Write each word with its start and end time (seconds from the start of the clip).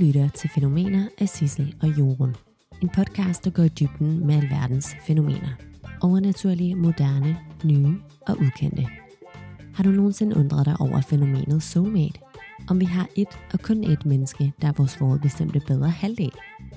lytter 0.00 0.28
til 0.28 0.50
Fænomener 0.50 1.08
af 1.18 1.28
Sissel 1.28 1.74
og 1.82 1.88
Jorun. 1.88 2.36
En 2.82 2.88
podcast, 2.88 3.44
der 3.44 3.50
går 3.50 3.62
i 3.62 3.68
dybden 3.68 4.26
med 4.26 4.34
alverdens 4.34 4.96
fænomener. 5.06 5.48
Overnaturlige, 6.02 6.74
moderne, 6.74 7.36
nye 7.64 7.94
og 8.20 8.36
ukendte. 8.40 8.86
Har 9.74 9.84
du 9.84 9.90
nogensinde 9.90 10.36
undret 10.36 10.66
dig 10.66 10.76
over 10.80 11.00
fænomenet 11.00 11.62
soulmate? 11.62 12.20
Om 12.68 12.80
vi 12.80 12.84
har 12.84 13.08
et 13.16 13.28
og 13.52 13.60
kun 13.60 13.84
et 13.84 14.06
menneske, 14.06 14.52
der 14.62 14.68
er 14.68 14.72
vores 14.76 14.96
forudbestemte 14.96 15.60
bedre 15.66 15.90
halvdel? 15.90 16.32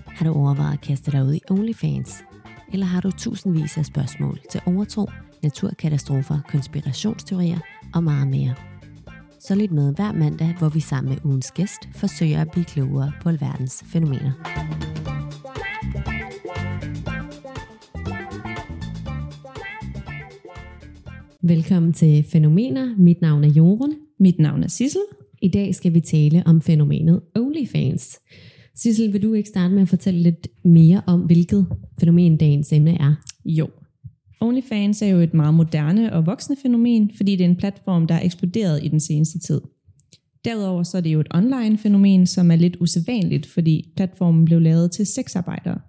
Har 0.07 0.25
du 0.25 0.33
overvejet 0.33 0.73
at 0.73 0.81
kaste 0.81 1.11
dig 1.11 1.23
ud 1.25 1.33
i 1.33 1.41
OnlyFans? 1.49 2.23
Eller 2.73 2.85
har 2.85 3.01
du 3.01 3.11
tusindvis 3.11 3.77
af 3.77 3.85
spørgsmål 3.85 4.39
til 4.51 4.61
overtro, 4.65 5.09
naturkatastrofer, 5.43 6.39
konspirationsteorier 6.49 7.59
og 7.93 8.03
meget 8.03 8.27
mere? 8.27 8.72
Så 9.47 9.55
lidt 9.55 9.71
med 9.71 9.95
hver 9.95 10.11
mandag, 10.11 10.55
hvor 10.59 10.69
vi 10.69 10.79
sammen 10.79 11.13
med 11.13 11.25
ugens 11.25 11.51
gæst 11.51 11.89
forsøger 11.95 12.41
at 12.41 12.51
blive 12.51 12.65
klogere 12.65 13.11
på 13.21 13.29
alverdens 13.29 13.83
fænomener. 13.87 14.31
Velkommen 21.41 21.93
til 21.93 22.23
Fænomener. 22.23 22.95
Mit 22.97 23.21
navn 23.21 23.43
er 23.43 23.47
Jorun. 23.47 23.93
Mit 24.19 24.39
navn 24.39 24.63
er 24.63 24.67
Sissel. 24.67 25.01
I 25.41 25.47
dag 25.47 25.75
skal 25.75 25.93
vi 25.93 26.01
tale 26.01 26.43
om 26.45 26.61
fænomenet 26.61 27.21
OnlyFans. 27.35 28.19
Sissel, 28.75 29.13
vil 29.13 29.23
du 29.23 29.33
ikke 29.33 29.49
starte 29.49 29.73
med 29.73 29.81
at 29.81 29.89
fortælle 29.89 30.19
lidt 30.21 30.47
mere 30.65 31.01
om, 31.07 31.21
hvilket 31.21 31.67
fænomen 31.99 32.37
dagens 32.37 32.73
emne 32.73 33.01
er? 33.01 33.15
Jo. 33.45 33.67
OnlyFans 34.43 35.01
er 35.01 35.07
jo 35.07 35.17
et 35.17 35.33
meget 35.33 35.53
moderne 35.53 36.13
og 36.13 36.25
voksende 36.25 36.61
fænomen, 36.61 37.11
fordi 37.15 37.35
det 37.35 37.45
er 37.45 37.49
en 37.49 37.55
platform, 37.55 38.07
der 38.07 38.15
er 38.15 38.25
eksploderet 38.25 38.83
i 38.83 38.87
den 38.87 38.99
seneste 38.99 39.39
tid. 39.39 39.61
Derudover 40.45 40.83
så 40.83 40.97
er 40.97 41.01
det 41.01 41.13
jo 41.13 41.19
et 41.19 41.27
online 41.33 41.77
fænomen, 41.77 42.27
som 42.27 42.51
er 42.51 42.55
lidt 42.55 42.77
usædvanligt, 42.79 43.45
fordi 43.45 43.91
platformen 43.95 44.45
blev 44.45 44.61
lavet 44.61 44.91
til 44.91 45.05
sexarbejdere. 45.05 45.79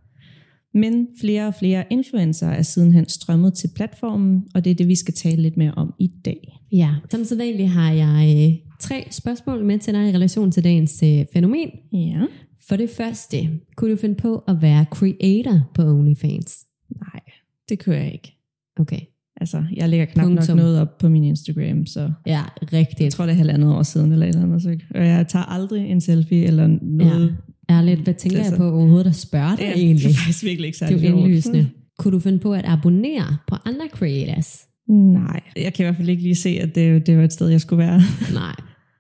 Men 0.75 1.09
flere 1.21 1.47
og 1.47 1.55
flere 1.55 1.85
influencer 1.91 2.49
er 2.49 2.63
sidenhen 2.63 3.09
strømmet 3.09 3.55
til 3.55 3.71
platformen, 3.75 4.43
og 4.55 4.65
det 4.65 4.71
er 4.71 4.75
det, 4.75 4.89
vi 4.89 4.95
skal 4.95 5.15
tale 5.15 5.43
lidt 5.43 5.57
mere 5.57 5.73
om 5.77 5.95
i 5.99 6.07
dag. 6.25 6.61
Ja, 6.73 6.95
som 7.11 7.25
sædvanligt 7.25 7.69
har 7.69 7.93
jeg 7.93 8.37
øh, 8.37 8.73
tre 8.81 9.07
spørgsmål 9.11 9.65
med 9.65 9.79
til 9.79 9.95
dig 9.95 10.09
i 10.09 10.13
relation 10.13 10.53
til 10.53 10.65
dagens 10.65 11.03
øh, 11.05 11.27
fænomen. 11.33 11.71
Ja. 11.93 12.27
For 12.69 12.77
det 12.77 12.91
første, 12.91 13.37
kunne 13.77 13.91
du 13.91 13.97
finde 13.97 14.15
på 14.15 14.37
at 14.37 14.63
være 14.63 14.87
creator 14.91 15.71
på 15.75 15.83
OnlyFans? 15.83 16.67
Nej, 16.91 17.21
det 17.69 17.79
kører 17.79 18.03
jeg 18.03 18.13
ikke. 18.13 18.34
Okay. 18.81 19.01
Altså, 19.41 19.65
jeg 19.77 19.89
lægger 19.89 20.07
knap 20.07 20.25
Punktum. 20.27 20.57
nok 20.57 20.65
noget 20.65 20.81
op 20.81 20.99
på 20.99 21.09
min 21.09 21.25
Instagram, 21.25 21.87
så 21.87 22.01
Ja, 22.27 22.33
jeg 22.33 22.73
rigtigt. 22.73 23.13
tror, 23.15 23.25
det 23.27 23.33
er 23.33 23.37
halvandet 23.37 23.73
år 23.75 23.83
siden 23.83 24.13
eller 24.13 24.27
eller 24.27 24.43
andet. 24.43 24.63
Så, 24.63 24.77
og 24.95 25.07
jeg 25.07 25.29
tager 25.29 25.45
aldrig 25.45 25.91
en 25.91 26.01
selfie 26.01 26.45
eller 26.45 26.67
noget. 26.83 27.37
Ja. 27.69 27.75
Ærligt, 27.75 28.01
hvad 28.01 28.15
tænker 28.15 28.39
Det 28.39 28.47
er 28.47 28.51
jeg 28.51 28.59
på 28.59 28.71
overhovedet 28.71 29.07
at 29.07 29.15
spørge 29.15 29.51
dig 29.51 29.59
Det 29.59 29.69
er, 29.69 29.73
egentlig? 29.73 30.05
det 30.05 30.11
er 30.15 30.15
faktisk 30.19 30.45
virkelig 30.45 30.67
ikke 30.67 30.77
Det 30.77 30.83
er 30.83 30.87
særlig 30.89 31.05
jo 31.05 31.09
sjovt. 31.09 31.21
indlysende. 31.27 31.71
Kunne 31.99 32.13
du 32.13 32.19
finde 32.19 32.39
på 32.39 32.53
at 32.53 32.65
abonnere 32.67 33.37
på 33.49 33.57
andre 33.65 33.87
creators? 33.93 34.61
Nej, 34.89 35.41
jeg 35.57 35.75
kan 35.75 35.85
i 35.85 35.87
hvert 35.87 35.97
fald 35.97 36.09
ikke 36.09 36.23
lige 36.23 36.35
se, 36.35 36.49
at 36.49 36.75
det, 36.75 37.07
det 37.07 37.17
var 37.17 37.25
et 37.25 37.33
sted, 37.33 37.49
jeg 37.49 37.61
skulle 37.61 37.79
være. 37.87 38.01
Nej. 38.35 38.55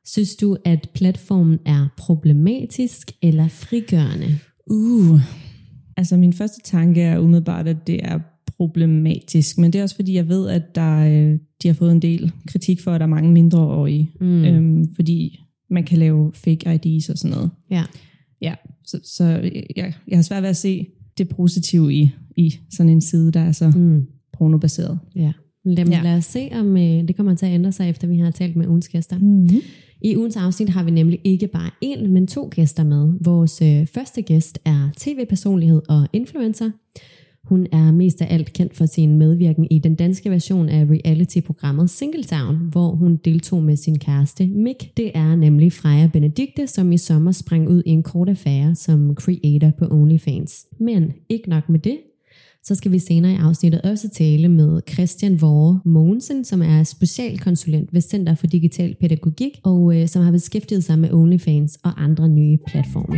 Synes 0.06 0.36
du, 0.36 0.56
at 0.64 0.88
platformen 0.94 1.58
er 1.66 1.88
problematisk 1.98 3.10
eller 3.22 3.48
frigørende? 3.48 4.38
Uh. 4.70 5.20
Altså 5.96 6.16
min 6.16 6.32
første 6.32 6.60
tanke 6.64 7.02
er 7.02 7.18
umiddelbart, 7.18 7.68
at 7.68 7.86
det 7.86 8.00
er 8.02 8.18
problematisk, 8.56 9.58
men 9.58 9.72
det 9.72 9.78
er 9.78 9.82
også 9.82 9.94
fordi, 9.96 10.14
jeg 10.14 10.28
ved, 10.28 10.48
at 10.48 10.62
der, 10.74 10.98
øh, 10.98 11.38
de 11.62 11.68
har 11.68 11.74
fået 11.74 11.92
en 11.92 12.02
del 12.02 12.32
kritik 12.48 12.80
for, 12.80 12.90
at 12.90 13.00
der 13.00 13.06
er 13.06 13.10
mange 13.10 13.32
mindreårige, 13.32 14.10
Mm. 14.20 14.44
øhm, 14.44 14.94
fordi 14.94 15.38
man 15.70 15.84
kan 15.84 15.98
lave 15.98 16.32
fake 16.34 16.80
IDs 16.84 17.08
og 17.08 17.18
sådan 17.18 17.36
noget. 17.36 17.50
Ja. 17.70 17.82
Ja, 18.42 18.54
så, 18.86 19.00
så 19.16 19.24
jeg, 19.76 19.92
jeg 20.08 20.18
har 20.18 20.22
svært 20.22 20.42
ved 20.42 20.50
at 20.50 20.56
se 20.56 20.86
det 21.18 21.28
positive 21.28 21.94
i, 21.94 22.10
i 22.36 22.54
sådan 22.76 22.90
en 22.92 23.00
side, 23.00 23.32
der 23.32 23.40
er 23.40 23.52
så 23.52 23.72
Mm. 23.76 24.02
pornobaseret. 24.38 24.98
Ja. 25.16 25.32
Lad, 25.64 25.86
ja. 25.88 25.96
Ja. 25.96 26.02
lad 26.02 26.16
os 26.16 26.24
se, 26.24 26.48
om 26.52 26.76
øh, 26.76 27.08
det 27.08 27.16
kommer 27.16 27.34
til 27.34 27.46
at 27.46 27.52
ændre 27.54 27.72
sig, 27.72 27.90
efter 27.90 28.08
vi 28.08 28.18
har 28.18 28.30
talt 28.30 28.56
med 28.56 28.66
ugens 28.66 28.88
gæster. 28.88 29.18
Mm-hmm. 29.18 29.60
I 30.02 30.16
ugens 30.16 30.36
afsnit 30.36 30.68
har 30.68 30.82
vi 30.84 30.90
nemlig 30.90 31.20
ikke 31.24 31.46
bare 31.46 31.70
én, 31.84 32.06
men 32.08 32.26
to 32.26 32.48
gæster 32.54 32.84
med. 32.84 33.12
Vores 33.24 33.62
øh, 33.62 33.86
første 33.86 34.22
gæst 34.22 34.58
er 34.64 34.90
tv-personlighed 34.96 35.82
og 35.88 36.08
influencer. 36.12 36.70
Hun 37.44 37.66
er 37.72 37.92
mest 37.92 38.22
af 38.22 38.26
alt 38.30 38.52
kendt 38.52 38.76
for 38.76 38.86
sin 38.86 39.18
medvirken 39.18 39.66
i 39.70 39.78
den 39.78 39.94
danske 39.94 40.30
version 40.30 40.68
af 40.68 40.84
reality-programmet 40.84 41.90
Singletown, 41.90 42.56
hvor 42.56 42.90
hun 42.90 43.16
deltog 43.24 43.62
med 43.62 43.76
sin 43.76 43.98
kæreste 43.98 44.46
Mick. 44.46 44.96
Det 44.96 45.10
er 45.14 45.36
nemlig 45.36 45.72
Freja 45.72 46.10
Benedikte, 46.12 46.66
som 46.66 46.92
i 46.92 46.98
sommer 46.98 47.32
sprang 47.32 47.68
ud 47.68 47.82
i 47.86 47.90
en 47.90 48.02
kort 48.02 48.28
affære 48.28 48.74
som 48.74 49.14
creator 49.14 49.70
på 49.78 49.86
OnlyFans. 49.90 50.66
Men 50.80 51.12
ikke 51.28 51.48
nok 51.48 51.68
med 51.68 51.78
det, 51.78 51.98
så 52.62 52.74
skal 52.74 52.92
vi 52.92 52.98
senere 52.98 53.32
i 53.32 53.36
afsnittet 53.36 53.80
også 53.82 54.08
tale 54.08 54.48
med 54.48 54.80
Christian 54.92 55.40
Vore 55.40 55.80
Mogensen, 55.84 56.44
som 56.44 56.62
er 56.62 56.82
specialkonsulent 56.82 57.94
ved 57.94 58.00
Center 58.00 58.34
for 58.34 58.46
Digital 58.46 58.96
Pædagogik, 59.00 59.60
og 59.64 60.00
øh, 60.00 60.08
som 60.08 60.22
har 60.22 60.30
beskæftiget 60.30 60.84
sig 60.84 60.98
med 60.98 61.12
OnlyFans 61.12 61.78
og 61.84 62.04
andre 62.04 62.28
nye 62.28 62.58
platforme. 62.66 63.16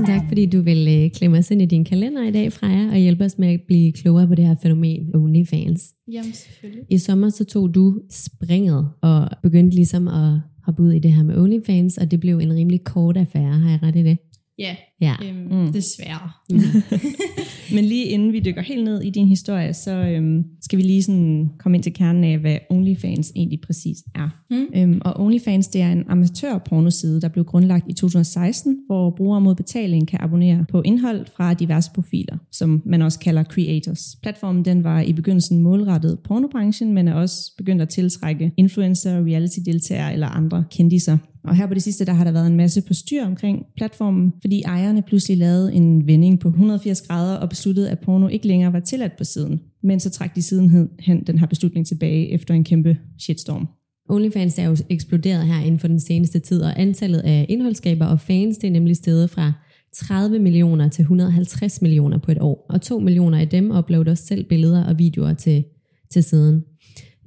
Tusind 0.00 0.18
tak, 0.18 0.28
fordi 0.28 0.46
du 0.46 0.60
vil 0.62 0.88
øh, 0.88 1.10
klemme 1.10 1.38
os 1.38 1.50
ind 1.50 1.62
i 1.62 1.66
din 1.66 1.84
kalender 1.84 2.22
i 2.28 2.30
dag, 2.30 2.52
Freja, 2.52 2.88
og 2.90 2.96
hjælpe 2.96 3.24
os 3.24 3.38
med 3.38 3.48
at 3.48 3.60
blive 3.66 3.92
klogere 3.92 4.26
på 4.26 4.34
det 4.34 4.46
her 4.46 4.54
fænomen 4.62 5.16
OnlyFans. 5.16 5.94
Jamen 6.12 6.32
selvfølgelig. 6.32 6.84
I 6.90 6.98
sommer 6.98 7.28
så 7.28 7.44
tog 7.44 7.74
du 7.74 8.00
springet 8.10 8.88
og 9.02 9.28
begyndte 9.42 9.76
ligesom 9.76 10.08
at 10.08 10.40
hoppe 10.64 10.82
ud 10.82 10.92
i 10.92 10.98
det 10.98 11.12
her 11.12 11.22
med 11.22 11.36
OnlyFans, 11.38 11.98
og 11.98 12.10
det 12.10 12.20
blev 12.20 12.38
en 12.38 12.52
rimelig 12.52 12.84
kort 12.84 13.16
affære, 13.16 13.52
har 13.52 13.70
jeg 13.70 13.82
ret 13.82 13.96
i 13.96 14.02
det? 14.02 14.18
Ja, 14.60 14.76
Ja. 15.00 15.14
øhm, 15.24 15.38
Mm. 15.50 15.56
mm. 15.66 15.72
desværre. 15.72 16.30
Men 17.74 17.84
lige 17.84 18.04
inden 18.04 18.32
vi 18.32 18.40
dykker 18.40 18.62
helt 18.62 18.84
ned 18.84 19.02
i 19.02 19.10
din 19.10 19.28
historie, 19.28 19.74
så 19.74 19.90
øhm, 19.92 20.44
skal 20.62 20.76
vi 20.78 20.82
lige 20.82 21.02
sådan 21.02 21.50
komme 21.58 21.76
ind 21.76 21.82
til 21.82 21.92
kernen 21.92 22.24
af, 22.24 22.38
hvad 22.38 22.56
OnlyFans 22.70 23.32
egentlig 23.36 23.60
præcis 23.60 23.98
er. 24.14 24.28
Mm. 24.50 24.66
Øhm, 24.76 25.00
og 25.04 25.20
OnlyFans 25.20 25.68
det 25.68 25.80
er 25.82 25.92
en 25.92 26.04
amatørpornoside, 26.08 27.20
der 27.20 27.28
blev 27.28 27.44
grundlagt 27.44 27.84
i 27.88 27.92
2016, 27.92 28.78
hvor 28.86 29.10
brugere 29.16 29.40
mod 29.40 29.54
betaling 29.54 30.08
kan 30.08 30.18
abonnere 30.22 30.64
på 30.70 30.82
indhold 30.82 31.26
fra 31.36 31.54
diverse 31.54 31.90
profiler, 31.94 32.36
som 32.52 32.82
man 32.86 33.02
også 33.02 33.18
kalder 33.18 33.44
creators. 33.44 34.16
Platformen 34.22 34.64
den 34.64 34.84
var 34.84 35.00
i 35.00 35.12
begyndelsen 35.12 35.58
målrettet 35.62 36.18
pornobranchen, 36.24 36.92
men 36.92 37.08
er 37.08 37.14
også 37.14 37.52
begyndt 37.58 37.82
at 37.82 37.88
tiltrække 37.88 38.52
influencer, 38.56 39.24
reality-deltagere 39.24 40.12
eller 40.12 40.26
andre 40.26 40.64
kendiser. 40.70 41.18
Og 41.44 41.56
her 41.56 41.66
på 41.66 41.74
det 41.74 41.82
sidste, 41.82 42.04
der 42.04 42.12
har 42.12 42.24
der 42.24 42.32
været 42.32 42.46
en 42.46 42.56
masse 42.56 42.82
på 42.82 42.94
styr 42.94 43.24
omkring 43.24 43.66
platformen, 43.76 44.32
fordi 44.40 44.62
ejerne 44.62 45.02
pludselig 45.02 45.38
lavede 45.38 45.72
en 45.72 46.06
vending 46.06 46.40
på 46.40 46.48
180 46.48 47.02
grader 47.02 47.36
og 47.36 47.48
besluttede, 47.48 47.90
at 47.90 47.98
porno 47.98 48.28
ikke 48.28 48.46
længere 48.46 48.72
var 48.72 48.80
tilladt 48.80 49.16
på 49.18 49.24
siden. 49.24 49.60
Men 49.82 50.00
så 50.00 50.10
trak 50.10 50.34
de 50.34 50.42
siden 50.42 50.88
hen 51.00 51.24
den 51.26 51.38
her 51.38 51.46
beslutning 51.46 51.86
tilbage 51.86 52.30
efter 52.30 52.54
en 52.54 52.64
kæmpe 52.64 52.96
shitstorm. 53.18 53.68
OnlyFans 54.08 54.58
er 54.58 54.64
jo 54.64 54.76
eksploderet 54.88 55.46
her 55.46 55.60
inden 55.60 55.78
for 55.78 55.88
den 55.88 56.00
seneste 56.00 56.38
tid, 56.38 56.62
og 56.62 56.80
antallet 56.80 57.18
af 57.18 57.46
indholdsskaber 57.48 58.06
og 58.06 58.20
fans, 58.20 58.58
det 58.58 58.66
er 58.66 58.72
nemlig 58.72 58.96
steget 58.96 59.30
fra 59.30 59.52
30 59.94 60.38
millioner 60.38 60.88
til 60.88 61.02
150 61.02 61.82
millioner 61.82 62.18
på 62.18 62.30
et 62.32 62.38
år, 62.40 62.66
og 62.68 62.82
2 62.82 62.98
millioner 62.98 63.38
af 63.38 63.48
dem 63.48 63.70
uploader 63.70 64.14
selv 64.14 64.44
billeder 64.44 64.84
og 64.84 64.98
videoer 64.98 65.34
til, 65.34 65.64
til 66.10 66.22
siden. 66.22 66.64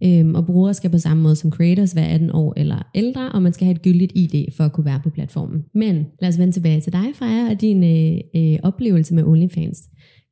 Øhm, 0.05 0.35
og 0.35 0.45
brugere 0.45 0.73
skal 0.73 0.89
på 0.89 0.97
samme 0.97 1.23
måde 1.23 1.35
som 1.35 1.51
creators 1.51 1.95
være 1.95 2.07
18 2.07 2.31
år 2.31 2.53
eller 2.57 2.89
ældre, 2.95 3.31
og 3.31 3.41
man 3.41 3.53
skal 3.53 3.65
have 3.65 3.75
et 3.75 3.81
gyldigt 3.81 4.11
ID 4.15 4.51
for 4.57 4.63
at 4.63 4.73
kunne 4.73 4.85
være 4.85 5.01
på 5.03 5.09
platformen. 5.09 5.63
Men 5.73 6.05
lad 6.21 6.29
os 6.29 6.39
vende 6.39 6.53
tilbage 6.53 6.81
til 6.81 6.93
dig, 6.93 7.05
Freja, 7.15 7.49
og 7.51 7.61
din 7.61 7.83
øh, 7.83 8.19
øh, 8.35 8.59
oplevelse 8.63 9.13
med 9.13 9.23
OnlyFans. 9.23 9.79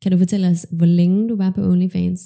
Kan 0.02 0.12
du 0.12 0.18
fortælle 0.18 0.48
os, 0.48 0.66
hvor 0.78 0.86
længe 0.86 1.30
du 1.30 1.36
var 1.36 1.52
på 1.52 1.62
OnlyFans? 1.62 2.22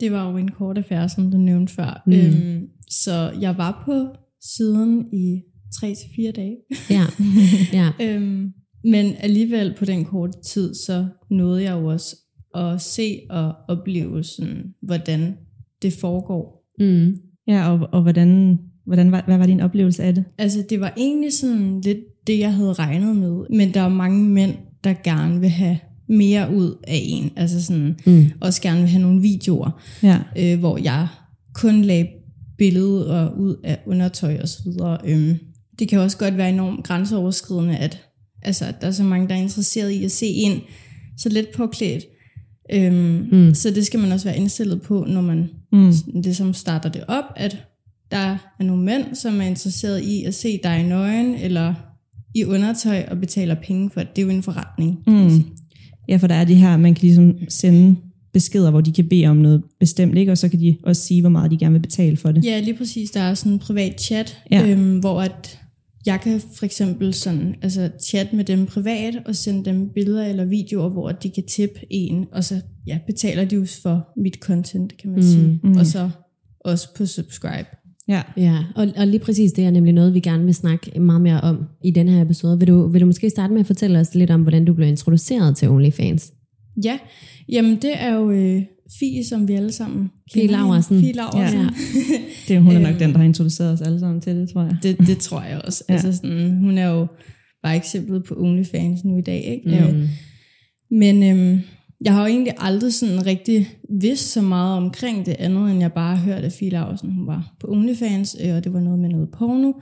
Det 0.00 0.12
var 0.12 0.30
jo 0.30 0.36
en 0.36 0.50
kort 0.50 0.78
affære, 0.78 1.08
som 1.08 1.30
du 1.30 1.36
nævnte 1.36 1.72
før. 1.72 2.02
Mm. 2.06 2.12
Øhm, 2.12 2.66
så 2.90 3.32
jeg 3.40 3.54
var 3.58 3.82
på 3.84 4.18
siden 4.56 5.06
i 5.12 5.42
3-4 5.76 6.32
dage. 6.32 6.56
Ja, 6.90 7.04
ja. 7.80 7.90
øhm, 8.00 8.52
men 8.84 9.14
alligevel 9.18 9.74
på 9.78 9.84
den 9.84 10.04
korte 10.04 10.32
tid, 10.46 10.74
så 10.74 11.06
nåede 11.30 11.62
jeg 11.62 11.80
jo 11.80 11.86
også 11.86 12.16
at 12.54 12.80
se 12.80 13.20
og 13.30 13.54
opleve, 13.68 14.24
sådan, 14.24 14.74
hvordan 14.82 15.34
det 15.84 15.92
foregår. 15.92 16.64
Mm. 16.80 17.16
Ja, 17.48 17.70
og, 17.72 17.88
og 17.92 18.02
hvordan, 18.02 18.58
hvordan 18.86 19.12
var, 19.12 19.22
hvad 19.26 19.38
var 19.38 19.46
din 19.46 19.60
oplevelse 19.60 20.02
af 20.02 20.14
det? 20.14 20.24
Altså, 20.38 20.64
det 20.70 20.80
var 20.80 20.92
egentlig 20.96 21.32
sådan 21.32 21.80
lidt 21.80 21.98
det, 22.26 22.38
jeg 22.38 22.54
havde 22.54 22.72
regnet 22.72 23.16
med. 23.16 23.44
Men 23.50 23.74
der 23.74 23.80
er 23.80 23.88
mange 23.88 24.24
mænd, 24.24 24.54
der 24.84 24.94
gerne 25.04 25.40
vil 25.40 25.48
have 25.48 25.78
mere 26.08 26.54
ud 26.54 26.76
af 26.88 27.00
en. 27.04 27.30
Altså 27.36 27.62
sådan, 27.64 27.96
Mm. 28.06 28.26
også 28.40 28.62
gerne 28.62 28.80
vil 28.80 28.88
have 28.88 29.02
nogle 29.02 29.20
videoer, 29.22 29.70
Ja. 30.02 30.18
øh, 30.38 30.58
hvor 30.58 30.78
jeg 30.78 31.08
kun 31.54 31.82
lagde 31.82 32.06
billeder 32.58 33.30
ud 33.30 33.56
af 33.64 33.78
undertøj 33.86 34.38
og 34.42 34.48
så 34.48 34.58
videre. 34.64 34.98
Øhm, 35.06 35.34
det 35.78 35.88
kan 35.88 35.98
også 35.98 36.18
godt 36.18 36.36
være 36.36 36.48
enormt 36.48 36.84
grænseoverskridende, 36.84 37.76
at, 37.76 38.00
altså, 38.42 38.64
at 38.64 38.80
der 38.80 38.86
er 38.86 38.90
så 38.90 39.04
mange, 39.04 39.28
der 39.28 39.34
er 39.34 39.38
interesseret 39.38 39.90
i 39.90 40.04
at 40.04 40.10
se 40.10 40.26
ind 40.26 40.60
så 41.18 41.28
let 41.28 41.46
påklædt. 41.56 42.04
Øhm, 42.72 43.26
Mm. 43.32 43.54
Så 43.54 43.70
det 43.70 43.86
skal 43.86 44.00
man 44.00 44.12
også 44.12 44.28
være 44.28 44.36
indstillet 44.38 44.82
på, 44.82 45.04
når 45.08 45.20
man 45.20 45.50
Mm. 45.72 45.92
ligesom 46.22 46.54
starter 46.54 46.88
det 46.88 47.04
op, 47.08 47.24
at 47.36 47.56
der 48.10 48.16
er 48.60 48.62
nogle 48.64 48.82
mænd, 48.84 49.14
som 49.14 49.40
er 49.40 49.44
interesseret 49.44 50.02
i 50.02 50.24
at 50.24 50.34
se 50.34 50.60
dig 50.62 50.80
i 50.80 50.88
nøgen, 50.88 51.34
eller 51.34 51.74
i 52.34 52.44
undertøj, 52.44 53.04
og 53.10 53.20
betaler 53.20 53.54
penge 53.54 53.90
for 53.90 54.00
det. 54.00 54.16
Det 54.16 54.22
er 54.22 54.26
jo 54.26 54.32
en 54.32 54.42
forretning. 54.42 54.98
Mm. 55.06 55.44
Ja, 56.08 56.16
for 56.16 56.26
der 56.26 56.34
er 56.34 56.44
det 56.44 56.56
her, 56.56 56.76
man 56.76 56.94
kan 56.94 57.02
ligesom 57.02 57.34
sende 57.48 57.96
beskeder, 58.32 58.70
hvor 58.70 58.80
de 58.80 58.92
kan 58.92 59.08
bede 59.08 59.26
om 59.26 59.36
noget 59.36 59.62
bestemt, 59.80 60.18
ikke? 60.18 60.32
og 60.32 60.38
så 60.38 60.48
kan 60.48 60.60
de 60.60 60.76
også 60.82 61.02
sige, 61.02 61.20
hvor 61.20 61.30
meget 61.30 61.50
de 61.50 61.56
gerne 61.56 61.72
vil 61.72 61.80
betale 61.82 62.16
for 62.16 62.32
det. 62.32 62.44
Ja, 62.44 62.60
lige 62.60 62.76
præcis. 62.76 63.10
Der 63.10 63.20
er 63.20 63.34
sådan 63.34 63.52
en 63.52 63.58
privat 63.58 64.00
chat, 64.00 64.38
Ja. 64.50 64.66
øhm, 64.70 64.98
hvor 64.98 65.20
at 65.22 65.60
jeg 66.06 66.20
kan 66.20 66.40
for 66.40 66.64
eksempel 66.64 67.14
sådan, 67.14 67.54
altså 67.62 67.90
chat 68.02 68.32
med 68.32 68.44
dem 68.44 68.66
privat, 68.66 69.22
og 69.26 69.36
sende 69.36 69.64
dem 69.64 69.88
billeder 69.88 70.26
eller 70.26 70.44
videoer, 70.44 70.88
hvor 70.88 71.12
de 71.12 71.30
kan 71.30 71.44
tippe 71.46 71.80
en, 71.90 72.26
og 72.32 72.44
så 72.44 72.60
ja, 72.86 72.98
betaler 73.06 73.44
de 73.44 73.56
jo 73.56 73.66
for 73.82 74.08
mit 74.16 74.34
content, 74.34 74.96
kan 74.96 75.10
man 75.10 75.20
mm, 75.20 75.26
sige. 75.26 75.60
mm. 75.62 75.76
Og 75.76 75.86
så 75.86 76.10
også 76.60 76.88
på 76.96 77.06
subscribe. 77.06 77.68
Ja. 78.08 78.22
Ja, 78.36 78.64
og, 78.76 78.86
og 78.96 79.06
lige 79.06 79.20
præcis 79.20 79.52
det 79.52 79.64
er 79.64 79.70
nemlig 79.70 79.92
noget, 79.92 80.14
vi 80.14 80.20
gerne 80.20 80.44
vil 80.44 80.54
snakke 80.54 81.00
meget 81.00 81.20
mere 81.20 81.40
om 81.40 81.64
i 81.84 81.90
den 81.90 82.08
her 82.08 82.22
episode. 82.22 82.58
Vil 82.58 82.68
du, 82.68 82.88
vil 82.88 83.00
du 83.00 83.06
måske 83.06 83.30
starte 83.30 83.52
med 83.52 83.60
at 83.60 83.66
fortælle 83.66 83.98
os 83.98 84.14
lidt 84.14 84.30
om, 84.30 84.42
hvordan 84.42 84.64
du 84.64 84.74
blev 84.74 84.88
introduceret 84.88 85.56
til 85.56 85.68
OnlyFans? 85.68 86.32
Ja, 86.84 86.98
jamen 87.48 87.76
det 87.76 87.92
er 87.94 88.14
jo 88.14 88.30
øh, 88.30 88.62
Fie, 88.98 89.24
som 89.24 89.48
vi 89.48 89.54
alle 89.54 89.72
sammen 89.72 90.10
Fie 90.32 90.42
kender. 90.42 90.56
Laursen. 90.58 91.00
Fie 91.00 91.12
Laursen. 91.12 91.60
Ja. 91.60 91.68
Det, 92.48 92.62
hun 92.62 92.72
er 92.76 92.78
nok 92.80 92.90
Øhm. 92.90 92.98
den, 92.98 93.10
der 93.12 93.18
har 93.18 93.24
introduceret 93.24 93.72
os 93.72 93.80
alle 93.80 94.00
sammen 94.00 94.20
til 94.20 94.36
det, 94.36 94.48
tror 94.50 94.62
jeg. 94.62 94.76
Det, 94.82 94.98
det 94.98 95.18
tror 95.18 95.42
jeg 95.42 95.60
også. 95.64 95.84
Ja. 95.88 95.94
altså 95.94 96.12
sådan, 96.12 96.50
hun 96.56 96.78
er 96.78 96.88
jo 96.90 97.06
bare 97.62 97.76
eksemplet 97.76 98.24
på 98.24 98.34
OnlyFans 98.38 99.04
nu 99.04 99.18
i 99.18 99.20
dag. 99.20 99.44
Ikke? 99.44 99.92
Mm. 99.92 100.06
Men 100.90 101.22
øhm, 101.22 101.60
jeg 102.04 102.12
har 102.14 102.20
jo 102.20 102.26
egentlig 102.26 102.52
aldrig 102.58 102.94
sådan 102.94 103.26
rigtig 103.26 103.68
vidst 104.00 104.32
så 104.32 104.42
meget 104.42 104.76
omkring 104.76 105.26
det 105.26 105.36
andet, 105.38 105.70
end 105.70 105.80
jeg 105.80 105.92
bare 105.92 106.16
hørte, 106.16 106.46
at 106.46 106.52
Fie 106.52 106.70
Laursen 106.70 107.12
hun 107.12 107.26
var 107.26 107.54
på 107.60 107.66
OnlyFans, 107.70 108.36
øh, 108.44 108.54
og 108.56 108.64
det 108.64 108.72
var 108.72 108.80
noget 108.80 108.98
med 108.98 109.08
noget 109.08 109.28
porno. 109.38 109.72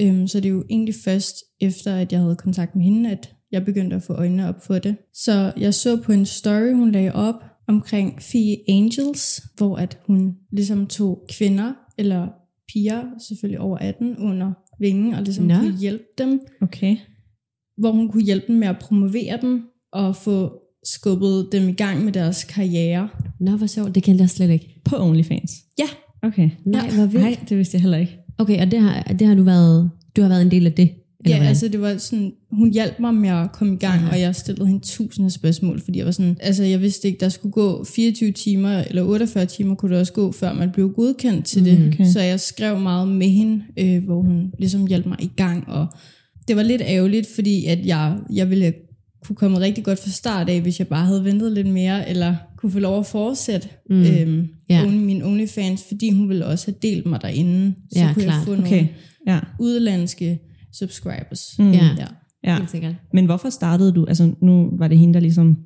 Øhm, 0.00 0.26
så 0.26 0.40
det 0.40 0.46
er 0.46 0.50
jo 0.52 0.64
egentlig 0.70 0.94
først 1.04 1.36
efter, 1.60 1.94
at 1.96 2.12
jeg 2.12 2.20
havde 2.20 2.36
kontakt 2.36 2.76
med 2.76 2.84
hende, 2.84 3.10
at 3.10 3.30
jeg 3.52 3.64
begyndte 3.64 3.96
at 3.96 4.02
få 4.02 4.12
øjnene 4.12 4.48
op 4.48 4.66
for 4.66 4.78
det. 4.78 4.96
Så 5.14 5.52
jeg 5.56 5.74
så 5.74 5.96
på 6.02 6.12
en 6.12 6.26
story, 6.26 6.72
hun 6.72 6.92
lagde 6.92 7.12
op 7.12 7.34
omkring 7.70 8.22
Fie 8.22 8.56
Angels, 8.68 9.42
hvor 9.56 9.76
at 9.76 9.98
hun 10.06 10.34
ligesom 10.52 10.86
tog 10.86 11.26
kvinder, 11.32 11.72
eller 11.98 12.28
piger, 12.72 13.02
selvfølgelig 13.28 13.60
over 13.60 13.78
18, 13.78 14.16
under 14.18 14.52
vingen, 14.80 15.14
og 15.14 15.22
ligesom 15.22 15.44
Nå. 15.44 15.54
kunne 15.54 15.78
hjælpe 15.78 16.04
dem 16.18 16.40
Okay. 16.62 16.96
hvor 17.78 17.90
hun 17.92 18.08
kunne 18.08 18.22
hjælpe 18.22 18.46
dem 18.48 18.56
med 18.56 18.68
at 18.68 18.78
promovere 18.78 19.38
dem 19.42 19.62
og 19.92 20.16
få 20.16 20.52
skubbet 20.84 21.48
dem 21.52 21.68
i 21.68 21.72
gang 21.72 22.04
med 22.04 22.12
deres 22.12 22.44
karriere. 22.44 23.08
Nå, 23.40 23.56
hvor 23.56 23.66
sjovt. 23.66 23.94
Det 23.94 24.02
kendte 24.02 24.22
jeg 24.22 24.30
slet 24.30 24.50
ikke. 24.50 24.80
På 24.84 24.96
OnlyFans? 24.98 25.52
Ja, 25.78 25.86
Okay. 26.22 26.50
Nej, 26.64 26.90
hvor 26.90 27.06
vildt. 27.06 27.24
Nej, 27.24 27.36
det 27.48 27.58
vidste 27.58 27.74
jeg 27.74 27.80
heller 27.82 27.98
ikke. 27.98 28.18
Okay, 28.38 28.60
og 28.60 28.70
det 28.70 28.80
har, 28.80 29.02
det 29.02 29.26
har 29.26 29.34
du 29.34 29.42
været, 29.42 29.90
du 30.16 30.22
har 30.22 30.28
været 30.28 30.42
en 30.42 30.50
del 30.50 30.66
af 30.66 30.72
det? 30.72 30.90
Eller 31.24 31.30
ja 31.30 31.36
hvordan? 31.36 31.48
altså 31.48 31.68
det 31.68 31.80
var 31.80 31.96
sådan, 31.96 32.32
hun 32.52 32.72
hjalp 32.72 32.98
mig 33.00 33.14
med 33.14 33.28
at 33.28 33.52
komme 33.52 33.74
i 33.74 33.76
gang, 33.76 33.94
Aha. 34.00 34.10
og 34.10 34.20
jeg 34.20 34.34
stillede 34.34 34.66
hende 34.66 34.80
tusind 34.84 35.26
af 35.26 35.32
spørgsmål, 35.32 35.80
fordi 35.84 35.98
jeg 35.98 36.06
var 36.06 36.12
sådan, 36.12 36.36
altså 36.40 36.64
jeg 36.64 36.80
vidste 36.80 37.08
ikke, 37.08 37.20
der 37.20 37.28
skulle 37.28 37.52
gå 37.52 37.84
24 37.84 38.32
timer, 38.32 38.78
eller 38.88 39.02
48 39.02 39.46
timer 39.46 39.74
kunne 39.74 39.90
det 39.92 40.00
også 40.00 40.12
gå, 40.12 40.32
før 40.32 40.52
man 40.52 40.70
blev 40.72 40.90
godkendt 40.92 41.44
til 41.46 41.64
det. 41.64 41.88
okay. 41.94 42.04
Så 42.12 42.20
jeg 42.20 42.40
skrev 42.40 42.80
meget 42.80 43.08
med 43.08 43.28
hende, 43.28 43.62
øh, 43.76 44.04
hvor 44.04 44.22
hun 44.22 44.52
ligesom 44.58 44.86
hjalp 44.86 45.06
mig 45.06 45.16
i 45.22 45.30
gang, 45.36 45.68
og 45.68 45.86
det 46.48 46.56
var 46.56 46.62
lidt 46.62 46.82
ærgerligt, 46.84 47.26
fordi 47.34 47.64
at 47.66 47.86
jeg, 47.86 48.16
jeg 48.34 48.50
ville 48.50 48.72
kunne 49.24 49.36
komme 49.36 49.60
rigtig 49.60 49.84
godt 49.84 49.98
fra 50.02 50.10
start 50.10 50.48
af, 50.48 50.60
hvis 50.60 50.78
jeg 50.78 50.88
bare 50.88 51.06
havde 51.06 51.24
ventet 51.24 51.52
lidt 51.52 51.66
mere, 51.66 52.08
eller 52.08 52.34
kunne 52.58 52.72
få 52.72 52.78
lov 52.78 52.98
at 52.98 53.06
fortsætte 53.06 53.68
Mm. 53.90 53.96
mm. 53.96 54.02
øhm, 54.02 54.46
Ja. 54.70 54.80
ja. 54.80 54.86
min 54.90 55.22
OnlyFans, 55.22 55.84
fordi 55.88 56.10
hun 56.10 56.28
ville 56.28 56.46
også 56.46 56.66
have 56.66 56.74
delt 56.82 57.06
mig 57.06 57.20
derinde. 57.22 57.74
Så 57.92 57.98
Ja, 57.98 58.10
kunne 58.14 58.22
klart. 58.22 58.36
jeg 58.36 58.44
få 58.44 58.52
Okay. 58.62 58.70
nogle 58.70 58.88
Ja. 59.26 59.38
udenlandske 59.60 60.38
subscribers. 60.72 61.58
Mm. 61.58 61.70
Ja. 61.72 61.90
Ja. 61.98 62.06
ja. 62.44 62.56
Helt 62.56 62.70
sikkert. 62.70 62.94
Men 63.12 63.24
hvorfor 63.26 63.50
startede 63.50 63.92
du? 63.92 64.04
Altså 64.04 64.34
nu 64.42 64.70
var 64.78 64.88
det 64.88 64.98
hende, 64.98 65.14
der 65.14 65.20
ligesom 65.20 65.58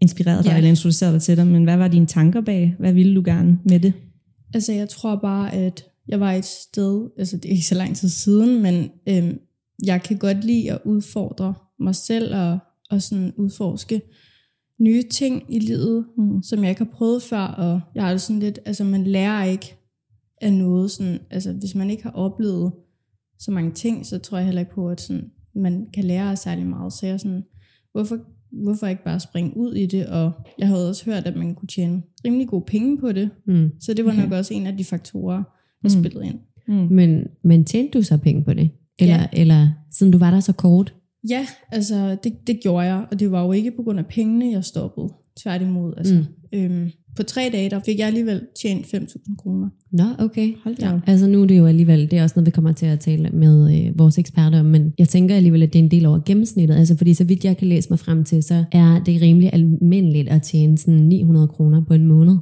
inspirerede 0.00 0.42
dig, 0.42 0.50
Ja. 0.50 0.56
eller 0.56 0.70
introducerede 0.70 1.12
dig 1.14 1.22
til 1.22 1.36
dig, 1.36 1.46
men 1.46 1.64
hvad 1.64 1.76
var 1.76 1.88
dine 1.88 2.06
tanker 2.06 2.40
bag? 2.40 2.74
Hvad 2.78 2.92
ville 2.92 3.14
du 3.14 3.22
gerne 3.24 3.58
med 3.64 3.80
det? 3.80 3.92
Altså, 4.54 4.72
jeg 4.72 4.88
tror 4.88 5.16
bare, 5.16 5.52
at 5.54 5.84
jeg 6.08 6.20
var 6.20 6.32
et 6.32 6.44
sted, 6.44 7.08
altså 7.18 7.36
det 7.36 7.44
er 7.44 7.50
ikke 7.52 7.66
så 7.66 7.74
lang 7.74 7.96
tid 7.96 8.08
siden, 8.08 8.62
men 8.62 8.90
øhm, 9.08 9.38
jeg 9.84 10.02
kan 10.02 10.16
godt 10.18 10.44
lide 10.44 10.72
at 10.72 10.78
udfordre 10.84 11.54
mig 11.80 11.94
selv 11.94 12.34
og, 12.36 12.58
og 12.90 13.02
sådan 13.02 13.32
udforske 13.36 14.02
nye 14.80 15.02
ting 15.10 15.42
i 15.48 15.58
livet, 15.58 16.04
Mm. 16.18 16.42
som 16.42 16.62
jeg 16.62 16.70
ikke 16.70 16.84
har 16.84 16.90
prøvet 16.92 17.22
før, 17.22 17.40
og 17.40 17.80
jeg 17.94 18.02
har 18.04 18.10
det 18.10 18.20
sådan 18.20 18.40
lidt, 18.40 18.58
altså 18.66 18.84
man 18.84 19.04
lærer 19.04 19.44
ikke 19.44 19.76
af 20.40 20.52
noget, 20.52 20.90
sådan, 20.90 21.18
altså 21.30 21.52
hvis 21.52 21.74
man 21.74 21.90
ikke 21.90 22.02
har 22.02 22.10
oplevet 22.10 22.72
så 23.44 23.50
mange 23.50 23.70
ting, 23.72 24.06
så 24.06 24.18
tror 24.18 24.38
jeg 24.38 24.44
heller 24.46 24.60
ikke 24.60 24.74
på, 24.74 24.88
at 24.88 25.00
sådan, 25.00 25.30
man 25.54 25.86
kan 25.94 26.04
lære 26.04 26.30
af 26.30 26.38
særlig 26.38 26.66
meget, 26.66 26.92
så 26.92 27.06
jeg 27.06 27.12
er 27.12 27.16
sådan, 27.16 27.42
hvorfor, 27.92 28.18
hvorfor 28.64 28.86
ikke 28.86 29.04
bare 29.04 29.20
springe 29.20 29.56
ud 29.56 29.74
i 29.74 29.86
det, 29.86 30.06
og 30.06 30.32
jeg 30.58 30.68
havde 30.68 30.88
også 30.88 31.04
hørt, 31.04 31.26
at 31.26 31.36
man 31.36 31.54
kunne 31.54 31.68
tjene 31.68 32.02
rimelig 32.24 32.48
gode 32.48 32.64
penge 32.66 32.98
på 32.98 33.12
det, 33.12 33.30
Mm. 33.46 33.70
så 33.80 33.94
det 33.94 34.04
var 34.04 34.10
Okay. 34.12 34.22
nok 34.22 34.32
også 34.32 34.54
en 34.54 34.66
af 34.66 34.76
de 34.76 34.84
faktorer, 34.84 35.42
der 35.82 35.88
Mm. 35.96 36.02
spillede 36.04 36.26
ind. 36.26 36.38
Mm. 36.68 36.74
Men, 36.94 37.24
men 37.44 37.64
tjente 37.64 37.98
du 37.98 38.02
så 38.02 38.16
penge 38.18 38.44
på 38.44 38.54
det? 38.54 38.70
Eller, 38.98 39.14
Ja. 39.14 39.26
eller 39.32 39.68
siden 39.90 40.12
du 40.12 40.18
var 40.18 40.30
der 40.30 40.40
så 40.40 40.52
kort? 40.52 40.94
Ja, 41.30 41.46
altså 41.72 42.16
det, 42.24 42.46
det 42.46 42.60
gjorde 42.62 42.86
jeg, 42.86 43.06
og 43.10 43.20
det 43.20 43.30
var 43.30 43.44
jo 43.44 43.52
ikke 43.52 43.70
på 43.76 43.82
grund 43.82 43.98
af 43.98 44.06
pengene, 44.06 44.52
jeg 44.52 44.64
stoppede. 44.64 45.08
Tværtimod, 45.42 45.94
altså. 45.96 46.14
Mm. 46.14 46.58
Øhm, 46.58 46.90
på 47.16 47.22
tre 47.22 47.50
dage, 47.52 47.70
der 47.70 47.80
fik 47.86 47.98
jeg 47.98 48.06
alligevel 48.06 48.40
tjent 48.62 48.86
5.000 48.86 49.36
kroner. 49.36 49.68
Nå, 49.92 50.04
okay. 50.18 50.52
Hold 50.64 50.76
da 50.76 50.86
Ja. 50.86 51.00
Altså 51.06 51.26
nu 51.26 51.42
er 51.42 51.46
det 51.46 51.58
jo 51.58 51.66
alligevel, 51.66 52.10
det 52.10 52.18
er 52.18 52.22
også 52.22 52.32
noget, 52.36 52.46
vi 52.46 52.50
kommer 52.50 52.72
til 52.72 52.86
at 52.86 53.00
tale 53.00 53.30
med 53.30 53.86
øh, 53.86 53.98
vores 53.98 54.18
eksperter 54.18 54.60
om, 54.60 54.66
men 54.66 54.92
jeg 54.98 55.08
tænker 55.08 55.36
alligevel, 55.36 55.62
at 55.62 55.72
det 55.72 55.78
er 55.78 55.82
en 55.82 55.90
del 55.90 56.06
over 56.06 56.20
gennemsnittet. 56.26 56.76
Altså 56.76 56.96
fordi 56.96 57.14
så 57.14 57.24
vidt 57.24 57.44
jeg 57.44 57.56
kan 57.56 57.68
læse 57.68 57.90
mig 57.90 57.98
frem 57.98 58.24
til, 58.24 58.42
så 58.42 58.64
er 58.72 59.02
det 59.06 59.22
rimelig 59.22 59.50
almindeligt 59.52 60.28
at 60.28 60.42
tjene 60.42 60.78
sådan 60.78 61.00
900 61.00 61.48
kroner 61.48 61.84
på 61.84 61.94
en 61.94 62.06
måned 62.06 62.36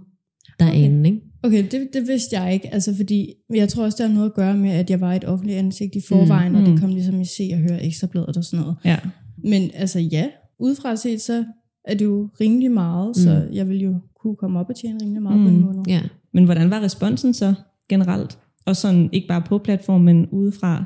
derinde, 0.61 0.99
okay. 1.01 1.07
ikke? 1.11 1.21
Okay, 1.45 1.65
det, 1.71 1.89
det 1.93 2.09
vidste 2.09 2.41
jeg 2.41 2.53
ikke, 2.55 2.75
altså 2.75 2.95
fordi 2.97 3.33
jeg 3.55 3.69
tror 3.69 3.85
også, 3.85 3.97
det 4.03 4.07
har 4.11 4.15
noget 4.15 4.29
at 4.31 4.35
gøre 4.35 4.57
med, 4.57 4.71
at 4.71 4.91
jeg 4.91 5.01
var 5.01 5.15
et 5.15 5.25
offentligt 5.25 5.59
ansigt 5.59 5.95
i 5.95 6.01
forvejen, 6.09 6.53
mm. 6.53 6.59
og 6.59 6.63
Mm. 6.65 6.71
det 6.71 6.81
kom 6.81 6.91
ligesom 6.91 7.21
i 7.21 7.25
se 7.25 7.51
og 7.53 7.59
høre 7.59 7.85
ekstrabladet 7.87 8.37
og 8.37 8.45
sådan 8.45 8.61
noget. 8.61 8.77
Ja. 8.85 8.97
Men 9.45 9.71
altså 9.75 10.01
ja, 10.01 10.27
udefra 10.61 10.97
set, 10.97 11.21
så 11.21 11.45
er 11.85 11.95
det 11.95 12.05
jo 12.05 12.29
rimelig 12.41 12.71
meget, 12.71 13.09
mm. 13.09 13.15
så 13.15 13.47
jeg 13.53 13.69
vil 13.69 13.81
jo 13.81 13.95
kunne 14.23 14.37
komme 14.37 14.61
op 14.61 14.69
og 14.69 14.77
tjene 14.77 14.99
rimelig 15.03 15.23
meget 15.23 15.41
mm. 15.41 15.47
på 15.47 15.51
en 15.51 15.61
måned. 15.61 15.83
Ja. 15.89 16.03
Men 16.33 16.45
hvordan 16.45 16.71
var 16.71 16.81
responsen 16.81 17.35
så 17.35 17.55
generelt? 17.89 18.39
Og 18.67 18.77
sådan 18.77 19.09
ikke 19.13 19.29
bare 19.29 19.43
på 19.43 19.59
platformen, 19.59 20.05
men 20.05 20.27
udefra? 20.27 20.85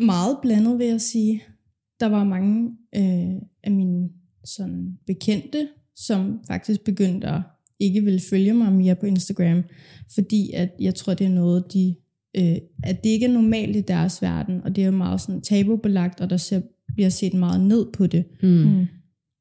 meget 0.00 0.36
blandet, 0.42 0.78
vil 0.78 0.86
jeg 0.86 1.00
sige. 1.00 1.42
Der 2.00 2.06
var 2.06 2.24
mange 2.24 2.70
øh, 2.96 3.42
af 3.64 3.70
mine 3.70 4.08
sådan, 4.44 4.98
bekendte, 5.06 5.68
som 5.96 6.40
faktisk 6.46 6.84
begyndte 6.84 7.26
at 7.26 7.40
ikke 7.80 8.00
ville 8.00 8.20
følge 8.30 8.54
mig 8.54 8.72
mere 8.72 8.94
på 8.94 9.06
Instagram, 9.06 9.62
fordi 10.14 10.52
at 10.52 10.70
jeg 10.80 10.94
tror, 10.94 11.14
det 11.14 11.26
er 11.26 11.30
noget, 11.30 11.72
de, 11.72 11.94
øh, 12.36 12.56
at 12.82 13.04
det 13.04 13.10
ikke 13.10 13.26
er 13.26 13.32
normalt 13.32 13.76
i 13.76 13.80
deres 13.80 14.22
verden, 14.22 14.60
og 14.64 14.76
det 14.76 14.82
er 14.82 14.86
jo 14.86 14.92
meget 14.92 15.20
sådan 15.20 15.40
tabubelagt, 15.40 16.20
og 16.20 16.30
der 16.30 16.36
ser, 16.36 16.60
bliver 16.94 17.08
set 17.08 17.34
meget 17.34 17.60
ned 17.60 17.86
på 17.92 18.06
det. 18.06 18.24
Mm. 18.42 18.48
Mm. 18.48 18.86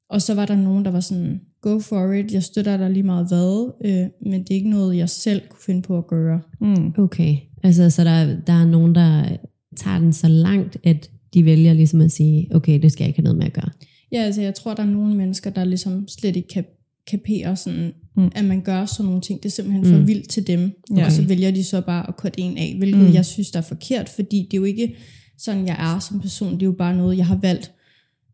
Og 0.09 0.21
så 0.21 0.33
var 0.33 0.45
der 0.45 0.55
nogen, 0.55 0.85
der 0.85 0.91
var 0.91 0.99
sådan, 0.99 1.41
go 1.69 1.79
for 1.79 2.13
it, 2.13 2.31
jeg 2.33 2.43
støtter 2.43 2.77
dig 2.77 2.89
lige 2.89 3.03
meget 3.03 3.27
hvad, 3.27 3.71
øh, 3.85 4.31
men 4.31 4.39
det 4.43 4.51
er 4.51 4.55
ikke 4.55 4.69
noget, 4.69 4.97
jeg 4.97 5.09
selv 5.09 5.41
kunne 5.49 5.61
finde 5.65 5.81
på 5.81 5.97
at 5.97 6.07
gøre. 6.07 6.41
Mm. 6.61 6.93
Okay. 6.97 7.37
Altså 7.63 7.89
så 7.89 8.03
der, 8.03 8.35
der 8.47 8.53
er 8.53 8.65
nogen, 8.65 8.95
der 8.95 9.37
tager 9.77 9.99
den 9.99 10.13
så 10.13 10.27
langt, 10.27 10.77
at 10.83 11.09
de 11.33 11.45
vælger 11.45 11.73
ligesom 11.73 12.01
at 12.01 12.11
sige, 12.11 12.55
okay, 12.55 12.81
det 12.81 12.91
skal 12.91 13.03
jeg 13.03 13.07
ikke 13.09 13.19
have 13.19 13.23
noget 13.23 13.37
med 13.37 13.45
at 13.45 13.53
gøre. 13.53 13.69
Ja, 14.11 14.17
altså 14.17 14.41
jeg 14.41 14.55
tror, 14.55 14.73
der 14.73 14.83
er 14.83 14.87
nogle 14.87 15.15
mennesker, 15.15 15.49
der 15.49 15.63
ligesom 15.63 16.07
slet 16.07 16.35
ikke 16.35 16.47
kan 16.47 16.65
kapere 17.07 17.55
sådan, 17.55 17.91
Mm. 18.17 18.29
at 18.35 18.45
man 18.45 18.61
gør 18.61 18.85
sådan 18.85 19.05
nogle 19.05 19.21
ting. 19.21 19.43
Det 19.43 19.49
er 19.49 19.53
simpelthen 19.53 19.85
for 19.85 19.99
Mm. 19.99 20.07
vildt 20.07 20.29
til 20.29 20.47
dem. 20.47 20.71
Ja. 20.97 21.05
Og 21.05 21.11
så 21.11 21.21
vælger 21.21 21.51
de 21.51 21.63
så 21.63 21.81
bare 21.81 22.07
at 22.07 22.17
korte 22.17 22.39
en 22.39 22.57
af, 22.57 22.75
hvilket 22.77 23.07
mm. 23.07 23.13
jeg 23.13 23.25
synes, 23.25 23.51
der 23.51 23.59
er 23.59 23.63
forkert, 23.63 24.09
fordi 24.09 24.47
det 24.51 24.57
er 24.57 24.61
jo 24.61 24.63
ikke 24.63 24.95
sådan, 25.37 25.67
jeg 25.67 25.75
er 25.95 25.99
som 25.99 26.19
person. 26.19 26.53
Det 26.53 26.61
er 26.61 26.65
jo 26.65 26.71
bare 26.71 26.97
noget, 26.97 27.17
jeg 27.17 27.25
har 27.25 27.39
valgt 27.41 27.71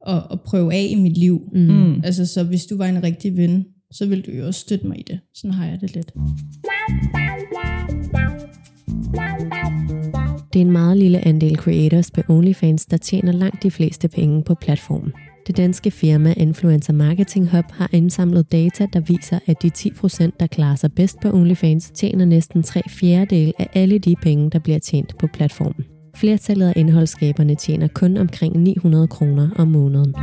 at, 0.07 0.23
at 0.31 0.41
prøve 0.41 0.73
af 0.73 0.87
i 0.89 0.95
mit 0.95 1.17
liv. 1.17 1.49
Mm. 1.53 1.61
Mm. 1.61 2.01
Altså, 2.03 2.25
så 2.25 2.43
hvis 2.43 2.65
du 2.65 2.77
var 2.77 2.85
en 2.85 3.03
rigtig 3.03 3.37
ven, 3.37 3.65
så 3.91 4.05
ville 4.05 4.23
du 4.23 4.31
jo 4.31 4.47
også 4.47 4.59
støtte 4.59 4.87
mig 4.87 4.99
i 4.99 5.03
det. 5.07 5.19
Sådan 5.35 5.53
har 5.53 5.65
jeg 5.65 5.81
det 5.81 5.95
lidt. 5.95 6.13
Det 10.53 10.61
er 10.61 10.65
en 10.65 10.71
meget 10.71 10.97
lille 10.97 11.27
andel 11.27 11.55
creators 11.55 12.11
på 12.11 12.21
OnlyFans, 12.29 12.85
der 12.85 12.97
tjener 12.97 13.31
langt 13.31 13.63
de 13.63 13.71
fleste 13.71 14.07
penge 14.07 14.43
på 14.43 14.55
platformen. 14.55 15.11
Det 15.47 15.57
danske 15.57 15.91
firma 15.91 16.33
Influencer 16.37 16.93
Marketing 16.93 17.49
Hub 17.49 17.65
har 17.71 17.89
indsamlet 17.93 18.51
data, 18.51 18.87
der 18.93 18.99
viser, 18.99 19.39
at 19.45 19.61
de 19.61 19.71
10%, 19.77 20.29
der 20.39 20.47
klarer 20.47 20.75
sig 20.75 20.93
bedst 20.93 21.19
på 21.21 21.29
OnlyFans, 21.33 21.91
tjener 21.95 22.25
næsten 22.25 22.63
3 22.63 22.81
fjerdedel 22.89 23.53
af 23.59 23.69
alle 23.73 23.99
de 23.99 24.15
penge, 24.21 24.49
der 24.49 24.59
bliver 24.59 24.79
tjent 24.79 25.17
på 25.17 25.27
platformen. 25.27 25.85
Flertallet 26.21 26.67
af 26.67 26.73
indholdsskaberne 26.75 27.55
tjener 27.55 27.87
kun 27.87 28.17
omkring 28.17 28.57
900 28.63 29.07
kroner 29.07 29.49
om 29.55 29.67
måneden. 29.67 30.13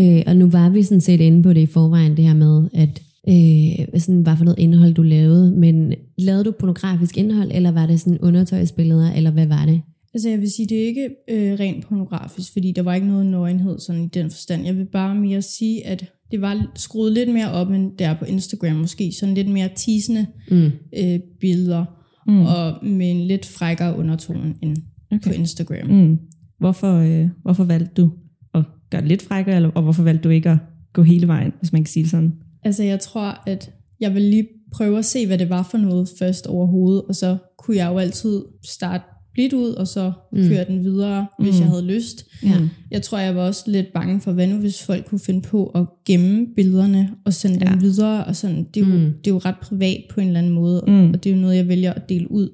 Øh, 0.00 0.22
og 0.26 0.36
nu 0.36 0.50
var 0.50 0.68
vi 0.70 0.82
sådan 0.82 1.00
set 1.00 1.20
inde 1.20 1.42
på 1.42 1.52
det 1.52 1.60
i 1.60 1.66
forvejen, 1.66 2.16
det 2.16 2.24
her 2.24 2.34
med, 2.34 2.68
at 2.74 3.02
øh, 3.28 4.00
sådan, 4.00 4.20
hvad 4.22 4.36
for 4.36 4.44
noget 4.44 4.58
indhold 4.58 4.94
du 4.94 5.02
lavede, 5.02 5.50
men 5.52 5.94
lavede 6.18 6.44
du 6.44 6.52
pornografisk 6.60 7.16
indhold, 7.16 7.50
eller 7.54 7.70
var 7.70 7.86
det 7.86 8.00
sådan 8.00 8.18
undertøjsbilleder, 8.18 9.12
eller 9.12 9.30
hvad 9.30 9.46
var 9.46 9.66
det? 9.66 9.80
Altså 10.14 10.28
jeg 10.28 10.40
vil 10.40 10.50
sige, 10.50 10.66
det 10.68 10.82
er 10.82 10.86
ikke 10.86 11.08
øh, 11.30 11.58
rent 11.60 11.86
pornografisk, 11.86 12.52
fordi 12.52 12.72
der 12.76 12.82
var 12.82 12.94
ikke 12.94 13.06
noget 13.08 13.26
nøgenhed 13.26 13.78
sådan 13.78 14.04
i 14.04 14.08
den 14.08 14.30
forstand. 14.30 14.64
Jeg 14.66 14.76
vil 14.76 14.86
bare 14.92 15.14
mere 15.14 15.42
sige, 15.42 15.86
at 15.86 16.04
det 16.30 16.40
var 16.40 16.72
skruet 16.76 17.12
lidt 17.12 17.32
mere 17.32 17.52
op, 17.52 17.70
end 17.70 17.90
der 17.98 18.14
på 18.14 18.24
Instagram 18.24 18.76
måske. 18.76 19.12
Sådan 19.12 19.34
lidt 19.34 19.48
mere 19.48 19.68
teasende 19.76 20.26
Mm. 20.50 20.70
øh, 20.98 21.18
billeder, 21.40 21.84
mm. 22.30 22.46
og 22.46 22.84
med 22.84 23.10
en 23.10 23.20
lidt 23.26 23.46
frækkere 23.46 23.96
undertone 23.96 24.54
end 24.62 24.76
okay. 25.12 25.30
på 25.30 25.30
Instagram. 25.30 25.88
Mm. 25.90 26.18
Hvorfor, 26.58 26.94
øh, 26.94 27.28
hvorfor 27.42 27.64
valgte 27.64 28.02
du 28.02 28.12
at 28.54 28.64
gøre 28.90 29.00
det 29.00 29.08
lidt 29.08 29.22
frækkere, 29.22 29.56
eller, 29.56 29.70
og 29.70 29.82
hvorfor 29.82 30.02
valgte 30.02 30.24
du 30.24 30.28
ikke 30.28 30.50
at 30.50 30.58
gå 30.92 31.02
hele 31.02 31.28
vejen, 31.28 31.52
hvis 31.58 31.72
man 31.72 31.84
kan 31.84 31.92
sige 31.92 32.08
sådan? 32.08 32.32
Altså 32.62 32.82
jeg 32.82 33.00
tror, 33.00 33.42
at 33.46 33.72
jeg 34.00 34.14
vil 34.14 34.22
lige 34.22 34.48
prøve 34.72 34.98
at 34.98 35.04
se, 35.04 35.26
hvad 35.26 35.38
det 35.38 35.50
var 35.50 35.62
for 35.62 35.78
noget 35.78 36.08
først 36.18 36.46
overhovedet, 36.46 37.02
og 37.02 37.14
så 37.14 37.36
kunne 37.58 37.76
jeg 37.76 37.88
jo 37.92 37.98
altid 37.98 38.42
starte 38.64 39.04
blidt 39.34 39.52
ud, 39.52 39.70
og 39.70 39.88
så 39.88 40.12
mm. 40.32 40.48
køre 40.48 40.64
den 40.68 40.84
videre, 40.84 41.26
hvis 41.38 41.54
Mm. 41.54 41.60
jeg 41.60 41.68
havde 41.68 41.84
lyst. 41.86 42.24
Ja. 42.42 42.54
Jeg 42.90 43.02
tror, 43.02 43.18
jeg 43.18 43.36
var 43.36 43.42
også 43.42 43.64
lidt 43.66 43.86
bange 43.94 44.20
for, 44.20 44.32
hvad 44.32 44.46
nu 44.46 44.56
hvis 44.56 44.82
folk 44.82 45.06
kunne 45.06 45.18
finde 45.18 45.42
på 45.42 45.66
at 45.66 45.86
gemme 46.06 46.46
billederne 46.56 47.10
og 47.24 47.34
sende 47.34 47.60
dem 47.60 47.68
Ja. 47.68 47.76
videre, 47.76 48.24
og 48.24 48.36
sådan, 48.36 48.66
det, 48.74 48.82
er 48.82 48.86
jo, 48.86 48.94
Mm. 48.94 49.00
det 49.24 49.26
er 49.26 49.34
jo 49.34 49.38
ret 49.38 49.54
privat 49.62 50.02
på 50.14 50.20
en 50.20 50.26
eller 50.26 50.38
anden 50.40 50.52
måde, 50.52 50.84
Mm. 50.86 51.10
og 51.10 51.24
det 51.24 51.30
er 51.30 51.34
jo 51.34 51.40
noget, 51.40 51.56
jeg 51.56 51.68
vælger 51.68 51.92
at 51.92 52.08
dele 52.08 52.30
ud 52.32 52.48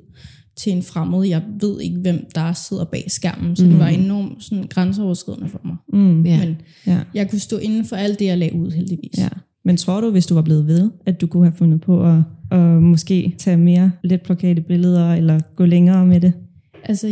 til 0.57 0.73
en 0.73 0.83
fremmed. 0.83 1.25
Jeg 1.29 1.43
ved 1.61 1.81
ikke, 1.81 1.97
hvem 1.99 2.27
der 2.35 2.53
sidder 2.53 2.85
bag 2.85 3.05
skærmen, 3.09 3.57
så 3.57 3.65
mm. 3.65 3.71
det 3.71 3.79
var 3.79 3.89
enormt 3.89 4.45
sådan, 4.45 4.65
grænseoverskridende 4.71 5.49
for 5.49 5.61
mig. 5.65 5.77
Mm. 5.93 6.23
Ja. 6.27 6.47
Men 6.47 6.57
Ja. 6.87 6.99
jeg 7.15 7.31
kunne 7.31 7.39
stå 7.39 7.57
inden 7.57 7.85
for 7.85 7.97
alt 7.97 8.19
det, 8.19 8.25
jeg 8.25 8.39
lagde 8.39 8.55
ud, 8.57 8.71
heldigvis. 8.71 9.19
ja. 9.19 9.29
Men 9.65 9.77
tror 9.77 10.01
du, 10.01 10.11
hvis 10.11 10.27
du 10.27 10.35
var 10.35 10.43
blevet 10.43 10.67
ved, 10.67 10.91
at 11.07 11.21
du 11.21 11.27
kunne 11.27 11.45
have 11.47 11.57
fundet 11.57 11.81
på 11.81 12.05
at, 12.07 12.19
at 12.51 12.83
måske 12.83 13.35
tage 13.39 13.57
mere 13.57 13.93
let 14.05 14.23
plakate 14.23 14.63
billeder, 14.63 15.15
eller 15.15 15.41
gå 15.57 15.65
længere 15.65 16.07
med 16.07 16.21
det? 16.21 16.33
Altså 16.89 17.09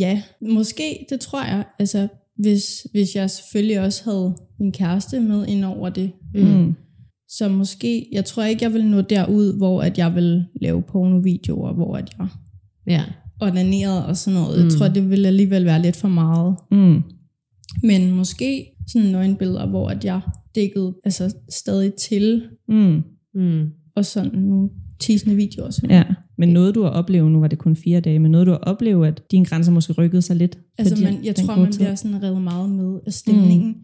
ja, 0.00 0.22
måske, 0.50 1.06
det 1.10 1.20
tror 1.20 1.44
jeg. 1.44 1.64
Altså 1.78 2.08
hvis, 2.36 2.86
hvis 2.92 3.16
jeg 3.16 3.30
selvfølgelig 3.30 3.80
også 3.80 4.04
havde 4.04 4.34
min 4.60 4.72
kæreste 4.72 5.20
med 5.20 5.46
ind 5.46 5.64
over 5.64 5.88
det. 5.88 6.12
Mm. 6.34 6.74
Så 7.28 7.48
måske, 7.48 8.06
jeg 8.12 8.24
tror 8.24 8.44
ikke, 8.44 8.64
jeg 8.64 8.72
vil 8.72 8.84
nå 8.86 9.00
derud, 9.00 9.56
hvor 9.56 9.82
at 9.82 9.98
jeg 9.98 10.14
vil 10.14 10.44
lave 10.62 10.82
pornovideoer, 10.82 11.72
hvor 11.72 11.96
at 11.96 12.10
jeg 12.18 12.28
Ja. 12.86 13.04
onanerede 13.40 14.06
og 14.06 14.16
sådan 14.16 14.40
noget. 14.40 14.64
Jeg 14.64 14.72
tror, 14.72 14.88
det 14.88 15.10
vil 15.10 15.26
alligevel 15.26 15.64
være 15.64 15.82
lidt 15.82 15.96
for 15.96 16.08
meget. 16.08 16.56
Mm. 16.70 17.02
Men 17.82 18.10
måske 18.10 18.66
sådan 18.92 19.08
nøgenbilleder, 19.10 19.66
hvor 19.66 19.88
at 19.88 20.04
jeg 20.04 20.20
dækkede 20.54 20.94
altså 21.04 21.34
stadig 21.50 21.94
til, 21.94 22.42
Mm. 22.68 23.02
Mm. 23.34 23.66
og 23.96 24.04
sådan 24.04 24.38
nogle 24.38 24.68
teasende 25.00 25.36
videoer. 25.36 25.70
Sådan. 25.70 25.90
Ja, 25.90 26.04
men 26.38 26.48
noget 26.48 26.74
du 26.74 26.82
har 26.82 26.90
oplevet, 26.90 27.32
nu 27.32 27.40
var 27.40 27.48
det 27.48 27.58
kun 27.58 27.76
fire 27.76 28.00
dage, 28.00 28.18
men 28.18 28.30
noget 28.30 28.46
du 28.46 28.50
har 28.52 28.58
oplevet, 28.58 29.06
at 29.06 29.22
dine 29.30 29.44
grænser 29.44 29.72
måske 29.72 29.92
rykkede 29.92 30.22
sig 30.22 30.36
lidt? 30.36 30.58
Altså, 30.78 30.94
de- 30.94 31.04
man, 31.04 31.24
jeg 31.24 31.34
tror, 31.36 31.56
man 31.56 31.72
bliver 31.76 31.94
sådan 31.94 32.22
revet 32.22 32.42
meget 32.42 32.70
med 32.70 32.98
af 33.06 33.12
stemningen. 33.12 33.68
Mm. 33.68 33.74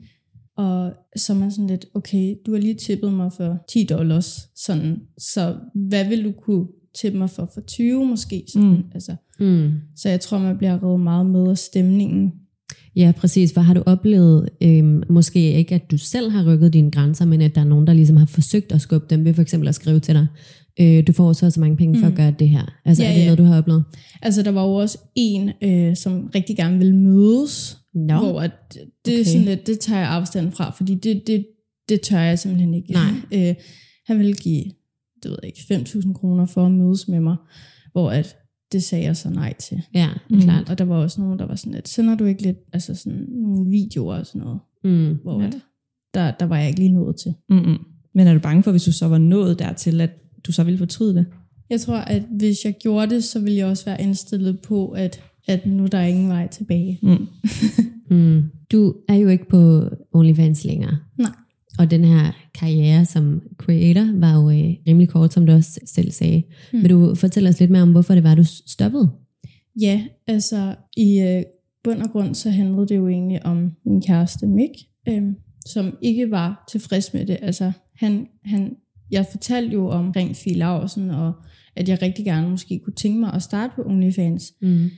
Og 0.57 0.93
så 1.17 1.33
er 1.33 1.37
man 1.37 1.51
sådan 1.51 1.67
lidt, 1.67 1.87
okay, 1.95 2.35
du 2.47 2.53
har 2.53 2.59
lige 2.61 2.75
tippet 2.75 3.13
mig 3.13 3.33
for 3.33 3.59
10 3.73 3.85
dollars, 3.91 4.49
sådan, 4.57 4.97
så 5.19 5.57
hvad 5.75 6.09
vil 6.09 6.25
du 6.25 6.33
kunne 6.33 6.67
tippe 7.01 7.19
mig 7.19 7.31
for? 7.31 7.51
For 7.55 7.61
20 7.61 8.07
måske? 8.07 8.45
Sådan, 8.53 8.69
Mm. 8.69 8.83
altså, 8.95 9.15
Mm. 9.41 9.71
så 9.97 10.09
jeg 10.09 10.21
tror, 10.21 10.39
man 10.39 10.59
bliver 10.59 10.83
revet 10.83 11.01
meget 11.01 11.27
med 11.27 11.51
af 11.51 11.59
stemningen. 11.59 12.33
Ja, 12.97 13.13
præcis. 13.17 13.53
For 13.55 13.61
har 13.61 13.75
du 13.75 13.83
oplevet, 13.87 14.49
øhm, 14.63 15.03
måske 15.11 15.53
ikke, 15.53 15.75
at 15.75 15.91
du 15.91 15.99
selv 15.99 16.31
har 16.31 16.47
rykket 16.53 16.73
dine 16.73 16.91
grænser, 16.91 17.25
men 17.25 17.41
at 17.41 17.55
der 17.55 17.61
er 17.61 17.65
nogen, 17.65 17.87
der 17.87 17.93
ligesom 17.93 18.17
har 18.17 18.27
forsøgt 18.27 18.73
at 18.73 18.81
skubbe 18.81 19.07
dem 19.11 19.25
ved 19.25 19.35
for 19.35 19.43
eksempel 19.43 19.69
at 19.69 19.75
skrive 19.75 20.01
til 20.01 20.15
dig, 20.15 20.27
øh, 20.81 21.07
du 21.07 21.13
får 21.13 21.33
så 21.33 21.51
så 21.51 21.61
mange 21.61 21.77
penge 21.77 22.01
for 22.01 22.07
at 22.07 22.15
gøre 22.15 22.31
det 22.39 22.49
her. 22.49 22.63
Altså 22.85 23.03
Ja, 23.03 23.09
er 23.09 23.13
det 23.15 23.21
ja. 23.21 23.25
noget, 23.25 23.39
du 23.39 23.45
har 23.45 23.59
oplevet? 23.59 23.85
Altså, 24.23 24.43
der 24.43 24.51
var 24.51 24.63
jo 24.63 24.75
også 24.75 24.99
en, 25.15 25.51
øh, 25.63 25.97
som 25.97 26.31
rigtig 26.35 26.57
gerne 26.57 26.79
ville 26.79 26.97
mødes, 26.97 27.79
Nå. 27.95 28.19
hvor 28.19 28.41
at 28.41 28.51
det 28.75 28.83
okay. 29.07 29.21
Er 29.21 29.25
sådan 29.25 29.45
lidt, 29.45 29.67
det 29.67 29.79
tager 29.81 30.01
jeg 30.01 30.09
afstand 30.11 30.53
fra, 30.53 30.71
fordi 30.71 30.95
det, 30.95 31.23
det, 31.27 31.47
det 31.89 32.01
tør 32.01 32.21
jeg 32.21 32.39
simpelthen 32.39 32.75
ikke. 32.75 32.93
Nej. 32.93 33.49
øh, 33.49 33.55
han 34.07 34.19
ville 34.19 34.35
give, 34.35 34.65
det 35.23 35.31
ved 35.31 35.39
jeg 35.43 35.47
ikke, 35.47 35.75
5.000 35.75 36.13
kroner 36.13 36.47
for 36.47 36.67
at 36.67 36.73
mødes 36.73 37.09
med 37.09 37.21
mig, 37.21 37.37
hvor 37.93 38.11
at 38.11 38.37
det 38.73 38.83
sagde 38.83 39.05
jeg 39.05 39.17
så 39.17 39.31
nej 39.31 39.53
til. 39.53 39.83
Ja, 39.95 40.09
Mm. 40.31 40.41
klart. 40.41 40.71
Og 40.71 40.79
der 40.79 40.85
var 40.85 40.97
også 40.97 41.21
nogen, 41.21 41.39
der 41.39 41.47
var 41.47 41.55
sådan 41.57 41.73
lidt, 41.73 41.89
sender 41.89 42.15
du 42.15 42.25
ikke 42.25 42.43
lidt, 42.43 42.57
altså 42.73 42.95
sådan 42.95 43.27
nogle 43.31 43.71
videoer 43.71 44.19
og 44.19 44.27
sådan 44.27 44.41
noget, 44.41 44.61
Mm. 44.85 45.19
hvor 45.23 45.41
Ja. 45.41 45.45
ja. 45.45 45.51
der, 46.15 46.31
der 46.31 46.47
var 46.47 46.59
jeg 46.59 46.69
ikke 46.69 46.81
lige 46.81 46.93
nået 46.93 47.17
til. 47.17 47.35
Mm-mm. 47.49 47.79
Men 48.15 48.27
er 48.27 48.35
du 48.35 48.41
bange 48.41 48.63
for, 48.63 48.71
hvis 48.71 48.85
du 48.85 48.93
så 48.93 49.09
var 49.09 49.19
nået 49.19 49.59
dertil, 49.59 50.01
at 50.01 50.11
du 50.47 50.53
så 50.53 50.65
ville 50.65 50.79
fortryde 50.79 51.15
det? 51.15 51.27
Jeg 51.71 51.81
tror, 51.81 51.97
at 51.97 52.23
hvis 52.31 52.65
jeg 52.65 52.75
gjorde 52.81 53.15
det, 53.15 53.25
så 53.25 53.41
ville 53.41 53.59
jeg 53.59 53.67
også 53.67 53.85
være 53.85 54.03
indstillet 54.03 54.61
på, 54.61 54.89
at, 54.89 55.21
at 55.47 55.67
nu 55.67 55.87
der 55.87 55.99
er 55.99 56.07
ingen 56.07 56.29
vej 56.29 56.49
tilbage. 56.49 56.99
Mm. 57.03 57.27
Mm. 58.11 58.43
Du 58.73 58.95
er 59.09 59.15
jo 59.15 59.29
ikke 59.29 59.49
på 59.49 59.89
OnlyFans 60.13 60.65
længere. 60.65 60.99
Nej. 61.19 61.31
Og 61.79 61.91
den 61.91 62.05
her 62.05 62.33
karriere 62.55 63.05
som 63.05 63.43
creator 63.59 64.19
var 64.21 64.35
jo 64.35 64.51
øh, 64.51 64.75
rimelig 64.89 65.09
kort, 65.09 65.33
som 65.33 65.47
du 65.47 65.53
også 65.53 65.81
selv 65.87 66.11
sagde. 66.11 66.43
Mm. 66.73 66.83
Vil 66.83 66.91
du 66.91 67.15
fortælle 67.15 67.49
os 67.49 67.61
lidt 67.61 67.71
mere 67.71 67.83
om, 67.83 67.93
hvorfor 67.93 68.15
det 68.15 68.25
var, 68.25 68.35
du 68.35 68.45
stoppede? 68.67 69.11
Ja, 69.81 70.03
altså 70.27 70.75
i 70.97 71.21
øh, 71.21 71.43
bund 71.85 72.03
og 72.03 72.11
grund, 72.11 72.35
så 72.35 72.51
handlede 72.51 72.89
det 72.89 72.97
jo 72.97 73.09
egentlig 73.09 73.47
om 73.47 73.73
min 73.87 74.03
kæreste 74.03 74.47
Mick, 74.47 74.73
øh, 75.09 75.23
som 75.67 75.97
ikke 76.03 76.31
var 76.31 76.65
tilfreds 76.71 77.15
med 77.15 77.27
det. 77.27 77.39
Altså 77.43 77.73
han, 77.97 78.27
han, 78.45 78.77
jeg 79.11 79.27
fortalte 79.31 79.73
jo 79.73 79.89
omkring 79.89 80.37
Fie 80.37 80.55
Laursen, 80.55 81.11
og 81.11 81.33
at 81.77 81.89
jeg 81.89 82.03
rigtig 82.03 82.25
gerne 82.25 82.51
måske 82.51 82.79
kunne 82.85 82.95
tænke 82.95 83.21
mig 83.21 83.33
at 83.33 83.43
starte 83.43 83.73
på 83.77 83.83
OnlyFans. 83.87 84.53
Mm. 84.63 84.91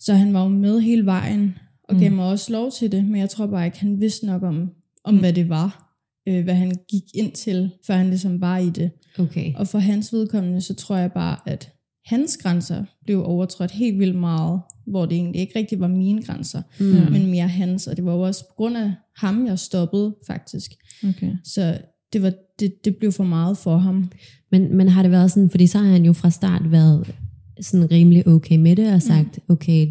Så 0.00 0.14
han 0.14 0.34
var 0.34 0.42
jo 0.42 0.48
med 0.48 0.80
hele 0.80 1.06
vejen, 1.06 1.54
og 1.88 1.96
gav 1.96 2.12
mig 2.12 2.24
også 2.24 2.52
lov 2.52 2.70
til 2.70 2.92
det, 2.92 3.04
men 3.04 3.20
jeg 3.20 3.30
tror 3.30 3.46
bare 3.46 3.66
ikke, 3.66 3.80
han 3.80 4.00
vidste 4.00 4.26
nok 4.26 4.42
om, 4.42 4.70
om 5.04 5.14
mm. 5.14 5.20
hvad 5.20 5.32
det 5.32 5.48
var, 5.48 5.98
øh, 6.28 6.44
hvad 6.44 6.54
han 6.54 6.72
gik 6.88 7.02
ind 7.14 7.32
til, 7.32 7.70
før 7.86 7.94
han 7.94 8.06
ligesom 8.06 8.40
var 8.40 8.58
i 8.58 8.70
det. 8.70 8.90
Okay. 9.18 9.54
Og 9.56 9.68
for 9.68 9.78
hans 9.78 10.12
vedkommende, 10.12 10.60
så 10.60 10.74
tror 10.74 10.96
jeg 10.96 11.12
bare, 11.12 11.36
at 11.46 11.72
hans 12.04 12.36
grænser 12.36 12.84
blev 13.04 13.24
overtrådt 13.24 13.70
helt 13.70 13.98
vildt 13.98 14.16
meget, 14.18 14.60
hvor 14.86 15.06
det 15.06 15.16
egentlig 15.16 15.40
ikke 15.40 15.58
rigtig 15.58 15.80
var 15.80 15.88
mine 15.88 16.22
grænser, 16.22 16.62
mm. 16.80 17.12
men 17.12 17.30
mere 17.30 17.48
hans. 17.48 17.86
Og 17.86 17.96
det 17.96 18.04
var 18.04 18.12
jo 18.12 18.20
også 18.20 18.44
på 18.48 18.54
grund 18.56 18.76
af 18.76 18.92
ham, 19.16 19.46
jeg 19.46 19.58
stoppede 19.58 20.14
faktisk. 20.26 20.70
Okay. 21.08 21.32
Så 21.44 21.78
det, 22.12 22.22
var, 22.22 22.32
det, 22.60 22.84
det 22.84 22.96
blev 22.96 23.12
for 23.12 23.24
meget 23.24 23.58
for 23.58 23.76
ham. 23.76 24.10
Men, 24.50 24.76
men 24.76 24.88
har 24.88 25.02
det 25.02 25.10
været 25.10 25.30
sådan, 25.30 25.50
fordi 25.50 25.66
så 25.66 25.78
har 25.78 25.90
han 25.90 26.04
jo 26.04 26.12
fra 26.12 26.30
start 26.30 26.72
været 26.72 27.14
sådan 27.60 27.90
rimelig 27.90 28.26
okay 28.26 28.56
med 28.56 28.76
det, 28.76 28.94
og 28.94 29.02
sagt, 29.02 29.38
mm. 29.48 29.52
okay, 29.52 29.86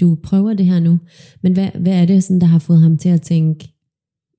du 0.00 0.18
prøver 0.22 0.54
det 0.54 0.66
her 0.66 0.80
nu. 0.80 0.98
Men 1.42 1.52
hvad, 1.52 1.68
hvad 1.80 2.02
er 2.02 2.06
det, 2.06 2.24
sådan, 2.24 2.40
der 2.40 2.46
har 2.46 2.58
fået 2.58 2.80
ham 2.80 2.96
til 2.96 3.08
at 3.08 3.22
tænke, 3.22 3.74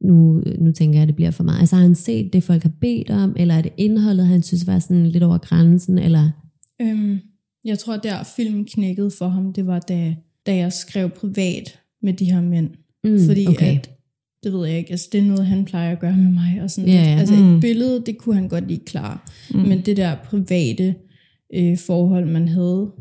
nu, 0.02 0.44
nu 0.60 0.72
tænker 0.72 0.98
jeg, 0.98 1.02
at 1.02 1.08
det 1.08 1.16
bliver 1.16 1.32
for 1.32 1.44
meget. 1.44 1.60
Altså 1.60 1.76
har 1.76 1.84
han 1.84 1.96
set 1.96 2.34
det, 2.34 2.44
folk 2.44 2.64
har 2.64 2.72
bedt 2.82 3.10
om, 3.10 3.36
eller 3.38 3.54
er 3.54 3.62
det 3.62 3.74
indholdet, 3.78 4.28
han 4.28 4.44
synes 4.44 4.68
var 4.68 4.80
sådan 4.80 5.08
lidt 5.08 5.24
over 5.24 5.38
grænsen, 5.38 5.98
eller... 5.98 6.30
Øhm, 6.82 7.20
jeg 7.66 7.80
tror, 7.80 7.98
der 7.98 8.24
filmen 8.36 8.66
knækkede 8.66 9.12
for 9.18 9.28
ham, 9.28 9.54
det 9.54 9.68
var 9.68 9.80
da, 9.80 10.16
da 10.46 10.56
jeg 10.56 10.74
skrev 10.74 11.10
privat 11.10 11.80
med 12.02 12.14
de 12.14 12.26
her 12.26 12.42
mænd. 12.42 12.70
Mm, 13.04 13.20
Fordi 13.28 13.48
okay. 13.48 13.78
at, 13.78 13.95
det 14.46 14.54
ved 14.54 14.68
jeg 14.68 14.78
ikke, 14.78 14.92
altså 14.92 15.10
det 15.12 15.18
er 15.20 15.24
noget, 15.24 15.46
han 15.46 15.66
plejer 15.66 15.92
at 15.92 16.00
gøre 16.00 16.18
med 16.18 16.32
mig. 16.32 16.60
Og 16.64 16.72
sådan 16.72 16.90
Ja, 16.90 16.96
lidt. 16.98 17.08
ja. 17.08 17.16
Altså 17.20 17.36
Mm. 17.36 17.56
et 17.56 17.62
billede, 17.62 18.04
det 18.06 18.18
kunne 18.18 18.36
han 18.36 18.48
godt 18.48 18.68
lige 18.68 18.80
klare. 18.86 19.18
Mm. 19.54 19.60
Men 19.60 19.82
det 19.82 19.98
der 19.98 20.16
private 20.26 20.96
øh, 21.56 21.78
forhold, 21.78 22.26
man 22.26 22.48
havde 22.48 22.92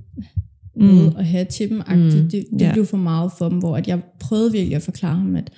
med 0.77 1.13
at 1.19 1.25
have 1.27 1.45
til 1.45 1.69
dem, 1.69 1.77
mm. 1.77 2.11
det, 2.11 2.31
det 2.31 2.47
Ja. 2.61 2.73
blev 2.73 2.87
for 2.87 2.97
meget 2.97 3.31
for 3.39 3.49
dem, 3.49 3.59
hvor 3.59 3.77
at 3.77 3.89
jeg 3.89 4.01
prøvede 4.21 4.53
virkelig 4.53 4.77
at 4.77 4.83
forklare 4.83 5.17
ham, 5.17 5.37
at 5.37 5.51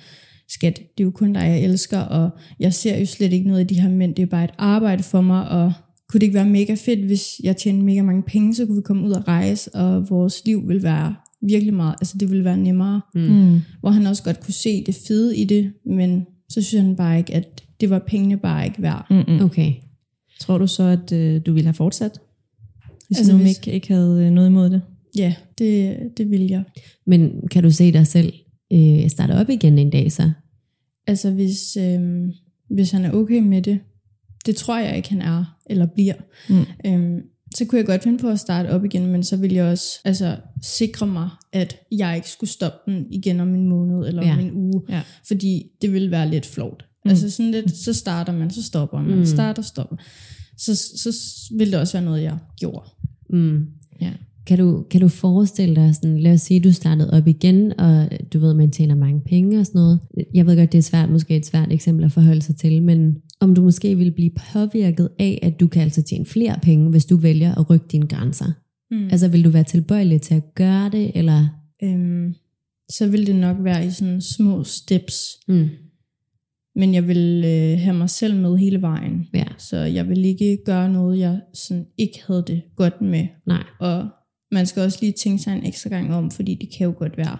skat, 0.49 0.75
det 0.97 1.03
er 1.03 1.05
jo 1.05 1.11
kun 1.11 1.33
dig, 1.33 1.41
jeg 1.41 1.61
elsker, 1.63 1.99
og 1.99 2.29
jeg 2.59 2.73
ser 2.73 2.97
jo 2.99 3.05
slet 3.05 3.33
ikke 3.33 3.47
noget 3.47 3.59
af 3.59 3.67
de 3.67 3.81
her 3.81 3.89
mænd, 3.89 4.15
det 4.15 4.23
er 4.23 4.27
bare 4.27 4.43
et 4.43 4.49
arbejde 4.57 5.03
for 5.03 5.21
mig, 5.21 5.49
og 5.49 5.73
kunne 6.09 6.19
det 6.19 6.25
ikke 6.25 6.33
være 6.35 6.49
mega 6.49 6.73
fedt, 6.73 6.99
hvis 7.05 7.25
jeg 7.43 7.57
tjente 7.57 7.85
mega 7.85 8.01
mange 8.01 8.23
penge, 8.23 8.55
så 8.55 8.65
kunne 8.65 8.75
vi 8.75 8.81
komme 8.81 9.03
ud 9.07 9.11
og 9.11 9.27
rejse, 9.27 9.75
og 9.75 10.09
vores 10.09 10.41
liv 10.45 10.67
ville 10.67 10.83
være 10.83 11.15
virkelig 11.41 11.73
meget, 11.73 11.95
altså 12.01 12.17
det 12.19 12.29
ville 12.29 12.43
være 12.43 12.57
nemmere. 12.57 13.01
Mm. 13.15 13.59
Hvor 13.79 13.89
han 13.89 14.05
også 14.07 14.23
godt 14.23 14.39
kunne 14.39 14.53
se 14.53 14.83
det 14.85 14.95
fede 15.07 15.37
i 15.37 15.43
det, 15.45 15.73
men 15.85 16.25
så 16.49 16.61
synes 16.61 16.83
han 16.85 16.95
bare 16.95 17.17
ikke, 17.17 17.35
at 17.35 17.63
det 17.81 17.89
var 17.89 17.99
pengene 18.07 18.37
bare 18.37 18.65
ikke 18.65 18.81
værd. 18.81 19.05
Mm-mm. 19.09 19.41
Okay. 19.45 19.73
Tror 20.39 20.57
du 20.57 20.67
så, 20.67 20.83
at 20.83 21.11
øh, 21.11 21.41
du 21.45 21.53
ville 21.53 21.67
have 21.67 21.73
fortsat? 21.73 22.19
Hvis 23.07 23.17
Altså, 23.17 23.33
nu 23.33 23.39
hvis- 23.43 23.57
ikke, 23.57 23.71
ikke 23.71 23.93
havde 23.93 24.25
øh, 24.25 24.31
noget 24.31 24.47
imod 24.49 24.69
det? 24.69 24.81
Ja, 25.17 25.35
det, 25.57 25.97
det 26.17 26.29
vil 26.31 26.41
jeg. 26.47 26.63
Men 27.05 27.47
kan 27.51 27.63
du 27.63 27.71
se 27.71 27.91
dig 27.93 28.07
selv 28.07 28.33
øh, 28.73 29.09
starte 29.09 29.31
op 29.31 29.49
igen 29.49 29.79
en 29.79 29.89
dag 29.89 30.11
så? 30.11 30.31
Altså 31.07 31.31
hvis, 31.31 31.77
øhm, 31.77 32.31
hvis 32.69 32.91
han 32.91 33.05
er 33.05 33.11
okay 33.11 33.39
med 33.39 33.61
det, 33.61 33.79
det 34.45 34.55
tror 34.55 34.77
jeg 34.79 34.97
ikke, 34.97 35.09
han 35.09 35.21
er 35.21 35.57
eller 35.69 35.85
bliver, 35.85 36.13
Mm. 36.49 36.65
øhm, 36.85 37.21
så 37.55 37.65
kunne 37.65 37.77
jeg 37.79 37.85
godt 37.85 38.03
finde 38.03 38.17
på 38.17 38.29
at 38.29 38.39
starte 38.39 38.67
op 38.67 38.85
igen, 38.85 39.05
men 39.05 39.23
så 39.23 39.37
ville 39.37 39.55
jeg 39.55 39.65
også 39.65 39.99
altså, 40.05 40.37
sikre 40.61 41.07
mig, 41.07 41.29
at 41.53 41.75
jeg 41.91 42.15
ikke 42.15 42.29
skulle 42.29 42.49
stoppe 42.49 42.91
den 42.91 43.05
igen 43.11 43.39
om 43.39 43.55
en 43.55 43.69
måned 43.69 44.07
eller 44.07 44.25
Ja. 44.25 44.33
om 44.33 44.39
en 44.39 44.51
uge, 44.53 44.81
Ja. 44.89 45.01
fordi 45.27 45.65
det 45.81 45.93
ville 45.93 46.11
være 46.11 46.29
lidt 46.29 46.45
flot. 46.45 46.85
Mm. 47.05 47.09
Altså 47.09 47.29
sådan 47.29 47.51
lidt, 47.51 47.77
så 47.77 47.93
starter 47.93 48.33
man, 48.33 48.49
så 48.51 48.63
stopper 48.63 49.01
man, 49.01 49.17
mm. 49.17 49.25
starter, 49.25 49.61
stopper. 49.61 49.95
Så, 50.57 50.75
så 50.75 51.09
vil 51.57 51.71
det 51.71 51.79
også 51.79 51.93
være 51.93 52.05
noget, 52.05 52.23
jeg 52.23 52.37
gjorde. 52.59 52.89
Mm. 53.29 53.65
Ja. 54.01 54.11
Kan 54.45 54.57
du, 54.57 54.85
kan 54.91 55.01
du 55.01 55.07
forestille 55.07 55.75
dig, 55.75 55.95
sådan, 55.95 56.19
lad 56.19 56.33
os 56.33 56.41
sige, 56.41 56.59
du 56.59 56.71
startede 56.71 57.13
op 57.13 57.27
igen, 57.27 57.79
og 57.79 58.09
du 58.33 58.39
ved, 58.39 58.53
man 58.53 58.71
tjener 58.71 58.95
mange 58.95 59.21
penge 59.21 59.59
og 59.59 59.65
sådan 59.65 59.79
noget. 59.79 59.99
Jeg 60.33 60.45
ved 60.45 60.57
godt, 60.57 60.71
det 60.71 60.77
er 60.77 60.81
svært, 60.81 61.09
måske 61.09 61.35
et 61.37 61.45
svært 61.45 61.71
eksempel 61.71 62.05
at 62.05 62.11
forholde 62.11 62.41
sig 62.41 62.55
til, 62.55 62.83
men 62.83 63.17
om 63.39 63.55
du 63.55 63.61
måske 63.61 63.97
vil 63.97 64.11
blive 64.11 64.31
påvirket 64.53 65.09
af, 65.19 65.39
at 65.41 65.59
du 65.59 65.67
kan 65.67 65.81
altså 65.81 66.01
tjene 66.01 66.25
flere 66.25 66.59
penge, 66.61 66.89
hvis 66.89 67.05
du 67.05 67.17
vælger 67.17 67.55
at 67.55 67.69
rykke 67.69 67.85
dine 67.91 68.07
grænser. 68.07 68.51
Mm. 68.91 69.07
Altså 69.11 69.27
vil 69.27 69.43
du 69.43 69.49
være 69.49 69.63
tilbøjelig 69.63 70.21
til 70.21 70.35
at 70.35 70.55
gøre 70.55 70.89
det, 70.89 71.11
eller... 71.15 71.47
Øhm, 71.83 72.35
så 72.89 73.07
vil 73.07 73.27
det 73.27 73.35
nok 73.35 73.57
være 73.59 73.85
i 73.85 73.89
sådan 73.91 74.21
små 74.21 74.63
steps. 74.63 75.37
Mm. 75.47 75.69
Men 76.75 76.93
jeg 76.93 77.07
vil 77.07 77.43
øh, 77.45 77.79
have 77.79 77.97
mig 77.97 78.09
selv 78.09 78.35
med 78.35 78.57
hele 78.57 78.81
vejen. 78.81 79.27
Ja, 79.33 79.45
Så 79.57 79.77
jeg 79.77 80.09
vil 80.09 80.25
ikke 80.25 80.57
gøre 80.65 80.89
noget, 80.93 81.19
jeg 81.19 81.41
sådan 81.53 81.85
ikke 81.97 82.19
havde 82.27 82.43
det 82.47 82.61
godt 82.75 83.01
med. 83.01 83.27
nej. 83.47 83.63
Og 83.79 84.07
man 84.51 84.65
skal 84.65 84.83
også 84.83 84.97
lige 85.01 85.13
tænke 85.23 85.43
sig 85.43 85.53
en 85.53 85.65
ekstra 85.65 85.89
gang 85.89 86.13
om, 86.13 86.31
fordi 86.31 86.55
det 86.61 86.69
kan 86.77 86.85
jo 86.85 86.93
godt 86.97 87.17
være, 87.17 87.37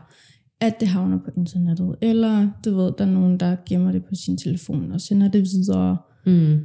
at 0.62 0.80
det 0.80 0.88
havner 0.88 1.18
på 1.18 1.32
internettet. 1.38 1.96
Eller 2.02 2.50
du 2.66 2.76
ved, 2.76 2.92
der 2.98 3.06
er 3.06 3.10
nogen, 3.12 3.40
der 3.40 3.56
gemmer 3.70 3.92
det 3.92 4.06
på 4.06 4.16
sin 4.16 4.38
telefon 4.38 4.92
og 4.92 5.02
sender 5.02 5.28
det 5.28 5.42
videre. 5.42 5.98
Mm. 6.26 6.60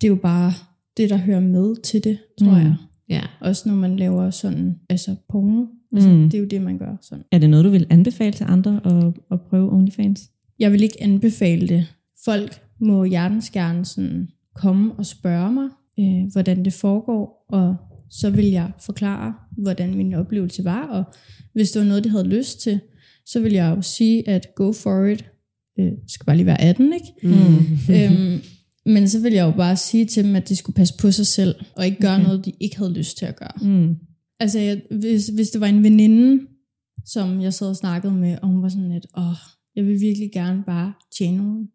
Det 0.00 0.06
er 0.06 0.08
jo 0.08 0.14
bare 0.22 0.52
det, 0.96 1.10
der 1.10 1.16
hører 1.16 1.40
med 1.40 1.82
til 1.82 2.04
det, 2.04 2.18
tror 2.38 2.50
Mm. 2.50 2.56
jeg. 2.56 2.74
Ja. 3.08 3.22
Også 3.40 3.68
når 3.68 3.76
man 3.76 3.96
laver 3.96 4.30
sådan, 4.30 4.78
altså 4.90 5.16
porno. 5.28 5.66
Altså, 5.92 6.08
Mm. 6.10 6.22
Det 6.30 6.34
er 6.34 6.38
jo 6.38 6.46
det, 6.46 6.62
man 6.62 6.78
gør 6.78 6.96
sådan. 7.02 7.24
Er 7.32 7.38
det 7.38 7.50
noget, 7.50 7.64
du 7.64 7.70
vil 7.70 7.86
anbefale 7.90 8.32
til 8.32 8.46
andre 8.48 8.80
at, 8.84 9.14
at 9.32 9.40
prøve 9.40 9.72
OnlyFans? 9.72 10.30
Jeg 10.58 10.72
vil 10.72 10.82
ikke 10.82 11.02
anbefale 11.02 11.68
det. 11.68 11.86
Folk 12.24 12.60
må 12.80 13.04
hjertens 13.04 13.50
gerne 13.50 13.84
sådan 13.84 14.28
komme 14.54 14.92
og 14.98 15.06
spørge 15.06 15.52
mig, 15.52 15.68
øh, 16.00 16.32
hvordan 16.32 16.64
det 16.64 16.72
foregår, 16.72 17.46
og 17.48 17.76
så 18.10 18.30
vil 18.30 18.44
jeg 18.46 18.70
forklare, 18.80 19.34
hvordan 19.58 19.94
min 19.94 20.14
oplevelse 20.14 20.64
var, 20.64 20.86
og 20.86 21.04
hvis 21.52 21.70
det 21.70 21.80
var 21.82 21.88
noget, 21.88 22.04
de 22.04 22.08
havde 22.10 22.28
lyst 22.28 22.60
til, 22.60 22.80
så 23.26 23.40
vil 23.40 23.52
jeg 23.52 23.74
jo 23.76 23.82
sige, 23.82 24.28
at 24.28 24.46
go 24.56 24.72
for 24.72 25.04
it. 25.04 25.24
Øh, 25.78 25.92
skal 26.08 26.26
bare 26.26 26.36
lige 26.36 26.46
være 26.46 26.60
18, 26.60 26.92
ikke? 26.92 27.06
Mm. 27.22 27.58
øhm, 27.96 28.40
men 28.86 29.08
så 29.08 29.20
vil 29.20 29.32
jeg 29.32 29.44
jo 29.44 29.50
bare 29.50 29.76
sige 29.76 30.04
til 30.04 30.24
dem, 30.24 30.36
at 30.36 30.48
de 30.48 30.56
skulle 30.56 30.74
passe 30.74 30.94
på 31.00 31.10
sig 31.10 31.26
selv, 31.26 31.54
og 31.76 31.86
ikke 31.86 32.00
gøre 32.00 32.14
Okay. 32.14 32.24
noget, 32.24 32.44
de 32.44 32.52
ikke 32.60 32.76
havde 32.76 32.92
lyst 32.92 33.18
til 33.18 33.26
at 33.26 33.36
gøre. 33.36 33.52
Mm. 33.62 33.96
Altså, 34.40 34.58
jeg, 34.58 34.80
hvis, 34.90 35.28
hvis 35.28 35.50
det 35.50 35.60
var 35.60 35.66
en 35.66 35.82
veninde, 35.84 36.46
som 37.06 37.40
jeg 37.40 37.54
sad 37.54 37.68
og 37.68 37.76
snakkede 37.76 38.12
med, 38.14 38.38
og 38.42 38.48
hun 38.48 38.62
var 38.62 38.68
sådan 38.68 38.92
lidt, 38.92 39.06
åh, 39.16 39.24
jeg 39.76 39.84
vil 39.86 40.00
virkelig 40.00 40.30
gerne 40.32 40.62
bare 40.66 40.92
tjene 41.18 41.36
nogle 41.36 41.68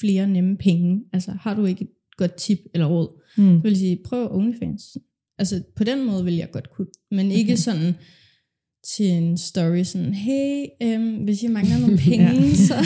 flere 0.00 0.26
nemme 0.28 0.56
penge. 0.56 1.00
Altså, 1.12 1.30
har 1.40 1.54
du 1.54 1.64
ikke 1.64 1.82
et 1.84 1.90
godt 2.16 2.34
tip 2.34 2.58
eller 2.74 2.86
råd? 2.86 3.22
Mm. 3.36 3.56
Så 3.58 3.62
vil 3.62 3.70
jeg 3.70 3.76
sige, 3.78 3.98
prøv 4.04 4.34
OnlyFans. 4.36 4.96
Altså, 5.38 5.62
på 5.76 5.84
den 5.84 6.06
måde 6.06 6.24
vil 6.24 6.34
jeg 6.34 6.50
godt 6.50 6.70
kunne, 6.76 6.86
men 7.10 7.30
ikke 7.30 7.52
Okay. 7.52 7.56
sådan 7.56 7.94
til 8.94 9.06
en 9.06 9.36
story, 9.38 9.82
sådan, 9.82 10.14
hey, 10.14 10.64
øhm, 10.82 11.14
hvis 11.14 11.42
I 11.42 11.46
mangler 11.46 11.78
nogle 11.78 11.98
penge, 12.08 12.26
Ja. 12.26 12.54
så... 12.54 12.74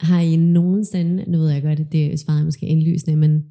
Har 0.00 0.20
I 0.20 0.36
nogensinde, 0.36 1.24
nu 1.30 1.38
ved 1.38 1.50
jeg 1.50 1.62
godt, 1.62 1.80
at 1.80 1.92
det 1.92 2.20
svarer 2.20 2.44
måske 2.44 2.66
indlysende, 2.66 3.16
men 3.16 3.42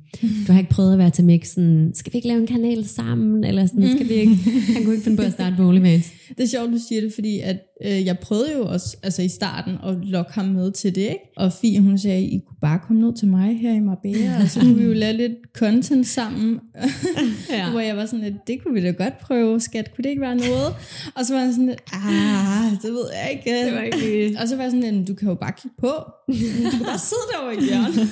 du 0.48 0.52
har 0.52 0.60
ikke 0.60 0.72
prøvet 0.72 0.94
at 0.94 0.98
være 1.00 1.10
til 1.10 1.24
Mick 1.24 1.46
sådan, 1.46 1.92
skal 1.96 2.14
vi 2.14 2.18
ikke 2.18 2.28
lave 2.28 2.40
en 2.42 2.48
kanal 2.48 2.86
sammen, 2.86 3.44
eller 3.44 3.66
sådan, 3.66 3.90
skal 3.96 4.10
vi 4.10 4.14
ikke, 4.14 4.36
han 4.74 4.84
kunne 4.84 4.94
ikke 4.94 5.04
finde 5.04 5.18
på 5.18 5.24
at 5.24 5.34
starte 5.34 5.60
OnlyFans. 5.60 6.12
Det 6.38 6.44
er 6.44 6.48
sjovt, 6.48 6.72
du 6.72 6.78
siger 6.88 7.02
det, 7.02 7.14
fordi 7.14 7.40
at, 7.40 7.58
øh, 7.86 8.06
jeg 8.06 8.20
prøvede 8.20 8.54
jo 8.54 8.66
også 8.66 8.98
altså 9.04 9.22
i 9.22 9.28
starten 9.28 9.74
at 9.88 9.96
lokke 10.06 10.32
ham 10.34 10.46
med 10.46 10.72
til 10.72 10.96
det, 10.96 11.02
ikke? 11.02 11.20
Og 11.38 11.54
Fie, 11.54 11.80
hun 11.80 11.98
sagde, 11.98 12.22
I 12.24 12.40
kunne 12.48 12.58
bare 12.62 12.80
komme 12.88 13.02
ned 13.02 13.16
til 13.16 13.28
mig 13.28 13.60
her 13.60 13.74
i 13.74 13.80
Marbella, 13.80 14.42
og 14.44 14.50
så 14.50 14.60
kunne 14.60 14.76
vi 14.76 14.84
jo 14.84 14.94
lave 14.94 15.18
lidt 15.18 15.34
content 15.58 16.08
sammen. 16.08 16.60
Ja. 17.50 17.70
Hvor 17.72 17.80
jeg 17.80 17.98
var 17.98 18.06
sådan 18.06 18.20
lidt, 18.20 18.48
det 18.48 18.64
kunne 18.64 18.74
vi 18.74 18.82
da 18.82 18.92
godt 18.92 19.18
prøve, 19.20 19.60
skat, 19.60 19.96
kunne 19.96 20.04
det 20.04 20.10
ikke 20.10 20.22
være 20.22 20.36
noget? 20.36 20.76
Og 21.16 21.26
så 21.26 21.34
var 21.34 21.42
jeg 21.42 21.52
sådan 21.54 21.66
lidt, 21.66 21.82
ah, 21.94 22.72
det 22.84 22.92
ved 22.94 23.06
jeg 23.14 23.32
ikke. 23.32 23.66
Det 23.66 23.74
var 23.74 23.82
ikke 23.82 24.38
Og 24.42 24.48
så 24.48 24.56
var 24.56 24.64
jeg 24.64 24.72
sådan 24.72 24.94
lidt, 24.96 25.08
du 25.08 25.14
kan 25.14 25.28
jo 25.28 25.36
bare 25.36 25.52
kigge 25.62 25.76
på. 25.80 25.92
Du 26.28 26.70
kan 26.78 26.86
bare 26.86 27.00
sidde 27.00 27.22
derovre 27.34 27.56
i 27.56 27.66
hjørnet. 27.68 28.08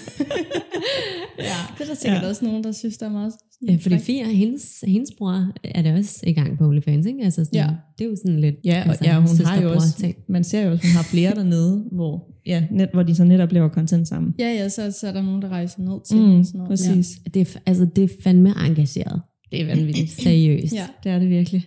ja. 1.49 1.57
Det 1.77 1.81
er 1.83 1.85
der 1.85 1.93
sikkert 1.95 2.23
Ja. 2.23 2.29
også 2.29 2.45
nogen, 2.45 2.63
der 2.63 2.71
synes, 2.71 2.97
der 2.97 3.05
er 3.05 3.11
meget... 3.11 3.33
Ja, 3.67 3.75
fordi 3.81 3.97
Fia, 3.97 4.27
hendes, 4.27 4.83
hendes 4.87 5.09
bror, 5.17 5.51
er 5.63 5.81
det 5.81 5.93
også 5.93 6.19
i 6.27 6.33
gang 6.33 6.57
på 6.57 6.67
OnlyFans, 6.67 7.05
ikke? 7.05 7.23
Altså 7.23 7.45
sådan, 7.45 7.59
Ja. 7.59 7.67
Det 7.97 8.05
er 8.05 8.09
jo 8.09 8.15
sådan 8.15 8.39
lidt 8.39 8.55
Ja, 8.65 8.81
og 8.83 8.89
altså, 8.89 9.05
ja, 9.05 9.19
hun 9.19 9.45
har 9.45 9.61
jo 9.61 9.73
også, 9.73 9.95
ting. 9.99 10.15
man 10.29 10.43
ser 10.43 10.65
jo 10.65 10.71
også, 10.71 10.87
hun 10.87 10.95
har 10.95 11.03
flere 11.03 11.35
dernede, 11.35 11.83
hvor, 11.95 12.27
ja, 12.45 12.63
net, 12.71 12.89
hvor 12.93 13.03
de 13.03 13.15
så 13.15 13.23
netop 13.23 13.51
laver 13.51 13.69
content 13.69 14.07
sammen. 14.07 14.33
Ja, 14.39 14.47
ja, 14.53 14.69
så, 14.69 14.91
så 15.01 15.07
er 15.07 15.11
der 15.13 15.21
nogen, 15.21 15.41
der 15.41 15.49
rejser 15.49 15.81
ned 15.81 16.05
til 16.07 16.17
Mm, 16.17 16.39
og 16.39 16.45
sådan 16.45 16.57
noget. 16.57 16.69
præcis. 16.69 17.19
Det 17.33 17.55
er, 17.55 17.59
altså, 17.65 17.85
det 17.95 18.03
er 18.03 18.07
fandme 18.23 18.53
engageret. 18.67 19.21
Det 19.51 19.61
er 19.61 19.65
vanvittigt. 19.65 20.11
Seriøst. 20.23 20.73
Ja. 20.75 20.85
Det 21.03 21.11
er 21.11 21.19
det 21.19 21.29
virkelig. 21.29 21.65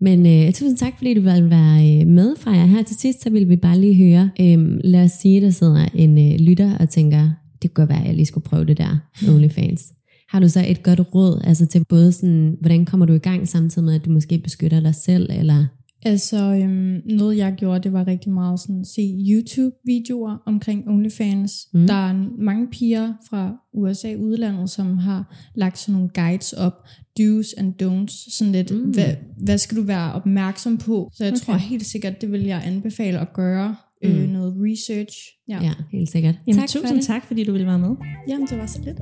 Men 0.00 0.26
øh, 0.26 0.52
tusind 0.52 0.76
tak, 0.76 0.92
fordi 0.96 1.14
du 1.14 1.20
vil 1.20 1.50
være 1.50 2.00
øh, 2.00 2.06
med, 2.06 2.36
Freja. 2.38 2.66
Her 2.66 2.82
til 2.82 2.96
sidst, 2.96 3.22
så 3.22 3.30
vil 3.30 3.48
vi 3.48 3.56
bare 3.56 3.78
lige 3.80 3.94
høre, 3.94 4.30
øh, 4.40 4.78
lad 4.84 5.04
os 5.04 5.10
sige, 5.12 5.40
der 5.40 5.50
sidder 5.50 5.88
en 5.94 6.18
øh, 6.32 6.40
lytter 6.40 6.78
og 6.78 6.88
tænker, 6.88 7.30
det 7.62 7.74
kunne 7.74 7.86
godt 7.86 7.88
være, 7.88 8.00
at 8.00 8.06
jeg 8.06 8.14
lige 8.14 8.26
skulle 8.26 8.44
prøve 8.44 8.64
det 8.64 8.78
der 8.78 8.98
OnlyFans. 9.34 9.92
Har 10.28 10.40
du 10.40 10.48
så 10.48 10.64
et 10.68 10.82
godt 10.82 11.00
råd, 11.14 11.40
altså 11.44 11.66
til 11.66 11.84
både 11.88 12.12
sådan, 12.12 12.56
hvordan 12.60 12.84
kommer 12.84 13.06
du 13.06 13.12
i 13.12 13.18
gang 13.18 13.48
samtidig 13.48 13.84
med, 13.84 13.94
at 13.94 14.04
du 14.04 14.10
måske 14.10 14.38
beskytter 14.38 14.80
dig 14.80 14.94
selv, 14.94 15.30
eller 15.32 15.66
Altså, 16.06 16.36
øhm, 16.54 17.00
noget 17.16 17.36
jeg 17.36 17.54
gjorde, 17.56 17.82
det 17.82 17.92
var 17.92 18.06
rigtig 18.06 18.32
meget 18.32 18.60
sådan 18.60 18.84
se 18.84 19.02
YouTube-videoer 19.30 20.36
omkring 20.46 20.88
OnlyFans. 20.88 21.52
Mm. 21.74 21.86
Der 21.86 21.94
er 21.94 22.42
mange 22.42 22.66
piger 22.72 23.12
fra 23.30 23.52
USA 23.74 24.14
udlandet, 24.14 24.70
som 24.70 24.98
har 24.98 25.34
lagt 25.56 25.78
sådan 25.78 25.92
nogle 25.92 26.08
guides 26.14 26.52
op, 26.52 26.72
do's 27.20 27.52
and 27.58 27.82
don'ts, 27.82 28.36
sådan 28.38 28.52
lidt, 28.52 28.70
Mm. 28.70 28.90
hvad, 28.92 29.14
hvad 29.44 29.58
skal 29.58 29.76
du 29.78 29.82
være 29.82 30.12
opmærksom 30.12 30.78
på? 30.78 31.10
Så 31.14 31.24
jeg 31.24 31.32
Okay. 31.32 31.40
tror 31.44 31.54
helt 31.54 31.86
sikkert, 31.86 32.20
det 32.20 32.32
vil 32.32 32.42
jeg 32.42 32.62
anbefale 32.66 33.18
at 33.20 33.32
gøre, 33.32 33.76
Mm. 34.02 34.10
mm. 34.10 34.16
øh, 34.16 34.28
noget 34.30 34.54
research. 34.58 35.16
Ja. 35.48 35.58
ja, 35.62 35.72
helt 35.92 36.10
sikkert. 36.10 36.34
Jamen, 36.46 36.60
tak 36.60 36.68
for 36.72 36.78
tusind 36.80 36.98
det. 36.98 37.06
tak, 37.06 37.26
fordi 37.26 37.44
du 37.44 37.52
ville 37.52 37.66
være 37.66 37.78
med. 37.78 37.90
Jamen, 38.28 38.46
det 38.46 38.58
var 38.58 38.66
så 38.66 38.78
lidt. 38.84 38.98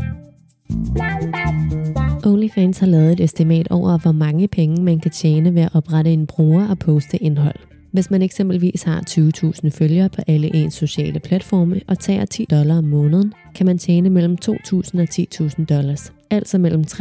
OnlyFans 2.27 2.79
har 2.79 2.87
lavet 2.87 3.13
et 3.13 3.21
estimat 3.21 3.69
over, 3.71 3.99
hvor 3.99 4.13
mange 4.13 4.49
penge 4.49 4.83
man 4.83 5.01
kan 5.01 5.11
tjene 5.11 5.55
ved 5.55 5.63
at 5.63 5.75
oprette 5.75 6.13
en 6.13 6.27
bruger 6.27 6.69
og 6.69 6.79
poste 6.79 7.17
indhold. 7.17 7.55
Hvis 7.93 8.11
man 8.11 8.23
eksempelvis 8.23 8.83
har 8.83 9.03
20.000 9.11 9.69
følgere 9.71 10.09
på 10.09 10.23
alle 10.27 10.55
ens 10.55 10.75
sociale 10.75 11.21
platforme 11.21 11.81
og 11.89 11.99
tager 11.99 12.25
10 12.25 12.47
dollar 12.51 12.79
om 12.79 12.85
måneden, 12.85 13.33
kan 13.55 13.67
man 13.67 13.79
tjene 13.79 14.11
mellem 14.11 14.37
2.000 14.45 15.01
og 15.01 15.09
10.000 15.11 15.65
dollars, 15.65 16.13
altså 16.31 16.59
mellem 16.59 16.85
13.000 16.91 16.99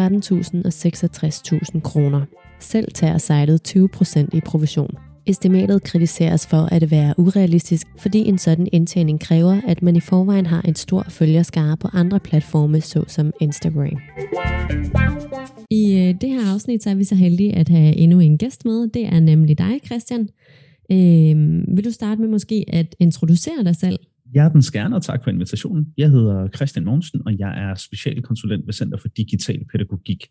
og 0.66 0.72
66.000 0.72 1.80
kroner. 1.80 2.22
Selv 2.60 2.92
tager 2.92 3.18
sitet 3.18 3.78
20% 3.78 4.38
i 4.38 4.42
provision. 4.46 5.11
Estimatet 5.26 5.84
kritiseres 5.84 6.48
for 6.48 6.58
at 6.72 6.92
være 6.92 7.14
urealistisk, 7.18 7.88
fordi 7.98 8.20
en 8.20 8.38
sådan 8.38 8.68
indtjening 8.72 9.20
kræver, 9.20 9.62
at 9.68 9.82
man 9.82 9.96
i 9.96 10.00
forvejen 10.00 10.46
har 10.46 10.62
en 10.62 10.76
stor 10.76 11.06
følgerskare 11.10 11.78
på 11.78 11.88
andre 11.94 12.20
platforme, 12.20 12.82
såsom 12.82 13.32
Instagram. 13.42 13.98
I 15.70 15.94
øh, 15.94 16.16
det 16.22 16.30
her 16.30 16.54
afsnit 16.54 16.84
så 16.84 16.90
er 16.90 16.96
vi 16.96 17.04
så 17.04 17.16
heldige 17.16 17.56
at 17.56 17.70
have 17.70 17.96
endnu 17.96 18.20
en 18.20 18.38
gæst 18.38 18.66
med. 18.66 18.90
Det 18.90 19.06
er 19.06 19.20
nemlig 19.20 19.58
dig, 19.58 19.80
Christian. 19.86 20.30
Øh, 20.92 21.36
vil 21.76 21.86
du 21.86 21.92
starte 21.92 22.22
med 22.22 22.30
måske 22.30 22.66
at 22.68 22.96
introducere 23.00 23.64
dig 23.64 23.76
selv? 23.76 24.00
Hjertens 24.34 24.72
gerne, 24.72 24.96
og 24.96 25.04
tak 25.04 25.24
for 25.24 25.32
invitationen. 25.32 25.88
Jeg 25.98 26.10
hedder 26.10 26.48
Christian 26.56 26.86
Mogensen, 26.86 27.22
og 27.26 27.40
jeg 27.40 27.70
er 27.70 27.76
specialkonsulent 27.76 28.66
ved 28.66 28.74
Center 28.74 28.98
for 28.98 29.08
Digital 29.08 29.60
Pædagogik. 29.72 30.26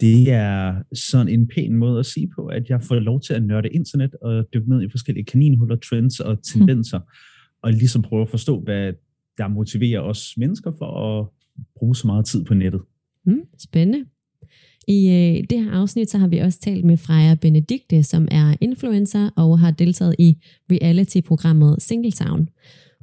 Det 0.00 0.32
er 0.32 0.74
sådan 0.94 1.28
en 1.28 1.48
pæn 1.48 1.72
måde 1.72 1.98
at 1.98 2.06
sige 2.06 2.28
på, 2.36 2.46
at 2.46 2.68
jeg 2.68 2.82
får 2.82 2.94
lov 2.94 3.20
til 3.20 3.34
at 3.34 3.42
nørde 3.42 3.68
internet 3.68 4.14
og 4.22 4.44
dykke 4.54 4.70
ned 4.70 4.82
i 4.82 4.88
forskellige 4.90 5.24
kaninhuller, 5.24 5.76
trends 5.76 6.20
og 6.20 6.42
tendenser, 6.42 7.00
og 7.62 7.72
ligesom 7.72 8.02
prøve 8.02 8.22
at 8.22 8.30
forstå, 8.30 8.60
hvad 8.60 8.92
der 9.38 9.48
motiverer 9.48 10.00
os 10.00 10.34
mennesker 10.36 10.72
for 10.78 11.18
at 11.20 11.26
bruge 11.78 11.96
så 11.96 12.06
meget 12.06 12.24
tid 12.26 12.44
på 12.44 12.54
nettet. 12.54 12.80
Mm, 13.26 13.42
spændende. 13.58 14.04
I 14.88 15.08
øh, 15.08 15.44
det 15.50 15.64
her 15.64 15.72
afsnit 15.72 16.10
så 16.10 16.18
har 16.18 16.28
vi 16.28 16.38
også 16.38 16.60
talt 16.60 16.84
med 16.84 16.96
Freja 16.96 17.34
Benedikte, 17.34 18.02
som 18.02 18.28
er 18.30 18.54
influencer 18.60 19.30
og 19.36 19.58
har 19.58 19.70
deltaget 19.70 20.14
i 20.18 20.36
reality-programmet 20.70 21.82
Singletown. 21.82 22.48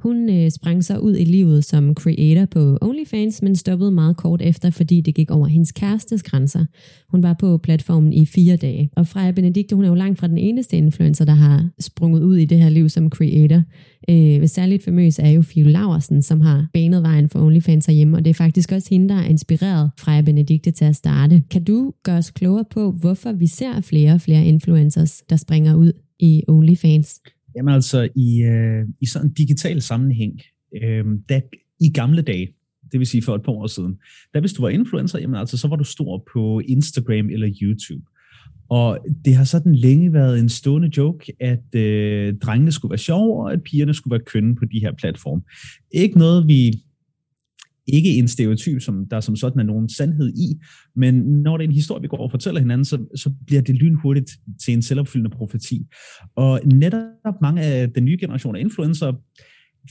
Hun 0.04 0.30
øh, 0.30 0.50
sprang 0.50 0.84
så 0.84 0.98
ud 0.98 1.16
i 1.16 1.24
livet 1.24 1.64
som 1.64 1.94
creator 1.94 2.44
på 2.44 2.78
OnlyFans, 2.80 3.42
men 3.42 3.56
stoppede 3.56 3.90
meget 3.90 4.16
kort 4.16 4.42
efter, 4.42 4.70
fordi 4.70 5.00
det 5.00 5.14
gik 5.14 5.30
over 5.30 5.46
hendes 5.46 5.72
kærestes 5.72 6.22
grænser. 6.22 6.64
Hun 7.08 7.22
var 7.22 7.32
på 7.32 7.58
platformen 7.58 8.12
i 8.12 8.26
fire 8.26 8.56
dage. 8.56 8.90
Og 8.96 9.06
Freja 9.06 9.30
Benedikte, 9.30 9.76
hun 9.76 9.84
er 9.84 9.88
jo 9.88 9.94
langt 9.94 10.18
fra 10.18 10.26
den 10.26 10.38
eneste 10.38 10.76
influencer, 10.76 11.24
der 11.24 11.34
har 11.34 11.68
sprunget 11.80 12.22
ud 12.22 12.36
i 12.36 12.44
det 12.44 12.58
her 12.58 12.68
liv 12.68 12.88
som 12.88 13.10
creator. 13.10 13.62
Øh, 14.08 14.48
særligt 14.48 14.84
famøs 14.84 15.18
er 15.18 15.28
jo 15.28 15.42
Fie 15.42 15.64
Laversen, 15.64 16.22
som 16.22 16.40
har 16.40 16.66
banet 16.72 17.02
vejen 17.02 17.28
for 17.28 17.46
OnlyFans 17.46 17.86
herhjemme, 17.86 18.16
og 18.16 18.24
det 18.24 18.30
er 18.30 18.34
faktisk 18.34 18.72
også 18.72 18.88
hende, 18.90 19.08
der 19.08 19.14
har 19.14 19.24
inspireret 19.24 19.90
Freja 19.98 20.20
Benedikte 20.20 20.70
til 20.70 20.84
at 20.84 20.96
starte. 20.96 21.42
Kan 21.50 21.64
du 21.64 21.92
gøre 22.02 22.18
os 22.18 22.30
klogere 22.30 22.64
på, 22.70 22.90
hvorfor 22.90 23.32
vi 23.32 23.46
ser 23.46 23.80
flere 23.80 24.12
og 24.12 24.20
flere 24.20 24.44
influencers, 24.44 25.22
der 25.30 25.36
springer 25.36 25.74
ud 25.74 25.92
i 26.20 26.42
OnlyFans? 26.48 27.20
Jamen 27.56 27.74
altså, 27.74 28.08
i, 28.16 28.42
øh, 28.42 28.84
i 29.00 29.06
sådan 29.06 29.28
en 29.28 29.34
digital 29.34 29.82
sammenhæng, 29.82 30.40
øh, 30.82 31.04
da, 31.28 31.40
i 31.80 31.92
gamle 31.92 32.22
dage, 32.22 32.48
det 32.92 32.98
vil 32.98 33.06
sige 33.06 33.22
for 33.22 33.34
et 33.34 33.42
par 33.42 33.52
år 33.52 33.66
siden, 33.66 33.96
da 34.34 34.40
hvis 34.40 34.52
du 34.52 34.62
var 34.62 34.68
influencer, 34.68 35.18
jamen 35.18 35.36
altså, 35.36 35.56
så 35.56 35.68
var 35.68 35.76
du 35.76 35.84
stor 35.84 36.28
på 36.32 36.60
Instagram 36.60 37.28
eller 37.30 37.50
YouTube. 37.62 38.04
Og 38.68 38.98
det 39.24 39.34
har 39.34 39.44
sådan 39.44 39.74
længe 39.74 40.12
været 40.12 40.38
en 40.38 40.48
stående 40.48 40.90
joke, 40.96 41.32
at 41.40 41.74
øh, 41.74 42.34
drengene 42.38 42.72
skulle 42.72 42.90
være 42.90 42.98
sjove, 42.98 43.44
og 43.44 43.52
at 43.52 43.62
pigerne 43.62 43.94
skulle 43.94 44.12
være 44.12 44.24
kønne 44.26 44.56
på 44.56 44.64
de 44.64 44.80
her 44.80 44.92
platforme. 44.92 45.42
Ikke 45.92 46.18
noget, 46.18 46.48
vi 46.48 46.82
ikke 47.86 48.10
en 48.10 48.28
stereotyp, 48.28 48.82
som 48.82 49.06
der 49.10 49.20
som 49.20 49.36
sådan 49.36 49.60
er 49.60 49.64
nogen 49.64 49.88
sandhed 49.88 50.32
i, 50.36 50.60
men 50.96 51.14
når 51.14 51.56
det 51.56 51.64
er 51.64 51.68
en 51.68 51.74
historie, 51.74 52.02
vi 52.02 52.08
går 52.08 52.16
og 52.16 52.30
fortæller 52.30 52.60
hinanden, 52.60 52.84
så, 52.84 52.98
så 53.16 53.30
bliver 53.46 53.62
det 53.62 53.74
lynhurtigt 53.74 54.30
til 54.64 54.74
en 54.74 54.82
selvopfyldende 54.82 55.36
profeti. 55.36 55.86
Og 56.36 56.60
netop 56.64 57.34
mange 57.42 57.62
af 57.62 57.92
den 57.92 58.04
nye 58.04 58.16
generation 58.20 58.56
af 58.56 58.60
influencer 58.60 59.12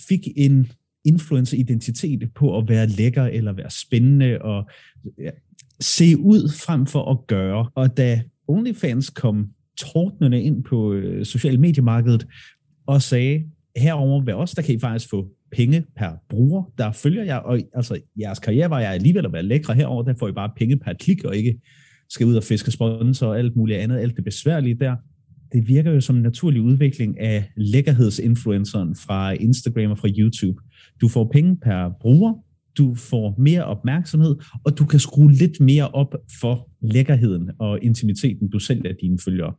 fik 0.07 0.19
en 0.35 0.67
influencer-identitet 1.05 2.33
på 2.35 2.57
at 2.57 2.69
være 2.69 2.87
lækker 2.87 3.23
eller 3.23 3.53
være 3.53 3.69
spændende 3.69 4.41
og 4.41 4.69
ja, 5.19 5.29
se 5.79 6.17
ud 6.17 6.49
frem 6.65 6.85
for 6.85 7.11
at 7.11 7.27
gøre. 7.27 7.69
Og 7.75 7.97
da 7.97 8.21
OnlyFans 8.47 9.09
kom 9.09 9.49
tordnende 9.77 10.41
ind 10.41 10.63
på 10.63 10.93
øh, 10.93 11.25
social 11.25 11.59
mediemarkedet 11.59 12.27
og 12.85 13.01
sagde, 13.01 13.43
herover 13.77 14.25
ved 14.25 14.33
os, 14.33 14.51
der 14.51 14.61
kan 14.61 14.75
I 14.75 14.79
faktisk 14.79 15.09
få 15.09 15.27
penge 15.55 15.83
per 15.97 16.11
bruger, 16.29 16.63
der 16.77 16.91
følger 16.91 17.23
jer, 17.23 17.35
og 17.35 17.59
altså 17.75 17.99
jeres 18.19 18.39
karriere 18.39 18.69
var 18.69 18.79
jeg 18.79 18.93
alligevel 18.93 19.25
at 19.25 19.33
være 19.33 19.43
lækre 19.43 19.73
herover, 19.73 20.03
der 20.03 20.13
får 20.19 20.27
I 20.27 20.31
bare 20.31 20.51
penge 20.57 20.77
per 20.77 20.93
klik, 20.93 21.23
og 21.23 21.35
ikke 21.35 21.59
skal 22.09 22.27
ud 22.27 22.35
og 22.35 22.43
fiske 22.43 22.71
sponsor 22.71 23.27
og 23.27 23.39
alt 23.39 23.55
muligt 23.55 23.79
andet, 23.79 23.99
alt 23.99 24.15
det 24.15 24.23
besværlige 24.23 24.75
der. 24.75 24.95
Det 25.53 25.67
virker 25.67 25.91
jo 25.91 26.01
som 26.01 26.15
en 26.15 26.21
naturlig 26.21 26.61
udvikling 26.61 27.19
af 27.19 27.49
lækkerhedsinfluenceren 27.57 28.95
fra 28.95 29.31
Instagram 29.31 29.91
og 29.91 29.97
fra 29.97 30.09
YouTube. 30.17 30.61
Du 31.01 31.07
får 31.07 31.29
penge 31.33 31.57
per 31.63 31.89
bruger, 32.01 32.33
du 32.77 32.95
får 32.95 33.35
mere 33.37 33.63
opmærksomhed, 33.63 34.35
og 34.63 34.77
du 34.77 34.85
kan 34.85 34.99
skrue 34.99 35.31
lidt 35.31 35.59
mere 35.59 35.87
op 35.87 36.15
for 36.41 36.69
lækkerheden 36.81 37.51
og 37.59 37.79
intimiteten, 37.81 38.49
du 38.49 38.59
selv 38.59 38.85
er 38.85 38.93
dine 39.01 39.19
følgere. 39.25 39.53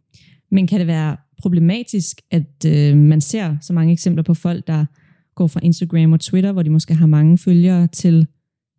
Men 0.51 0.67
kan 0.67 0.79
det 0.79 0.87
være 0.87 1.17
problematisk, 1.43 2.21
at 2.31 2.67
øh, 2.67 2.97
man 2.97 3.21
ser 3.21 3.57
så 3.61 3.73
mange 3.73 3.93
eksempler 3.93 4.23
på 4.23 4.35
folk, 4.35 4.67
der 4.67 4.87
går 5.35 5.47
fra 5.47 5.61
Instagram 5.63 6.13
og 6.13 6.21
Twitter, 6.21 6.53
hvor 6.53 6.63
de 6.63 6.71
måske 6.71 6.95
har 6.95 7.07
mange 7.07 7.39
følgere, 7.39 7.87
til 7.87 8.27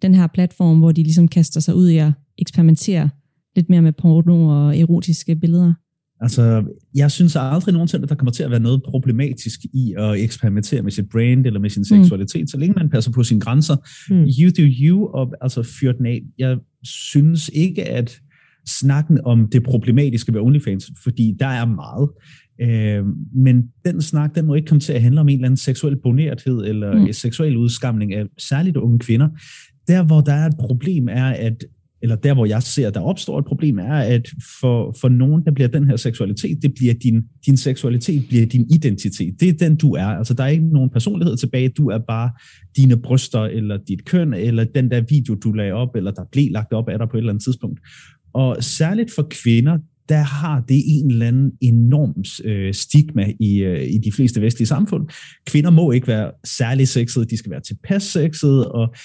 den 0.01 0.15
her 0.15 0.27
platform, 0.27 0.79
hvor 0.79 0.91
de 0.91 1.03
ligesom 1.03 1.27
kaster 1.27 1.59
sig 1.59 1.75
ud 1.75 1.89
i 1.89 1.97
at 1.97 2.11
eksperimentere 2.37 3.09
lidt 3.55 3.69
mere 3.69 3.81
med 3.81 3.91
porno 3.91 4.47
og 4.47 4.79
erotiske 4.79 5.35
billeder? 5.35 5.73
Altså, 6.21 6.63
jeg 6.95 7.11
synes 7.11 7.35
aldrig 7.35 7.73
nogensinde, 7.73 8.03
at 8.03 8.09
der 8.09 8.15
kommer 8.15 8.31
til 8.31 8.43
at 8.43 8.51
være 8.51 8.59
noget 8.59 8.83
problematisk 8.83 9.59
i 9.73 9.93
at 9.97 10.19
eksperimentere 10.19 10.81
med 10.81 10.91
sit 10.91 11.09
brand 11.09 11.45
eller 11.45 11.59
med 11.59 11.69
sin 11.69 11.79
mm. 11.79 11.83
seksualitet, 11.83 12.41
mm. 12.41 12.47
så 12.47 12.57
længe 12.57 12.73
man 12.77 12.89
passer 12.89 13.11
på 13.11 13.23
sine 13.23 13.41
grænser. 13.41 13.75
Mm. 14.09 14.27
You 14.39 14.49
do 14.57 14.69
you, 14.81 15.07
og 15.07 15.33
altså 15.41 15.63
fyr 15.63 15.91
den 15.91 16.05
af. 16.05 16.21
Jeg 16.37 16.57
synes 16.83 17.51
ikke, 17.53 17.83
at 17.83 18.19
snakken 18.67 19.19
om 19.25 19.47
det 19.51 19.63
problematiske 19.63 20.33
ved 20.33 20.41
OnlyFans, 20.41 20.91
fordi 21.03 21.35
der 21.39 21.47
er 21.47 21.65
meget. 21.65 22.09
Øh, 22.61 23.05
men 23.35 23.63
den 23.85 24.01
snak, 24.01 24.35
den 24.35 24.45
må 24.45 24.53
ikke 24.53 24.67
komme 24.67 24.79
til 24.79 24.93
at 24.93 25.01
handle 25.01 25.21
om 25.21 25.29
en 25.29 25.35
eller 25.35 25.47
anden 25.47 25.57
seksuel 25.57 25.95
bonerethed 26.03 26.65
eller 26.65 26.95
mm. 26.95 27.13
seksuel 27.13 27.57
udskamning 27.57 28.13
af 28.13 28.25
særligt 28.37 28.77
unge 28.77 28.99
kvinder. 28.99 29.29
Der, 29.87 30.03
hvor 30.03 30.21
der 30.21 30.33
er 30.33 30.45
et 30.45 30.55
problem, 30.59 31.07
er, 31.07 31.25
at 31.25 31.65
eller 32.01 32.15
der, 32.15 32.33
hvor 32.33 32.45
jeg 32.45 32.63
ser, 32.63 32.89
der 32.89 32.99
opstår 32.99 33.39
et 33.39 33.45
problem, 33.45 33.79
er, 33.79 33.93
at 33.93 34.29
for, 34.59 34.95
for 35.01 35.09
nogen, 35.09 35.45
der 35.45 35.51
bliver 35.51 35.67
den 35.67 35.87
her 35.87 35.95
seksualitet, 35.95 36.61
det 36.61 36.73
bliver 36.75 36.93
din, 36.93 37.23
din 37.45 37.57
seksualitet 37.57 38.27
bliver 38.27 38.45
din 38.45 38.67
identitet. 38.75 39.39
Det 39.39 39.49
er 39.49 39.53
den, 39.53 39.75
du 39.75 39.93
er. 39.93 40.05
Altså, 40.05 40.33
der 40.33 40.43
er 40.43 40.47
ikke 40.47 40.73
nogen 40.73 40.89
personlighed 40.89 41.37
tilbage. 41.37 41.69
Du 41.69 41.89
er 41.89 41.97
bare 41.97 42.31
dine 42.77 42.97
bryster, 42.97 43.39
eller 43.39 43.77
dit 43.87 44.05
køn, 44.05 44.33
eller 44.33 44.63
den 44.63 44.91
der 44.91 45.01
video, 45.09 45.35
du 45.35 45.51
lagde 45.51 45.71
op, 45.71 45.95
eller 45.95 46.11
der 46.11 46.23
blev 46.31 46.51
lagt 46.51 46.73
op 46.73 46.89
af 46.89 46.99
dig 46.99 47.07
på 47.09 47.17
et 47.17 47.21
eller 47.21 47.31
andet 47.31 47.43
tidspunkt. 47.43 47.79
Og 48.33 48.57
særligt 48.63 49.11
for 49.15 49.27
kvinder, 49.43 49.77
der 50.09 50.21
har 50.21 50.63
det 50.67 50.83
en 50.87 51.11
eller 51.11 51.27
anden 51.27 51.51
enorm 51.61 52.23
øh, 52.43 52.73
stigma 52.73 53.33
i, 53.39 53.57
øh, 53.57 53.83
i 53.83 53.97
de 53.97 54.11
fleste 54.11 54.41
vestlige 54.41 54.67
samfund. 54.67 55.07
Kvinder 55.47 55.69
må 55.69 55.91
ikke 55.91 56.07
være 56.07 56.31
særlig 56.43 56.87
sexede, 56.87 57.25
de 57.25 57.37
skal 57.37 57.51
være 57.51 57.61
tilpas 57.61 58.03
sexede, 58.03 58.71
og, 58.71 58.95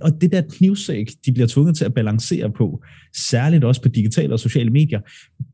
og 0.00 0.20
det 0.20 0.32
der 0.32 0.42
knivsæk, 0.50 1.06
de 1.26 1.32
bliver 1.32 1.46
tvunget 1.46 1.76
til 1.76 1.84
at 1.84 1.94
balancere 1.94 2.50
på, 2.50 2.82
særligt 3.16 3.64
også 3.64 3.82
på 3.82 3.88
digitale 3.88 4.32
og 4.32 4.40
sociale 4.40 4.70
medier, 4.70 5.00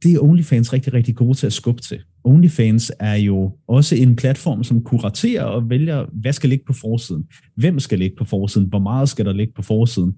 det 0.02 0.14
er 0.14 0.20
OnlyFans 0.20 0.72
rigtig, 0.72 0.92
rigtig 0.92 1.14
gode 1.14 1.34
til 1.34 1.46
at 1.46 1.52
skubbe 1.52 1.82
til. 1.82 1.98
OnlyFans 2.24 2.92
er 3.00 3.14
jo 3.14 3.52
også 3.68 3.96
en 3.96 4.16
platform, 4.16 4.64
som 4.64 4.82
kuraterer 4.82 5.44
og 5.44 5.70
vælger, 5.70 6.06
hvad 6.12 6.32
skal 6.32 6.48
ligge 6.50 6.64
på 6.66 6.72
forsiden, 6.72 7.24
hvem 7.56 7.80
skal 7.80 7.98
ligge 7.98 8.16
på 8.18 8.24
forsiden, 8.24 8.68
hvor 8.68 8.78
meget 8.78 9.08
skal 9.08 9.24
der 9.24 9.32
ligge 9.32 9.52
på 9.56 9.62
forsiden. 9.62 10.12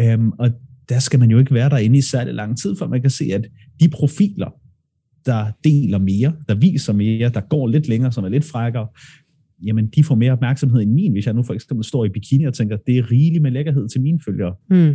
Øhm, 0.00 0.32
og 0.38 0.50
der 0.88 0.98
skal 0.98 1.18
man 1.20 1.30
jo 1.30 1.38
ikke 1.38 1.54
være 1.54 1.68
derinde 1.68 1.98
i 1.98 2.00
særlig 2.00 2.34
lang 2.34 2.58
tid, 2.58 2.76
for 2.76 2.86
man 2.86 3.00
kan 3.00 3.10
se, 3.10 3.24
at 3.24 3.46
de 3.80 3.88
profiler, 3.88 4.50
der 5.26 5.46
deler 5.64 5.98
mere, 5.98 6.32
der 6.48 6.54
viser 6.54 6.92
mere, 6.92 7.28
der 7.28 7.40
går 7.40 7.68
lidt 7.68 7.88
længere, 7.88 8.12
som 8.12 8.24
er 8.24 8.28
lidt 8.28 8.44
frækkere, 8.44 8.86
jamen 9.66 9.88
de 9.96 10.04
får 10.04 10.14
mere 10.14 10.32
opmærksomhed 10.32 10.80
end 10.82 10.92
min, 10.92 11.12
hvis 11.12 11.26
jeg 11.26 11.34
nu 11.34 11.42
for 11.42 11.54
eksempel 11.54 11.84
står 11.84 12.04
i 12.04 12.08
bikini 12.08 12.44
og 12.44 12.54
tænker, 12.54 12.76
det 12.86 12.98
er 12.98 13.10
rigeligt 13.10 13.42
med 13.42 13.50
lækkerhed 13.50 13.88
til 13.88 14.00
mine 14.00 14.20
følgere. 14.26 14.54
Mm. 14.70 14.94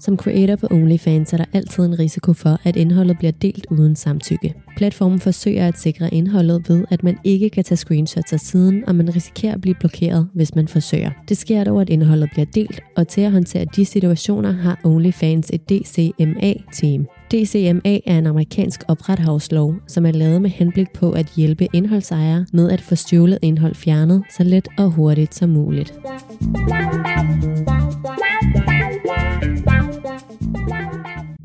Som 0.00 0.16
creator 0.16 0.56
på 0.56 0.66
OnlyFans 0.70 1.32
er 1.32 1.36
der 1.36 1.44
altid 1.52 1.84
en 1.84 1.98
risiko 1.98 2.32
for, 2.32 2.58
at 2.64 2.76
indholdet 2.76 3.18
bliver 3.18 3.32
delt 3.32 3.66
uden 3.70 3.96
samtykke. 3.96 4.54
Platformen 4.76 5.20
forsøger 5.20 5.68
at 5.68 5.78
sikre 5.78 6.14
indholdet 6.14 6.68
ved, 6.68 6.84
at 6.90 7.04
man 7.04 7.18
ikke 7.24 7.50
kan 7.50 7.64
tage 7.64 7.76
screenshots 7.76 8.32
af 8.32 8.40
siden, 8.40 8.88
og 8.88 8.94
man 8.94 9.16
risikerer 9.16 9.54
at 9.54 9.60
blive 9.60 9.74
blokeret, 9.74 10.28
hvis 10.34 10.54
man 10.54 10.68
forsøger. 10.68 11.10
Det 11.28 11.36
sker 11.36 11.64
dog, 11.64 11.80
at 11.80 11.90
indholdet 11.90 12.30
bliver 12.32 12.46
delt, 12.54 12.80
og 12.96 13.08
til 13.08 13.20
at 13.20 13.32
håndtere 13.32 13.64
de 13.76 13.84
situationer 13.84 14.52
har 14.52 14.80
OnlyFans 14.84 15.50
et 15.52 15.70
DCMA-team. 15.70 17.06
DCMA 17.32 17.98
er 18.06 18.18
en 18.18 18.26
amerikansk 18.26 18.80
oprethavslov, 18.88 19.74
som 19.86 20.06
er 20.06 20.12
lavet 20.12 20.42
med 20.42 20.50
henblik 20.50 20.92
på 20.94 21.10
at 21.10 21.26
hjælpe 21.36 21.68
indholdsejere 21.72 22.46
med 22.52 22.70
at 22.70 22.80
få 22.80 22.94
stjålet 22.94 23.38
indhold 23.42 23.74
fjernet 23.74 24.22
så 24.36 24.44
let 24.44 24.68
og 24.78 24.90
hurtigt 24.90 25.34
som 25.34 25.48
muligt. 25.48 25.94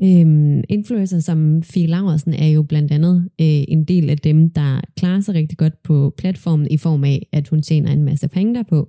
Øhm, 0.02 0.62
influencer 0.68 1.18
som 1.18 1.62
Fie 1.62 1.86
Laversen 1.86 2.34
er 2.34 2.48
jo 2.48 2.62
blandt 2.62 2.92
andet 2.92 3.16
øh, 3.40 3.64
en 3.68 3.84
del 3.84 4.10
af 4.10 4.18
dem, 4.18 4.50
der 4.50 4.80
klarer 4.96 5.20
sig 5.20 5.34
rigtig 5.34 5.58
godt 5.58 5.82
på 5.82 6.14
platformen 6.18 6.68
i 6.70 6.76
form 6.76 7.04
af, 7.04 7.28
at 7.32 7.48
hun 7.48 7.62
tjener 7.62 7.92
en 7.92 8.02
masse 8.02 8.28
penge 8.28 8.54
derpå. 8.54 8.88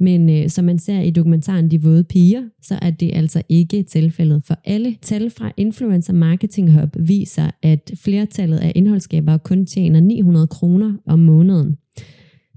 Men 0.00 0.30
øh, 0.30 0.48
som 0.48 0.64
man 0.64 0.78
ser 0.78 1.00
i 1.00 1.10
dokumentaren 1.10 1.70
De 1.70 1.82
Våde 1.82 2.04
Piger, 2.04 2.42
så 2.62 2.78
er 2.82 2.90
det 2.90 3.10
altså 3.14 3.42
ikke 3.48 3.82
tilfældet 3.82 4.42
for 4.44 4.58
alle. 4.64 4.96
Tal 5.02 5.30
fra 5.30 5.52
Influencer 5.56 6.12
Marketing 6.12 6.80
Hub 6.80 6.96
viser, 6.98 7.50
at 7.62 7.90
flertallet 7.96 8.58
af 8.58 8.72
indholdsskabere 8.74 9.38
kun 9.38 9.66
tjener 9.66 10.00
900 10.00 10.46
kroner 10.46 10.92
om 11.06 11.18
måneden. 11.18 11.76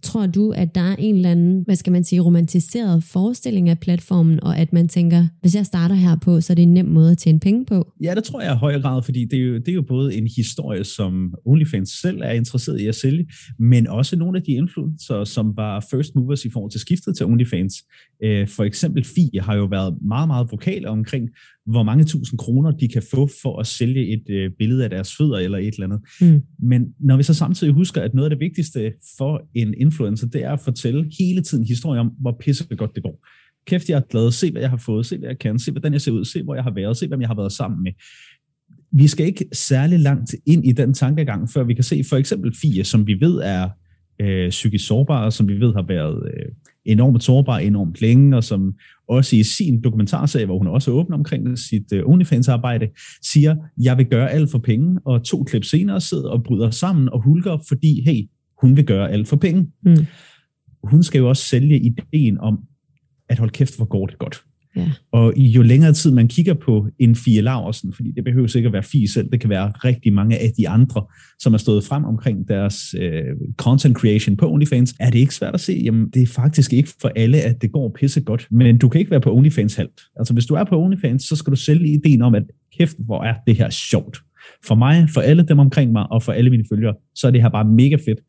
Tror 0.07 0.25
du, 0.25 0.51
at 0.51 0.75
der 0.75 0.81
er 0.81 0.95
en 0.99 1.15
eller 1.15 1.31
anden, 1.31 1.63
hvad 1.65 1.75
skal 1.75 1.93
man 1.93 2.03
sige, 2.03 2.21
romantiseret 2.21 3.03
forestilling 3.03 3.69
af 3.69 3.79
platformen, 3.79 4.43
og 4.43 4.57
at 4.57 4.73
man 4.73 4.87
tænker, 4.87 5.27
hvis 5.41 5.55
jeg 5.55 5.65
starter 5.65 5.95
her 5.95 6.15
på, 6.15 6.41
så 6.41 6.53
er 6.53 6.55
det 6.55 6.63
en 6.63 6.73
nem 6.73 6.85
måde 6.85 7.11
at 7.11 7.17
tjene 7.17 7.39
penge 7.39 7.65
på? 7.65 7.93
Ja, 8.03 8.15
det 8.15 8.23
tror 8.23 8.41
jeg 8.41 8.53
i 8.53 8.57
høj 8.57 8.81
grad, 8.81 9.03
fordi 9.03 9.25
det 9.25 9.39
er, 9.39 9.43
jo, 9.43 9.53
det 9.57 9.67
er 9.67 9.73
jo 9.73 9.81
både 9.81 10.15
en 10.15 10.27
historie, 10.35 10.83
som 10.83 11.33
OnlyFans 11.45 11.89
selv 11.89 12.21
er 12.23 12.31
interesseret 12.31 12.81
i 12.81 12.87
at 12.87 12.95
sælge, 12.95 13.27
men 13.59 13.87
også 13.87 14.15
nogle 14.15 14.37
af 14.37 14.43
de 14.43 14.51
influencer, 14.51 15.23
som 15.23 15.53
var 15.55 15.85
first 15.91 16.15
movers 16.15 16.45
i 16.45 16.49
forhold 16.49 16.71
til 16.71 16.79
skiftet 16.79 17.17
til 17.17 17.25
OnlyFans. 17.25 17.73
Øh, 18.23 18.47
for 18.47 18.63
eksempel 18.63 19.03
Fie 19.03 19.41
har 19.41 19.55
jo 19.55 19.65
været 19.65 19.97
meget, 20.07 20.27
meget 20.27 20.47
vokal 20.51 20.87
omkring, 20.87 21.29
hvor 21.67 21.83
mange 21.83 22.03
tusind 22.03 22.39
kroner 22.39 22.71
de 22.71 22.87
kan 22.87 23.03
få 23.11 23.29
for 23.41 23.59
at 23.59 23.67
sælge 23.67 24.13
et 24.13 24.23
øh, 24.29 24.51
billede 24.59 24.83
af 24.83 24.89
deres 24.89 25.15
fødder 25.17 25.37
eller 25.37 25.57
et 25.57 25.73
eller 25.73 25.85
andet. 25.85 25.99
Mm. 26.21 26.41
Men 26.59 26.93
når 26.99 27.17
vi 27.17 27.23
så 27.23 27.33
samtidig 27.33 27.73
husker, 27.73 28.01
at 28.01 28.13
noget 28.13 28.25
af 28.25 28.29
det 28.29 28.39
vigtigste 28.39 28.93
for 29.17 29.41
en 29.55 29.73
influencer, 29.77 30.27
det 30.27 30.43
er 30.43 30.51
at 30.51 30.59
fortælle 30.59 31.11
hele 31.19 31.41
tiden 31.41 31.65
historier 31.67 32.01
om, 32.01 32.07
hvor 32.07 32.37
pisse 32.39 32.75
godt 32.75 32.95
det 32.95 33.03
går. 33.03 33.27
Kæft, 33.67 33.89
jeg 33.89 33.95
er 33.95 34.01
glad. 34.09 34.31
Se, 34.31 34.51
hvad 34.51 34.61
jeg 34.61 34.69
har 34.69 34.77
fået. 34.85 35.05
Se, 35.05 35.17
hvad 35.17 35.29
jeg 35.29 35.39
kan. 35.39 35.59
Se, 35.59 35.71
hvordan 35.71 35.93
jeg 35.93 36.01
ser 36.01 36.11
ud. 36.11 36.25
Se, 36.25 36.43
hvor 36.43 36.55
jeg 36.55 36.63
har 36.63 36.73
været. 36.73 36.97
Se, 36.97 37.07
hvem 37.07 37.21
jeg 37.21 37.29
har 37.29 37.35
været 37.35 37.51
sammen 37.51 37.83
med. 37.83 37.91
Vi 38.91 39.07
skal 39.07 39.25
ikke 39.25 39.45
særlig 39.53 39.99
langt 39.99 40.35
ind 40.45 40.65
i 40.65 40.71
den 40.71 40.93
tankegang, 40.93 41.49
før 41.49 41.63
vi 41.63 41.73
kan 41.73 41.83
se 41.83 42.03
for 42.09 42.15
eksempel 42.15 42.55
Fie, 42.61 42.83
som 42.83 43.07
vi 43.07 43.17
ved 43.19 43.37
er 43.43 43.69
øh, 44.21 44.49
psykisk 44.49 44.87
sårbare, 44.87 45.31
som 45.31 45.47
vi 45.47 45.59
ved 45.59 45.73
har 45.73 45.85
været 45.87 46.31
øh, 46.33 46.45
enormt 46.85 47.23
sårbare 47.23 47.63
enormt 47.63 48.01
længe, 48.01 48.37
og 48.37 48.43
som 48.43 48.73
også 49.09 49.35
i 49.35 49.43
sin 49.43 49.81
dokumentarserie, 49.81 50.45
hvor 50.45 50.57
hun 50.57 50.67
også 50.67 50.91
åbner 50.91 51.17
omkring 51.17 51.59
sit 51.59 51.91
uh, 51.93 52.11
OnlyFans-arbejde, 52.11 52.87
siger, 53.21 53.55
jeg 53.81 53.97
vil 53.97 54.05
gøre 54.05 54.31
alt 54.31 54.51
for 54.51 54.59
penge, 54.59 54.99
og 55.05 55.23
to 55.23 55.43
klip 55.43 55.63
senere 55.63 56.01
sidder 56.01 56.29
og 56.29 56.43
bryder 56.43 56.69
sammen 56.69 57.09
og 57.09 57.23
hulker, 57.23 57.57
fordi, 57.67 58.01
hey, 58.05 58.29
hun 58.61 58.77
vil 58.77 58.85
gøre 58.85 59.11
alt 59.11 59.27
for 59.27 59.35
penge. 59.35 59.71
Mm. 59.85 60.05
Hun 60.83 61.03
skal 61.03 61.19
jo 61.19 61.29
også 61.29 61.43
sælge 61.43 61.79
ideen 61.79 62.37
om, 62.37 62.59
at 63.29 63.39
hold 63.39 63.49
kæft, 63.49 63.77
hvor 63.77 63.85
går 63.85 64.05
det 64.05 64.19
godt. 64.19 64.43
Ja. 64.77 64.91
Og 65.11 65.33
jo 65.37 65.61
længere 65.61 65.93
tid 65.93 66.11
man 66.11 66.27
kigger 66.27 66.53
på 66.53 66.87
en 66.99 67.15
Fie 67.15 67.41
Laversen, 67.41 67.93
fordi 67.93 68.11
det 68.11 68.23
behøver 68.23 68.47
sikkert 68.47 68.73
være 68.73 68.83
Fie 68.83 69.11
selv, 69.11 69.31
det 69.31 69.41
kan 69.41 69.49
være 69.49 69.69
rigtig 69.69 70.13
mange 70.13 70.37
af 70.37 70.51
de 70.57 70.69
andre, 70.69 71.05
som 71.39 71.53
er 71.53 71.57
stået 71.57 71.83
frem 71.83 72.05
omkring 72.05 72.47
deres 72.47 72.95
øh, 73.01 73.23
content 73.57 73.97
creation 73.97 74.37
på 74.37 74.51
OnlyFans, 74.51 74.95
er 74.99 75.09
det 75.09 75.19
ikke 75.19 75.35
svært 75.35 75.53
at 75.53 75.59
se, 75.59 75.81
jamen 75.85 76.09
det 76.09 76.21
er 76.21 76.27
faktisk 76.27 76.73
ikke 76.73 76.89
for 77.01 77.11
alle, 77.15 77.41
at 77.41 77.61
det 77.61 77.71
går 77.71 77.95
pisse 77.99 78.21
godt. 78.21 78.47
Men 78.51 78.77
du 78.77 78.89
kan 78.89 78.99
ikke 78.99 79.11
være 79.11 79.21
på 79.21 79.35
OnlyFans 79.35 79.75
halvt. 79.75 80.01
Altså 80.19 80.33
hvis 80.33 80.45
du 80.45 80.53
er 80.53 80.63
på 80.63 80.81
OnlyFans, 80.81 81.23
så 81.23 81.35
skal 81.35 81.51
du 81.51 81.55
sælge 81.55 81.87
ideen 81.87 82.21
om, 82.21 82.35
at 82.35 82.43
kæft, 82.77 82.97
hvor 82.99 83.23
er 83.23 83.33
det 83.47 83.55
her 83.55 83.69
sjovt. 83.69 84.21
For 84.67 84.75
mig, 84.75 85.07
for 85.13 85.21
alle 85.21 85.43
dem 85.43 85.59
omkring 85.59 85.91
mig, 85.91 86.11
og 86.11 86.23
for 86.23 86.31
alle 86.31 86.49
mine 86.49 86.63
følgere, 86.71 86.93
så 87.15 87.27
er 87.27 87.31
det 87.31 87.41
her 87.41 87.49
bare 87.49 87.65
mega 87.65 87.95
fedt. 87.95 88.19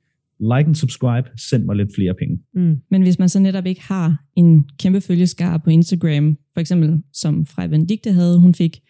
Like 0.41 0.67
and 0.67 0.75
subscribe, 0.75 1.29
send 1.37 1.65
mig 1.65 1.77
lidt 1.77 1.95
flere 1.95 2.15
penge. 2.19 2.39
Mm. 2.55 2.77
Men 2.91 3.03
hvis 3.03 3.19
man 3.19 3.29
så 3.29 3.41
netop 3.41 3.67
ikke 3.67 3.83
har 3.83 4.25
en 4.37 4.65
kæmpe 4.79 5.01
følgeskare 5.01 5.61
på 5.61 5.71
Instagram, 5.71 6.39
for 6.55 6.61
eksempel 6.61 7.03
som 7.13 7.47
Frej 7.47 7.67
Benedikte 7.67 8.13
havde, 8.13 8.39
hun 8.39 8.55
fik, 8.55 8.81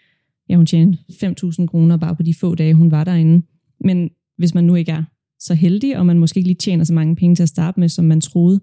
ja 0.48 0.56
hun 0.56 0.66
tjente 0.66 0.98
5.000 1.10 1.66
kroner 1.66 1.96
bare 1.96 2.16
på 2.16 2.22
de 2.22 2.34
få 2.40 2.54
dage, 2.54 2.74
hun 2.74 2.90
var 2.90 3.04
derinde. 3.04 3.46
Men 3.84 4.10
hvis 4.38 4.54
man 4.54 4.64
nu 4.64 4.74
ikke 4.74 4.92
er 4.92 5.04
så 5.40 5.54
heldig, 5.54 5.98
og 5.98 6.06
man 6.06 6.18
måske 6.18 6.38
ikke 6.38 6.48
lige 6.48 6.56
tjener 6.56 6.84
så 6.84 6.94
mange 6.94 7.16
penge 7.16 7.34
til 7.36 7.42
at 7.42 7.48
starte 7.48 7.80
med, 7.80 7.88
som 7.88 8.04
man 8.04 8.20
troede, 8.20 8.60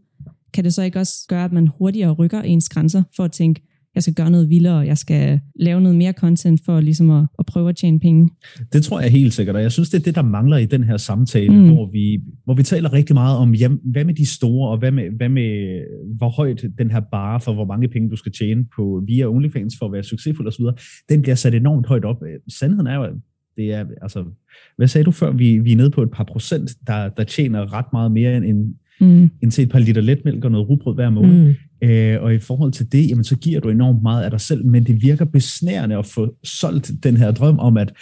kan 0.53 0.63
det 0.63 0.73
så 0.73 0.83
ikke 0.83 0.99
også 0.99 1.25
gøre, 1.27 1.45
at 1.45 1.51
man 1.51 1.67
hurtigere 1.67 2.11
rykker 2.11 2.41
ens 2.41 2.69
grænser 2.69 3.03
for 3.15 3.23
at 3.23 3.31
tænke, 3.31 3.61
jeg 3.95 4.03
skal 4.03 4.13
gøre 4.13 4.31
noget 4.31 4.49
vildere, 4.49 4.77
jeg 4.77 4.97
skal 4.97 5.39
lave 5.59 5.81
noget 5.81 5.97
mere 5.97 6.11
content 6.11 6.61
for 6.65 6.79
ligesom 6.81 7.09
at, 7.11 7.27
at 7.39 7.45
prøve 7.45 7.69
at 7.69 7.75
tjene 7.75 7.99
penge. 7.99 8.29
Det 8.73 8.83
tror 8.83 9.01
jeg 9.01 9.11
helt 9.11 9.33
sikkert, 9.33 9.55
og 9.55 9.61
jeg 9.61 9.71
synes, 9.71 9.89
det 9.89 9.99
er 9.99 10.03
det, 10.03 10.15
der 10.15 10.21
mangler 10.21 10.57
i 10.57 10.65
den 10.65 10.83
her 10.83 10.97
samtale, 10.97 11.53
Mm. 11.53 11.67
hvor, 11.73 11.89
vi, 11.91 12.19
hvor 12.45 12.53
vi 12.53 12.63
taler 12.63 12.93
rigtig 12.93 13.13
meget 13.13 13.37
om, 13.37 13.55
jamen, 13.55 13.79
hvad 13.83 14.05
med 14.05 14.13
de 14.13 14.25
store, 14.25 14.69
og 14.69 14.77
hvad 14.77 14.91
med, 14.91 15.03
hvad 15.17 15.29
med, 15.29 15.81
hvor 16.17 16.29
højt 16.29 16.65
den 16.77 16.91
her 16.91 16.99
bare 17.11 17.39
for, 17.41 17.53
hvor 17.53 17.65
mange 17.65 17.87
penge 17.87 18.09
du 18.09 18.15
skal 18.15 18.31
tjene 18.31 18.65
på 18.75 19.03
via 19.07 19.25
OnlyFans 19.25 19.75
for 19.79 19.85
at 19.85 19.91
være 19.91 20.03
succesfuld 20.03 20.47
osv., 20.47 20.63
den 21.09 21.21
bliver 21.21 21.35
sat 21.35 21.55
enormt 21.55 21.87
højt 21.87 22.05
op. 22.05 22.17
Sandheden 22.59 22.87
er 22.87 22.95
jo, 22.95 23.03
at 23.03 23.13
det 23.57 23.73
er, 23.73 23.85
altså, 24.01 24.23
hvad 24.77 24.87
sagde 24.87 25.05
du 25.05 25.11
før, 25.11 25.31
vi, 25.31 25.59
vi 25.59 25.71
er 25.71 25.75
nede 25.77 25.89
på 25.89 26.01
et 26.03 26.11
par 26.11 26.23
procent, 26.23 26.69
der, 26.87 27.09
der 27.09 27.23
tjener 27.23 27.73
ret 27.73 27.85
meget 27.93 28.11
mere 28.11 28.37
end, 28.37 28.73
Mm. 29.01 29.29
end 29.43 29.51
til 29.51 29.63
et 29.63 29.69
par 29.69 29.79
liter 29.79 30.01
letmælk 30.01 30.45
og 30.45 30.51
noget 30.51 30.69
rugbrød 30.69 30.95
hver 30.95 31.09
måned. 31.09 31.47
Mm. 31.47 31.53
Øh, 31.85 32.21
og 32.21 32.33
i 32.33 32.39
forhold 32.39 32.71
til 32.71 32.91
det, 32.91 33.09
jamen, 33.09 33.23
så 33.23 33.37
giver 33.37 33.59
du 33.59 33.69
enormt 33.69 34.01
meget 34.01 34.23
af 34.23 34.31
dig 34.31 34.41
selv, 34.41 34.65
men 34.65 34.85
det 34.85 35.01
virker 35.01 35.25
besnærende 35.25 35.97
at 35.97 36.05
få 36.05 36.35
solgt 36.43 36.91
den 37.03 37.17
her 37.17 37.31
drøm 37.31 37.59
om, 37.59 37.77
at 37.77 37.93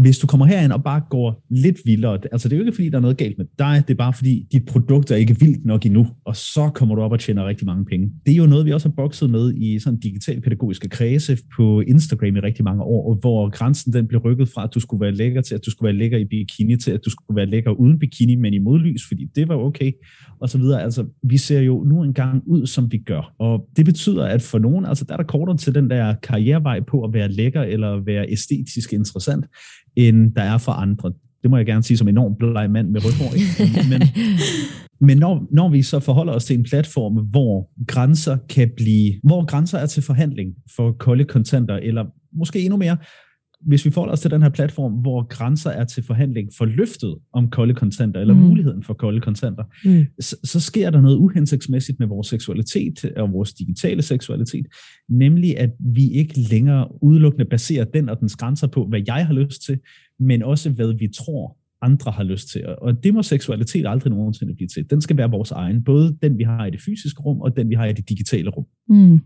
hvis 0.00 0.18
du 0.18 0.26
kommer 0.26 0.46
herind 0.46 0.72
og 0.72 0.84
bare 0.84 1.02
går 1.10 1.44
lidt 1.50 1.76
vildere, 1.84 2.18
altså 2.32 2.48
det 2.48 2.54
er 2.54 2.58
jo 2.58 2.64
ikke 2.64 2.74
fordi, 2.74 2.88
der 2.88 2.96
er 2.96 3.00
noget 3.00 3.16
galt 3.16 3.38
med 3.38 3.46
dig, 3.58 3.84
det 3.88 3.94
er 3.94 3.98
bare 3.98 4.12
fordi, 4.12 4.46
dit 4.52 4.64
produkt 4.64 5.10
er 5.10 5.16
ikke 5.16 5.40
vildt 5.40 5.64
nok 5.64 5.86
endnu, 5.86 6.06
og 6.24 6.36
så 6.36 6.70
kommer 6.74 6.94
du 6.94 7.02
op 7.02 7.12
og 7.12 7.20
tjener 7.20 7.46
rigtig 7.46 7.66
mange 7.66 7.84
penge. 7.84 8.10
Det 8.26 8.32
er 8.32 8.36
jo 8.36 8.46
noget, 8.46 8.66
vi 8.66 8.72
også 8.72 8.88
har 8.88 8.94
bokset 8.94 9.30
med 9.30 9.54
i 9.54 9.78
sådan 9.78 9.98
digital 9.98 10.40
pædagogiske 10.40 10.88
kredse 10.88 11.38
på 11.56 11.80
Instagram 11.80 12.36
i 12.36 12.40
rigtig 12.40 12.64
mange 12.64 12.82
år, 12.82 13.18
hvor 13.20 13.48
grænsen 13.50 13.92
den 13.92 14.06
blev 14.06 14.20
rykket 14.20 14.48
fra, 14.48 14.64
at 14.64 14.74
du 14.74 14.80
skulle 14.80 15.00
være 15.00 15.12
lækker 15.12 15.40
til, 15.40 15.54
at 15.54 15.66
du 15.66 15.70
skulle 15.70 15.86
være 15.86 15.96
lækker 15.96 16.18
i 16.18 16.24
bikini, 16.24 16.76
til 16.76 16.90
at 16.90 17.00
du 17.04 17.10
skulle 17.10 17.36
være 17.36 17.46
lækker 17.46 17.70
uden 17.70 17.98
bikini, 17.98 18.34
men 18.34 18.54
i 18.54 18.58
modlys, 18.58 19.02
fordi 19.08 19.26
det 19.36 19.48
var 19.48 19.56
okay, 19.56 19.92
og 20.40 20.50
så 20.50 20.58
videre. 20.58 20.82
Altså, 20.82 21.06
vi 21.22 21.36
ser 21.36 21.60
jo 21.60 21.84
nu 21.84 22.02
engang 22.02 22.42
ud, 22.46 22.66
som 22.66 22.92
vi 22.92 22.98
gør. 22.98 23.34
Og 23.38 23.68
det 23.76 23.84
betyder, 23.84 24.24
at 24.24 24.42
for 24.42 24.58
nogen, 24.58 24.84
altså 24.86 25.04
der 25.04 25.12
er 25.12 25.16
der 25.16 25.24
kortere 25.24 25.56
til 25.56 25.74
den 25.74 25.90
der 25.90 26.14
karrierevej 26.22 26.80
på 26.80 27.04
at 27.04 27.12
være 27.12 27.28
lækker 27.28 27.62
eller 27.62 28.04
være 28.04 28.26
æstetisk 28.28 28.92
interessant, 28.92 29.46
end 29.96 30.34
der 30.34 30.42
er 30.42 30.58
for 30.58 30.72
andre. 30.72 31.12
Det 31.42 31.50
må 31.50 31.56
jeg 31.56 31.66
gerne 31.66 31.82
sige 31.82 31.96
som 31.96 32.08
enormt 32.08 32.38
bleg 32.38 32.70
mand 32.70 32.88
med 32.88 33.04
rødt 33.04 33.18
hår. 33.18 33.34
ikke? 33.34 33.88
Men, 33.88 34.02
men 35.08 35.18
når, 35.18 35.46
når 35.52 35.68
vi 35.68 35.82
så 35.82 36.00
forholder 36.00 36.32
os 36.32 36.44
til 36.44 36.58
en 36.58 36.64
platform, 36.64 37.12
hvor 37.12 37.70
grænser 37.86 38.36
kan 38.48 38.70
blive, 38.76 39.14
hvor 39.22 39.44
grænser 39.44 39.78
er 39.78 39.86
til 39.86 40.02
forhandling 40.02 40.54
for 40.76 40.92
kolde 40.92 41.24
kontanter, 41.24 41.76
eller 41.76 42.04
måske 42.32 42.60
endnu 42.60 42.76
mere, 42.76 42.96
hvis 43.66 43.84
vi 43.84 43.90
forholder 43.90 44.12
os 44.12 44.20
til 44.20 44.30
den 44.30 44.42
her 44.42 44.48
platform, 44.48 44.92
hvor 44.92 45.22
grænser 45.28 45.70
er 45.70 45.84
til 45.84 46.02
forhandling 46.02 46.48
for 46.58 46.64
løftet 46.64 47.14
om 47.32 47.50
kolde 47.50 47.74
kontanter, 47.74 48.20
eller 48.20 48.34
Mm. 48.34 48.40
muligheden 48.40 48.82
for 48.82 48.94
kolde 48.94 49.20
kontanter, 49.20 49.64
Mm. 49.84 50.04
så, 50.20 50.36
så 50.44 50.60
sker 50.60 50.90
der 50.90 51.00
noget 51.00 51.16
uhensigtsmæssigt 51.16 51.98
med 51.98 52.06
vores 52.06 52.26
seksualitet 52.26 53.04
og 53.16 53.32
vores 53.32 53.52
digitale 53.52 54.02
seksualitet, 54.02 54.66
nemlig 55.08 55.58
at 55.58 55.70
vi 55.94 56.10
ikke 56.10 56.40
længere 56.40 57.02
udelukkende 57.02 57.44
baserer 57.44 57.84
den 57.84 58.08
og 58.08 58.20
dens 58.20 58.36
grænser 58.36 58.66
på, 58.66 58.86
hvad 58.86 59.00
jeg 59.06 59.26
har 59.26 59.34
lyst 59.34 59.62
til, 59.62 59.78
men 60.20 60.42
også 60.42 60.70
hvad 60.70 60.94
vi 60.98 61.08
tror, 61.16 61.56
andre 61.82 62.10
har 62.12 62.22
lyst 62.24 62.48
til. 62.52 62.64
Og 62.82 63.04
det 63.04 63.14
må 63.14 63.22
seksualitet 63.22 63.86
aldrig 63.86 64.10
nogensinde 64.12 64.54
blive 64.54 64.68
til. 64.68 64.90
Den 64.90 65.00
skal 65.00 65.16
være 65.16 65.30
vores 65.30 65.50
egen, 65.50 65.84
både 65.84 66.16
den 66.22 66.38
vi 66.38 66.42
har 66.42 66.66
i 66.66 66.70
det 66.70 66.80
fysiske 66.82 67.20
rum, 67.22 67.40
og 67.40 67.56
den 67.56 67.68
vi 67.70 67.74
har 67.74 67.86
i 67.86 67.92
det 67.92 68.08
digitale 68.08 68.50
rum. 68.50 68.64
Mm. 68.88 69.20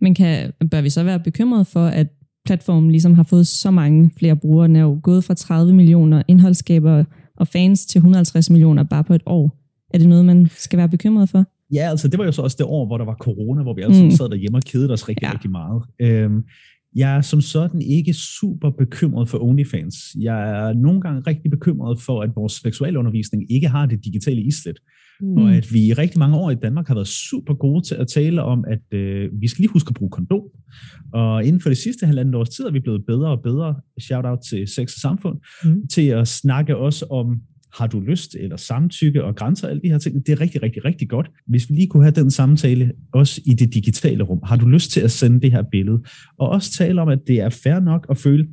Men 0.00 0.14
kan, 0.14 0.52
bør 0.70 0.80
vi 0.80 0.90
så 0.90 1.02
være 1.04 1.20
bekymret 1.20 1.66
for, 1.66 1.86
at 1.86 2.06
platformen 2.46 2.90
ligesom 2.90 3.14
har 3.14 3.22
fået 3.22 3.46
så 3.46 3.70
mange 3.70 4.10
flere 4.18 4.36
brugere? 4.36 4.68
Den 4.68 4.76
er 4.76 4.80
jo 4.80 5.00
gået 5.02 5.24
fra 5.24 5.34
30 5.34 5.72
millioner 5.74 6.22
indholdsskabere 6.28 7.04
og 7.36 7.48
fans 7.48 7.86
til 7.86 7.98
150 7.98 8.50
millioner 8.50 8.82
bare 8.82 9.04
på 9.04 9.14
et 9.14 9.22
år. 9.26 9.58
Er 9.94 9.98
det 9.98 10.08
noget, 10.08 10.24
man 10.24 10.48
skal 10.50 10.76
være 10.76 10.88
bekymret 10.88 11.28
for? 11.28 11.44
Ja, 11.74 11.90
altså 11.90 12.08
det 12.08 12.18
var 12.18 12.24
jo 12.24 12.32
så 12.32 12.42
også 12.42 12.56
det 12.58 12.66
år, 12.66 12.86
hvor 12.86 12.98
der 12.98 13.04
var 13.04 13.14
corona, 13.20 13.62
hvor 13.62 13.74
vi 13.74 13.82
alle 13.82 13.94
sammen 13.94 14.12
Mm. 14.12 14.16
sad 14.16 14.28
derhjemme 14.28 14.58
og 14.58 14.62
kedede 14.62 14.92
os 14.92 15.08
rigtig, 15.08 15.22
ja. 15.26 15.32
rigtig 15.32 15.50
meget. 15.50 15.82
Øhm, 16.00 16.42
jeg 16.96 17.16
er 17.16 17.20
som 17.20 17.40
sådan 17.40 17.82
ikke 17.82 18.12
super 18.14 18.70
bekymret 18.70 19.28
for 19.28 19.38
OnlyFans. 19.42 19.94
Jeg 20.20 20.50
er 20.50 20.72
nogle 20.72 21.00
gange 21.00 21.22
rigtig 21.26 21.50
bekymret 21.50 22.00
for, 22.00 22.22
at 22.22 22.30
vores 22.36 22.52
seksualundervisning 22.52 23.52
ikke 23.52 23.68
har 23.68 23.86
det 23.86 24.04
digitale 24.04 24.42
islet. 24.42 24.78
Mm. 25.20 25.36
Og 25.36 25.54
at 25.54 25.72
vi 25.72 25.86
i 25.86 25.92
rigtig 25.92 26.18
mange 26.18 26.36
år 26.36 26.50
i 26.50 26.54
Danmark 26.54 26.86
har 26.88 26.94
været 26.94 27.08
super 27.08 27.54
gode 27.54 27.86
til 27.88 27.94
at 27.94 28.08
tale 28.08 28.42
om, 28.42 28.64
at 28.68 28.98
øh, 28.98 29.30
vi 29.40 29.48
skal 29.48 29.62
lige 29.62 29.72
huske 29.72 29.88
at 29.88 29.94
bruge 29.94 30.10
kondom. 30.10 30.40
Og 31.12 31.44
inden 31.44 31.60
for 31.60 31.68
det 31.70 31.78
sidste 31.78 32.06
halvandet 32.06 32.34
års 32.34 32.48
tid 32.48 32.64
er 32.64 32.70
vi 32.70 32.80
blevet 32.80 33.06
bedre 33.06 33.28
og 33.30 33.42
bedre, 33.42 33.74
shout 34.00 34.24
out 34.24 34.38
til 34.50 34.68
Sex 34.68 34.94
og 34.94 35.00
Samfund, 35.00 35.38
Mm. 35.64 35.88
til 35.88 36.06
at 36.06 36.28
snakke 36.28 36.76
også 36.76 37.06
om, 37.10 37.40
har 37.78 37.86
du 37.86 38.00
lyst, 38.00 38.34
eller 38.40 38.56
samtykke 38.56 39.24
og 39.24 39.36
grænser, 39.36 39.68
alle 39.68 39.82
de 39.82 39.88
her 39.88 39.98
ting. 39.98 40.26
Det 40.26 40.32
er 40.32 40.40
rigtig, 40.40 40.62
rigtig, 40.62 40.84
rigtig 40.84 41.08
godt. 41.08 41.30
Hvis 41.46 41.70
vi 41.70 41.74
lige 41.74 41.86
kunne 41.86 42.02
have 42.02 42.14
den 42.14 42.30
samtale, 42.30 42.92
også 43.12 43.40
i 43.46 43.50
det 43.54 43.74
digitale 43.74 44.22
rum. 44.24 44.40
Har 44.44 44.56
du 44.56 44.68
lyst 44.68 44.90
til 44.90 45.00
at 45.00 45.10
sende 45.10 45.40
det 45.40 45.52
her 45.52 45.62
billede? 45.70 46.02
Og 46.38 46.48
også 46.48 46.72
tale 46.72 47.00
om, 47.02 47.08
at 47.08 47.18
det 47.26 47.40
er 47.40 47.48
fair 47.48 47.80
nok 47.80 48.06
at 48.10 48.18
føle, 48.18 48.48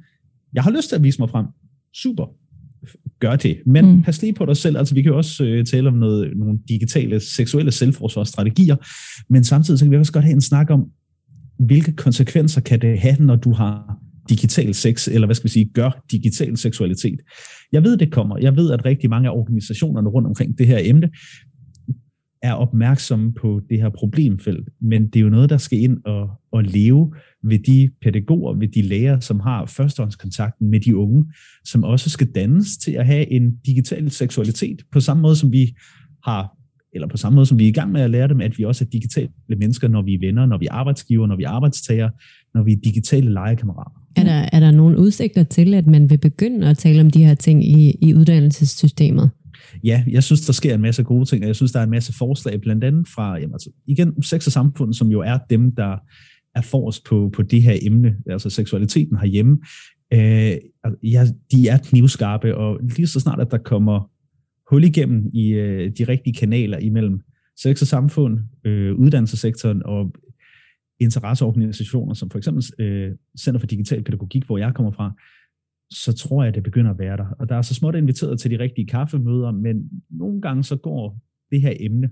jeg 0.53 0.63
har 0.63 0.71
lyst 0.71 0.89
til 0.89 0.95
at 0.95 1.03
vise 1.03 1.21
mig 1.21 1.29
frem. 1.29 1.45
Super. 1.95 2.25
Gør 3.19 3.35
det. 3.35 3.57
Men 3.65 3.85
Mm. 3.85 4.03
pas 4.03 4.21
lige 4.21 4.33
på 4.33 4.45
dig 4.45 4.57
selv. 4.57 4.77
Altså, 4.77 4.95
vi 4.95 5.01
kan 5.01 5.11
jo 5.11 5.17
også 5.17 5.43
øh, 5.43 5.65
tale 5.65 5.87
om 5.87 5.93
noget, 5.93 6.31
nogle 6.37 6.59
digitale, 6.69 7.19
seksuelle 7.19 7.71
selvforsvarsstrategier, 7.71 8.75
men 9.33 9.43
samtidig 9.43 9.79
så 9.79 9.85
kan 9.85 9.91
vi 9.91 9.97
også 9.97 10.11
godt 10.13 10.25
have 10.25 10.33
en 10.33 10.41
snak 10.41 10.69
om, 10.69 10.85
hvilke 11.59 11.91
konsekvenser 11.91 12.61
kan 12.61 12.81
det 12.81 12.99
have, 12.99 13.15
når 13.19 13.35
du 13.35 13.53
har 13.53 13.97
digital 14.29 14.73
sex, 14.73 15.07
eller 15.07 15.27
hvad 15.27 15.35
skal 15.35 15.43
vi 15.43 15.49
sige, 15.49 15.69
gør 15.73 16.03
digital 16.11 16.57
seksualitet. 16.57 17.19
Jeg 17.71 17.83
ved, 17.83 17.97
det 17.97 18.11
kommer. 18.11 18.37
Jeg 18.37 18.55
ved, 18.55 18.71
at 18.71 18.85
rigtig 18.85 19.09
mange 19.09 19.29
af 19.29 19.33
organisationerne 19.33 20.09
rundt 20.09 20.27
omkring 20.27 20.57
det 20.57 20.67
her 20.67 20.79
emne 20.81 21.09
er 22.43 22.53
opmærksomme 22.53 23.33
på 23.33 23.61
det 23.69 23.81
her 23.81 23.89
problemfelt, 23.89 24.69
men 24.81 25.07
det 25.07 25.15
er 25.15 25.19
jo 25.23 25.29
noget, 25.29 25.49
der 25.49 25.57
skal 25.57 25.79
ind 25.79 25.97
og, 26.05 26.29
og 26.51 26.63
leve 26.63 27.13
ved 27.43 27.59
de 27.59 27.89
pædagoger, 28.01 28.53
ved 28.53 28.67
de 28.67 28.81
lærere, 28.81 29.21
som 29.21 29.39
har 29.39 29.65
førstehåndskontakten 29.65 30.69
med 30.69 30.79
de 30.79 30.95
unge, 30.95 31.25
som 31.65 31.83
også 31.83 32.09
skal 32.09 32.27
dannes 32.35 32.77
til 32.77 32.91
at 32.91 33.05
have 33.05 33.31
en 33.31 33.55
digital 33.65 34.11
seksualitet, 34.11 34.81
på 34.91 34.99
samme 34.99 35.21
måde 35.21 35.35
som 35.35 35.51
vi 35.51 35.75
har 36.25 36.59
eller 36.93 37.07
på 37.07 37.17
samme 37.17 37.35
måde 37.35 37.45
som 37.45 37.59
vi 37.59 37.63
er 37.63 37.67
i 37.67 37.71
gang 37.71 37.91
med 37.91 38.01
at 38.01 38.09
lære 38.09 38.27
dem, 38.27 38.41
at 38.41 38.57
vi 38.57 38.63
også 38.63 38.83
er 38.85 38.89
digitale 38.89 39.29
mennesker, 39.59 39.87
når 39.87 40.01
vi 40.01 40.13
er 40.13 40.19
venner, 40.19 40.45
når 40.45 40.57
vi 40.57 40.65
er 40.65 40.71
arbejdsgiver, 40.71 41.27
når 41.27 41.35
vi 41.35 41.43
er 41.43 41.49
arbejdstager, 41.49 42.09
når 42.53 42.63
vi 42.63 42.71
er 42.71 42.77
digitale 42.83 43.33
legekammerater. 43.33 44.01
Er 44.15 44.23
der, 44.23 44.49
er 44.53 44.59
der 44.59 44.71
nogle 44.71 44.97
udsigter 44.97 45.43
til, 45.43 45.73
at 45.73 45.87
man 45.87 46.09
vil 46.09 46.17
begynde 46.17 46.67
at 46.67 46.77
tale 46.77 47.01
om 47.01 47.09
de 47.09 47.25
her 47.25 47.33
ting 47.33 47.65
i, 47.65 47.97
i 48.01 48.13
uddannelsessystemet? 48.13 49.29
Ja, 49.83 50.03
jeg 50.11 50.23
synes, 50.23 50.41
der 50.41 50.53
sker 50.53 50.75
en 50.75 50.81
masse 50.81 51.03
gode 51.03 51.25
ting, 51.25 51.43
og 51.43 51.47
jeg 51.47 51.55
synes, 51.55 51.71
der 51.71 51.79
er 51.79 51.83
en 51.83 51.89
masse 51.89 52.13
forslag, 52.13 52.61
blandt 52.61 52.83
andet 52.83 53.07
fra, 53.07 53.37
jamen, 53.37 53.53
altså, 53.53 53.69
igen, 53.87 54.23
sex 54.23 54.45
og 54.45 54.51
samfund, 54.51 54.93
som 54.93 55.07
jo 55.07 55.19
er 55.19 55.37
dem, 55.49 55.75
der 55.75 55.97
er 56.55 56.61
forrest 56.61 57.05
på, 57.05 57.29
på 57.33 57.41
det 57.41 57.63
her 57.63 57.77
emne, 57.81 58.17
altså 58.29 58.49
seksualiteten 58.49 59.17
herhjemme. 59.17 59.57
Øh, 60.13 60.57
ja, 61.03 61.25
de 61.51 61.67
er 61.67 61.77
knivskarpe, 61.77 62.57
og 62.57 62.79
lige 62.81 63.07
så 63.07 63.19
snart, 63.19 63.41
at 63.41 63.51
der 63.51 63.57
kommer 63.57 64.11
hul 64.69 64.83
igennem 64.83 65.29
i 65.33 65.47
øh, 65.49 65.91
de 65.97 66.03
rigtige 66.03 66.33
kanaler 66.33 66.77
imellem 66.77 67.21
sex 67.61 67.81
og 67.81 67.87
samfund, 67.87 68.39
øh, 68.63 68.95
uddannelsessektoren 68.95 69.85
og 69.85 70.15
interesseorganisationer, 70.99 72.13
som 72.13 72.29
for 72.29 72.37
eksempel 72.37 72.63
øh, 72.79 73.11
Center 73.39 73.59
for 73.59 73.67
Digital 73.67 74.03
Pædagogik, 74.03 74.45
hvor 74.45 74.57
jeg 74.57 74.73
kommer 74.75 74.91
fra, 74.91 75.11
så 75.91 76.13
tror 76.13 76.43
jeg, 76.43 76.47
at 76.47 76.55
det 76.55 76.63
begynder 76.63 76.91
at 76.91 76.99
være 76.99 77.17
der. 77.17 77.25
Og 77.39 77.49
der 77.49 77.55
er 77.55 77.61
så 77.61 77.73
småt 77.73 77.95
inviteret 77.95 78.39
til 78.39 78.51
de 78.51 78.59
rigtige 78.59 78.87
kaffemøder, 78.87 79.51
men 79.51 79.89
nogle 80.09 80.41
gange 80.41 80.63
så 80.63 80.75
går 80.75 81.21
det 81.51 81.61
her 81.61 81.73
emne 81.79 82.09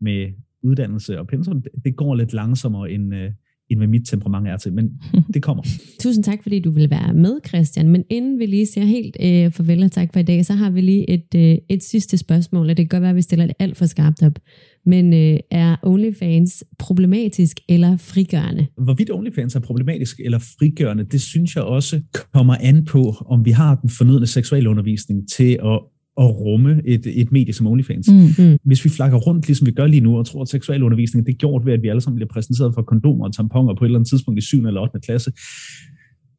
med 0.00 0.32
uddannelse 0.62 1.18
og 1.18 1.26
pensum, 1.26 1.64
det 1.84 1.96
går 1.96 2.14
lidt 2.14 2.32
langsommere, 2.32 2.90
end, 2.90 3.14
øh, 3.14 3.32
end 3.70 3.80
hvad 3.80 3.88
mit 3.88 4.08
temperament 4.08 4.48
er 4.48 4.56
til, 4.56 4.72
men 4.72 4.90
det 5.34 5.42
kommer. 5.42 5.62
Tusind 6.00 6.24
tak, 6.24 6.42
fordi 6.42 6.58
du 6.58 6.70
vil 6.70 6.90
være 6.90 7.14
med, 7.14 7.40
Christian. 7.48 7.88
Men 7.88 8.04
inden 8.10 8.38
vi 8.38 8.46
lige 8.46 8.66
siger 8.66 8.84
helt 8.84 9.16
øh, 9.20 9.50
farvel 9.50 9.82
og 9.82 9.92
tak 9.92 10.12
for 10.12 10.20
i 10.20 10.22
dag, 10.22 10.46
så 10.46 10.54
har 10.54 10.70
vi 10.70 10.80
lige 10.80 11.10
et, 11.10 11.34
øh, 11.36 11.56
et 11.68 11.82
sidste 11.82 12.18
spørgsmål, 12.18 12.70
og 12.70 12.76
det 12.76 12.76
kan 12.76 12.88
godt 12.88 13.02
være, 13.02 13.10
at 13.10 13.16
vi 13.16 13.22
stiller 13.22 13.46
det 13.46 13.54
alt 13.58 13.76
for 13.76 13.86
skarpt 13.86 14.22
op. 14.22 14.38
Men 14.86 15.12
øh, 15.14 15.38
er 15.50 15.76
OnlyFans 15.82 16.64
problematisk 16.78 17.60
eller 17.68 17.96
frigørende? 17.96 18.66
Hvorvidt 18.84 19.10
OnlyFans 19.10 19.54
er 19.54 19.60
problematisk 19.60 20.20
eller 20.24 20.38
frigørende, 20.38 21.04
det 21.04 21.20
synes 21.20 21.56
jeg 21.56 21.64
også 21.64 22.00
kommer 22.32 22.56
an 22.60 22.84
på, 22.84 23.14
om 23.26 23.44
vi 23.44 23.50
har 23.50 23.74
den 23.74 23.90
fornødne 23.90 24.26
seksualundervisning 24.26 25.28
til 25.28 25.58
at 25.64 25.80
at 26.20 26.30
rumme 26.40 26.82
et, 26.84 27.06
et 27.20 27.32
medie 27.32 27.52
som 27.52 27.66
OnlyFans. 27.66 28.08
Mm. 28.08 28.44
Mm. 28.44 28.58
Hvis 28.64 28.84
vi 28.84 28.90
flakker 28.90 29.18
rundt, 29.18 29.46
ligesom 29.46 29.66
vi 29.66 29.72
gør 29.72 29.86
lige 29.86 30.00
nu, 30.00 30.18
og 30.18 30.26
tror, 30.26 30.42
at 30.42 30.48
seksualundervisning 30.48 31.26
det 31.26 31.32
er 31.32 31.36
gjort 31.36 31.66
ved, 31.66 31.72
at 31.72 31.82
vi 31.82 31.88
alle 31.88 32.00
sammen 32.00 32.16
bliver 32.16 32.28
præsenteret 32.28 32.74
for 32.74 32.82
kondomer 32.82 33.24
og 33.24 33.34
tamponer 33.34 33.74
på 33.74 33.84
et 33.84 33.88
eller 33.88 33.98
andet 33.98 34.08
tidspunkt 34.08 34.38
i 34.38 34.42
7. 34.42 34.66
eller 34.66 34.80
8. 34.80 35.00
klasse, 35.00 35.32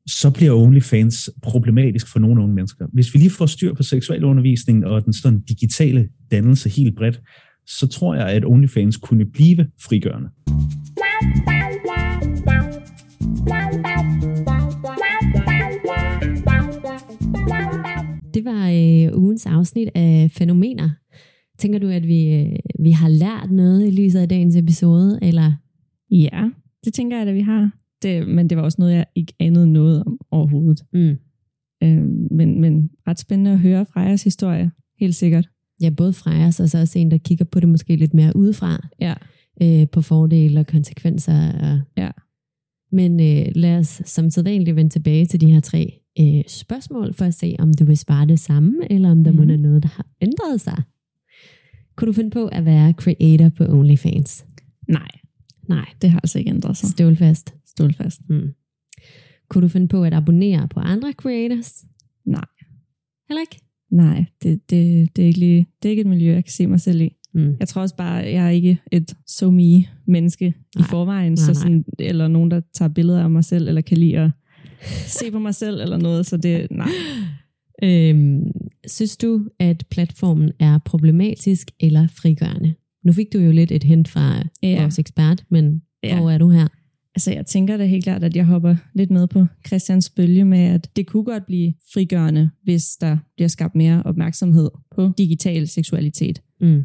så 0.08 0.32
bliver 0.32 0.54
OnlyFans 0.54 1.30
problematisk 1.44 2.08
for 2.08 2.20
nogle 2.20 2.42
unge 2.42 2.56
mennesker. 2.56 2.86
Hvis 2.94 3.14
vi 3.14 3.20
lige 3.20 3.30
får 3.30 3.46
styr 3.46 3.74
på 3.74 3.84
seksualundervisningen 3.84 4.84
og 4.84 5.06
den 5.06 5.14
sådan 5.14 5.40
digitale 5.40 6.10
dannelse 6.32 6.70
helt 6.70 6.96
bredt, 6.96 7.22
så 7.68 7.88
tror 7.88 8.16
jeg, 8.16 8.28
at 8.28 8.46
OnlyFans 8.46 8.98
kunne 8.98 9.26
blive 9.26 9.68
frigørende. 9.82 10.30
Det 18.38 18.46
var 18.46 18.70
øh, 18.70 19.20
ugens 19.20 19.46
afsnit 19.46 19.90
af 19.96 20.32
Fænomener. 20.32 20.90
Tænker 21.60 21.80
du, 21.80 21.88
at 21.88 22.08
vi, 22.08 22.34
øh, 22.36 22.60
vi 22.80 22.92
har 22.92 23.10
lært 23.10 23.52
noget 23.52 23.88
i 23.88 24.02
lyset 24.02 24.20
af 24.20 24.30
dagens 24.30 24.56
episode, 24.56 25.20
eller? 25.22 25.54
Ja, 26.12 26.50
det 26.86 26.94
tænker 26.94 27.18
jeg, 27.18 27.28
at 27.28 27.36
vi 27.36 27.42
har. 27.42 27.72
Det, 28.02 28.28
men 28.28 28.50
det 28.50 28.58
var 28.58 28.64
også 28.64 28.76
noget, 28.80 28.94
jeg 28.94 29.06
ikke 29.16 29.34
anede 29.40 29.72
noget 29.72 30.04
om 30.04 30.20
overhovedet. 30.32 30.84
Mm. 30.94 31.18
Øh, 31.84 32.04
men, 32.32 32.62
men 32.62 32.90
ret 33.08 33.20
spændende 33.20 33.52
at 33.52 33.60
høre 33.60 33.86
Frejas 33.86 34.24
historie, 34.24 34.72
helt 35.00 35.16
sikkert. 35.16 35.50
Ja, 35.82 35.90
både 35.90 36.14
Frejas 36.14 36.60
og 36.60 36.70
så 36.70 36.80
også 36.80 37.00
en, 37.00 37.12
der 37.12 37.18
kigger 37.18 37.46
på 37.46 37.60
det 37.60 37.70
måske 37.70 37.96
lidt 37.96 38.14
mere 38.14 38.36
udefra. 38.36 38.88
Ja. 39.02 39.14
Øh, 39.62 39.88
på 39.90 40.02
fordele 40.02 40.60
og 40.60 40.68
konsekvenser. 40.68 41.52
Og... 41.54 41.80
Ja. 41.98 42.10
Men 42.92 43.20
øh, 43.20 43.52
lad 43.56 43.78
os 43.78 44.02
som 44.06 44.30
sædvanligt 44.30 44.76
vende 44.76 44.90
tilbage 44.90 45.26
til 45.26 45.42
de 45.42 45.52
her 45.52 45.60
tre 45.60 46.00
øh, 46.20 46.44
spørgsmål, 46.48 47.14
for 47.14 47.26
at 47.26 47.34
se, 47.34 47.56
om 47.60 47.74
du 47.74 47.86
vil 47.86 47.98
svare 47.98 48.26
det 48.26 48.40
samme, 48.40 48.92
eller 48.92 49.12
om 49.12 49.24
der 49.24 49.32
mm. 49.32 49.38
må 49.38 49.46
være 49.46 49.58
noget, 49.58 49.84
der 49.84 49.90
har 49.90 50.06
ændret 50.22 50.62
sig. 50.62 50.84
Kunne 51.96 52.08
du 52.08 52.14
finde 52.14 52.30
på 52.30 52.48
at 52.48 52.66
være 52.66 52.94
creator 52.94 53.50
på 53.50 53.64
OnlyFans? 53.64 54.46
Nej. 54.88 55.12
Nej. 55.68 55.86
Det 56.02 56.10
har 56.10 56.20
altså 56.20 56.40
ikke 56.40 56.52
ændret 56.52 56.78
sig. 56.78 56.90
Stålfast. 56.90 57.56
Stålfast. 57.66 58.22
Mm. 58.30 58.54
Kunne 59.50 59.62
du 59.62 59.68
finde 59.68 59.88
på 59.88 60.04
at 60.04 60.14
abonnere 60.14 60.68
på 60.68 60.80
andre 60.80 61.12
creators? 61.12 61.86
Nej. 62.26 62.46
Heller 63.30 63.42
ikke? 63.42 63.60
Nej, 63.92 64.26
det, 64.44 64.70
det, 64.70 65.16
det, 65.16 65.22
er 65.22 65.28
ikke 65.28 65.40
lige, 65.40 65.68
det 65.84 65.90
er 65.90 65.92
ikke 65.92 66.02
et 66.02 66.08
miljø, 66.08 66.34
jeg 66.34 66.44
kan 66.44 66.52
se 66.52 66.68
mig 66.68 66.82
selv 66.82 67.02
i. 67.02 67.16
Mm. 67.34 67.56
Jeg 67.60 67.68
tror 67.68 67.82
også 67.82 67.96
bare, 67.96 68.14
jeg 68.14 68.46
er 68.46 68.50
ikke 68.50 68.78
et 68.92 69.14
so 69.28 69.52
me 69.52 69.86
menneske 70.06 70.54
nej. 70.76 70.86
i 70.86 70.90
forvejen, 70.90 71.32
nej, 71.32 71.36
så 71.36 71.54
sådan, 71.54 71.86
eller 72.00 72.28
nogen, 72.28 72.52
der 72.52 72.62
tager 72.74 72.90
billeder 72.90 73.24
af 73.24 73.30
mig 73.30 73.44
selv, 73.44 73.68
eller 73.68 73.82
kan 73.82 73.98
lide 73.98 74.18
at 74.18 74.32
se 75.20 75.32
på 75.32 75.40
mig 75.40 75.56
selv, 75.56 75.82
eller 75.82 75.98
noget, 75.98 76.26
så 76.26 76.38
det, 76.38 76.68
nej. 76.72 76.90
Øhm, 77.84 78.44
synes 78.88 79.18
du, 79.18 79.46
at 79.60 79.86
platformen 79.92 80.52
er 80.60 80.78
problematisk 80.86 81.72
eller 81.80 82.08
frigørende? 82.08 82.74
Nu 83.04 83.14
fik 83.14 83.34
du 83.34 83.40
jo 83.40 83.52
lidt 83.52 83.72
et 83.72 83.84
hint 83.84 84.08
fra 84.08 84.44
ja. 84.64 84.82
vores 84.82 85.00
ekspert, 85.00 85.44
men 85.50 85.82
ja. 86.04 86.20
hvor 86.20 86.32
er 86.32 86.38
du 86.38 86.50
her? 86.50 86.68
Altså, 87.16 87.32
jeg 87.32 87.46
tænker 87.46 87.78
da 87.78 87.86
helt 87.86 88.04
klart, 88.04 88.24
at 88.24 88.36
jeg 88.36 88.46
hopper 88.46 88.76
lidt 88.94 89.12
med 89.12 89.28
på 89.28 89.46
Christians 89.68 90.10
bølge 90.10 90.46
med, 90.46 90.60
at 90.60 90.96
det 90.96 91.08
kunne 91.08 91.24
godt 91.24 91.46
blive 91.46 91.74
frigørende, 91.94 92.50
hvis 92.64 92.86
der 93.02 93.18
bliver 93.36 93.48
skabt 93.48 93.76
mere 93.76 94.04
opmærksomhed 94.04 94.70
på 94.96 95.12
digital 95.18 95.68
seksualitet. 95.68 96.42
Mm. 96.62 96.84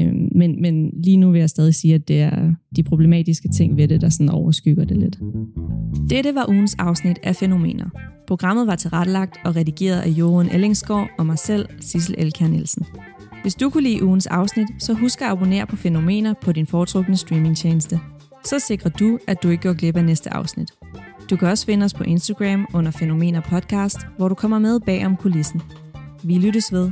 Øhm, 0.00 0.28
men, 0.34 0.62
men 0.62 0.90
lige 1.04 1.16
nu 1.16 1.30
vil 1.30 1.38
jeg 1.38 1.50
stadig 1.50 1.74
sige, 1.74 1.94
at 1.94 2.08
det 2.08 2.20
er 2.20 2.54
de 2.76 2.82
problematiske 2.82 3.48
ting 3.48 3.76
ved 3.76 3.88
det, 3.88 4.00
der 4.00 4.08
sådan 4.08 4.28
overskygger 4.28 4.84
det 4.84 4.96
lidt. 4.96 5.18
Dette 6.10 6.34
var 6.34 6.48
ugens 6.48 6.76
afsnit 6.78 7.18
af 7.22 7.36
Fænomener. 7.36 7.86
Programmet 8.26 8.66
var 8.66 8.76
tilrettelagt 8.76 9.36
og 9.44 9.56
redigeret 9.56 10.00
af 10.00 10.08
Jorgen 10.08 10.48
Ellingsgaard 10.48 11.08
og 11.18 11.26
mig 11.26 11.38
selv, 11.38 11.68
Sissel 11.80 12.14
Elkær 12.18 12.48
Nielsen. 12.48 12.84
Hvis 13.42 13.54
du 13.54 13.70
kunne 13.70 13.82
lide 13.82 14.04
ugens 14.04 14.26
afsnit, 14.26 14.68
så 14.78 14.92
husk 14.92 15.22
at 15.22 15.28
abonnere 15.28 15.66
på 15.66 15.76
Fænomener 15.76 16.34
på 16.42 16.52
din 16.52 16.66
foretrukne 16.66 17.16
streamingtjeneste. 17.16 18.00
Så 18.44 18.58
sikrer 18.58 18.90
du, 18.90 19.18
at 19.26 19.42
du 19.42 19.48
ikke 19.48 19.62
går 19.62 19.72
glip 19.72 19.96
af 19.96 20.04
næste 20.04 20.34
afsnit. 20.34 20.70
Du 21.30 21.36
kan 21.36 21.48
også 21.48 21.66
finde 21.66 21.84
os 21.84 21.94
på 21.94 22.04
Instagram 22.04 22.66
under 22.74 22.90
Fænomener 22.90 23.40
Podcast, 23.40 23.98
hvor 24.16 24.28
du 24.28 24.34
kommer 24.34 24.58
med 24.58 24.80
bag 24.80 25.06
om 25.06 25.16
kulissen. 25.16 25.60
Vi 26.22 26.38
lyttes 26.38 26.72
ved. 26.72 26.90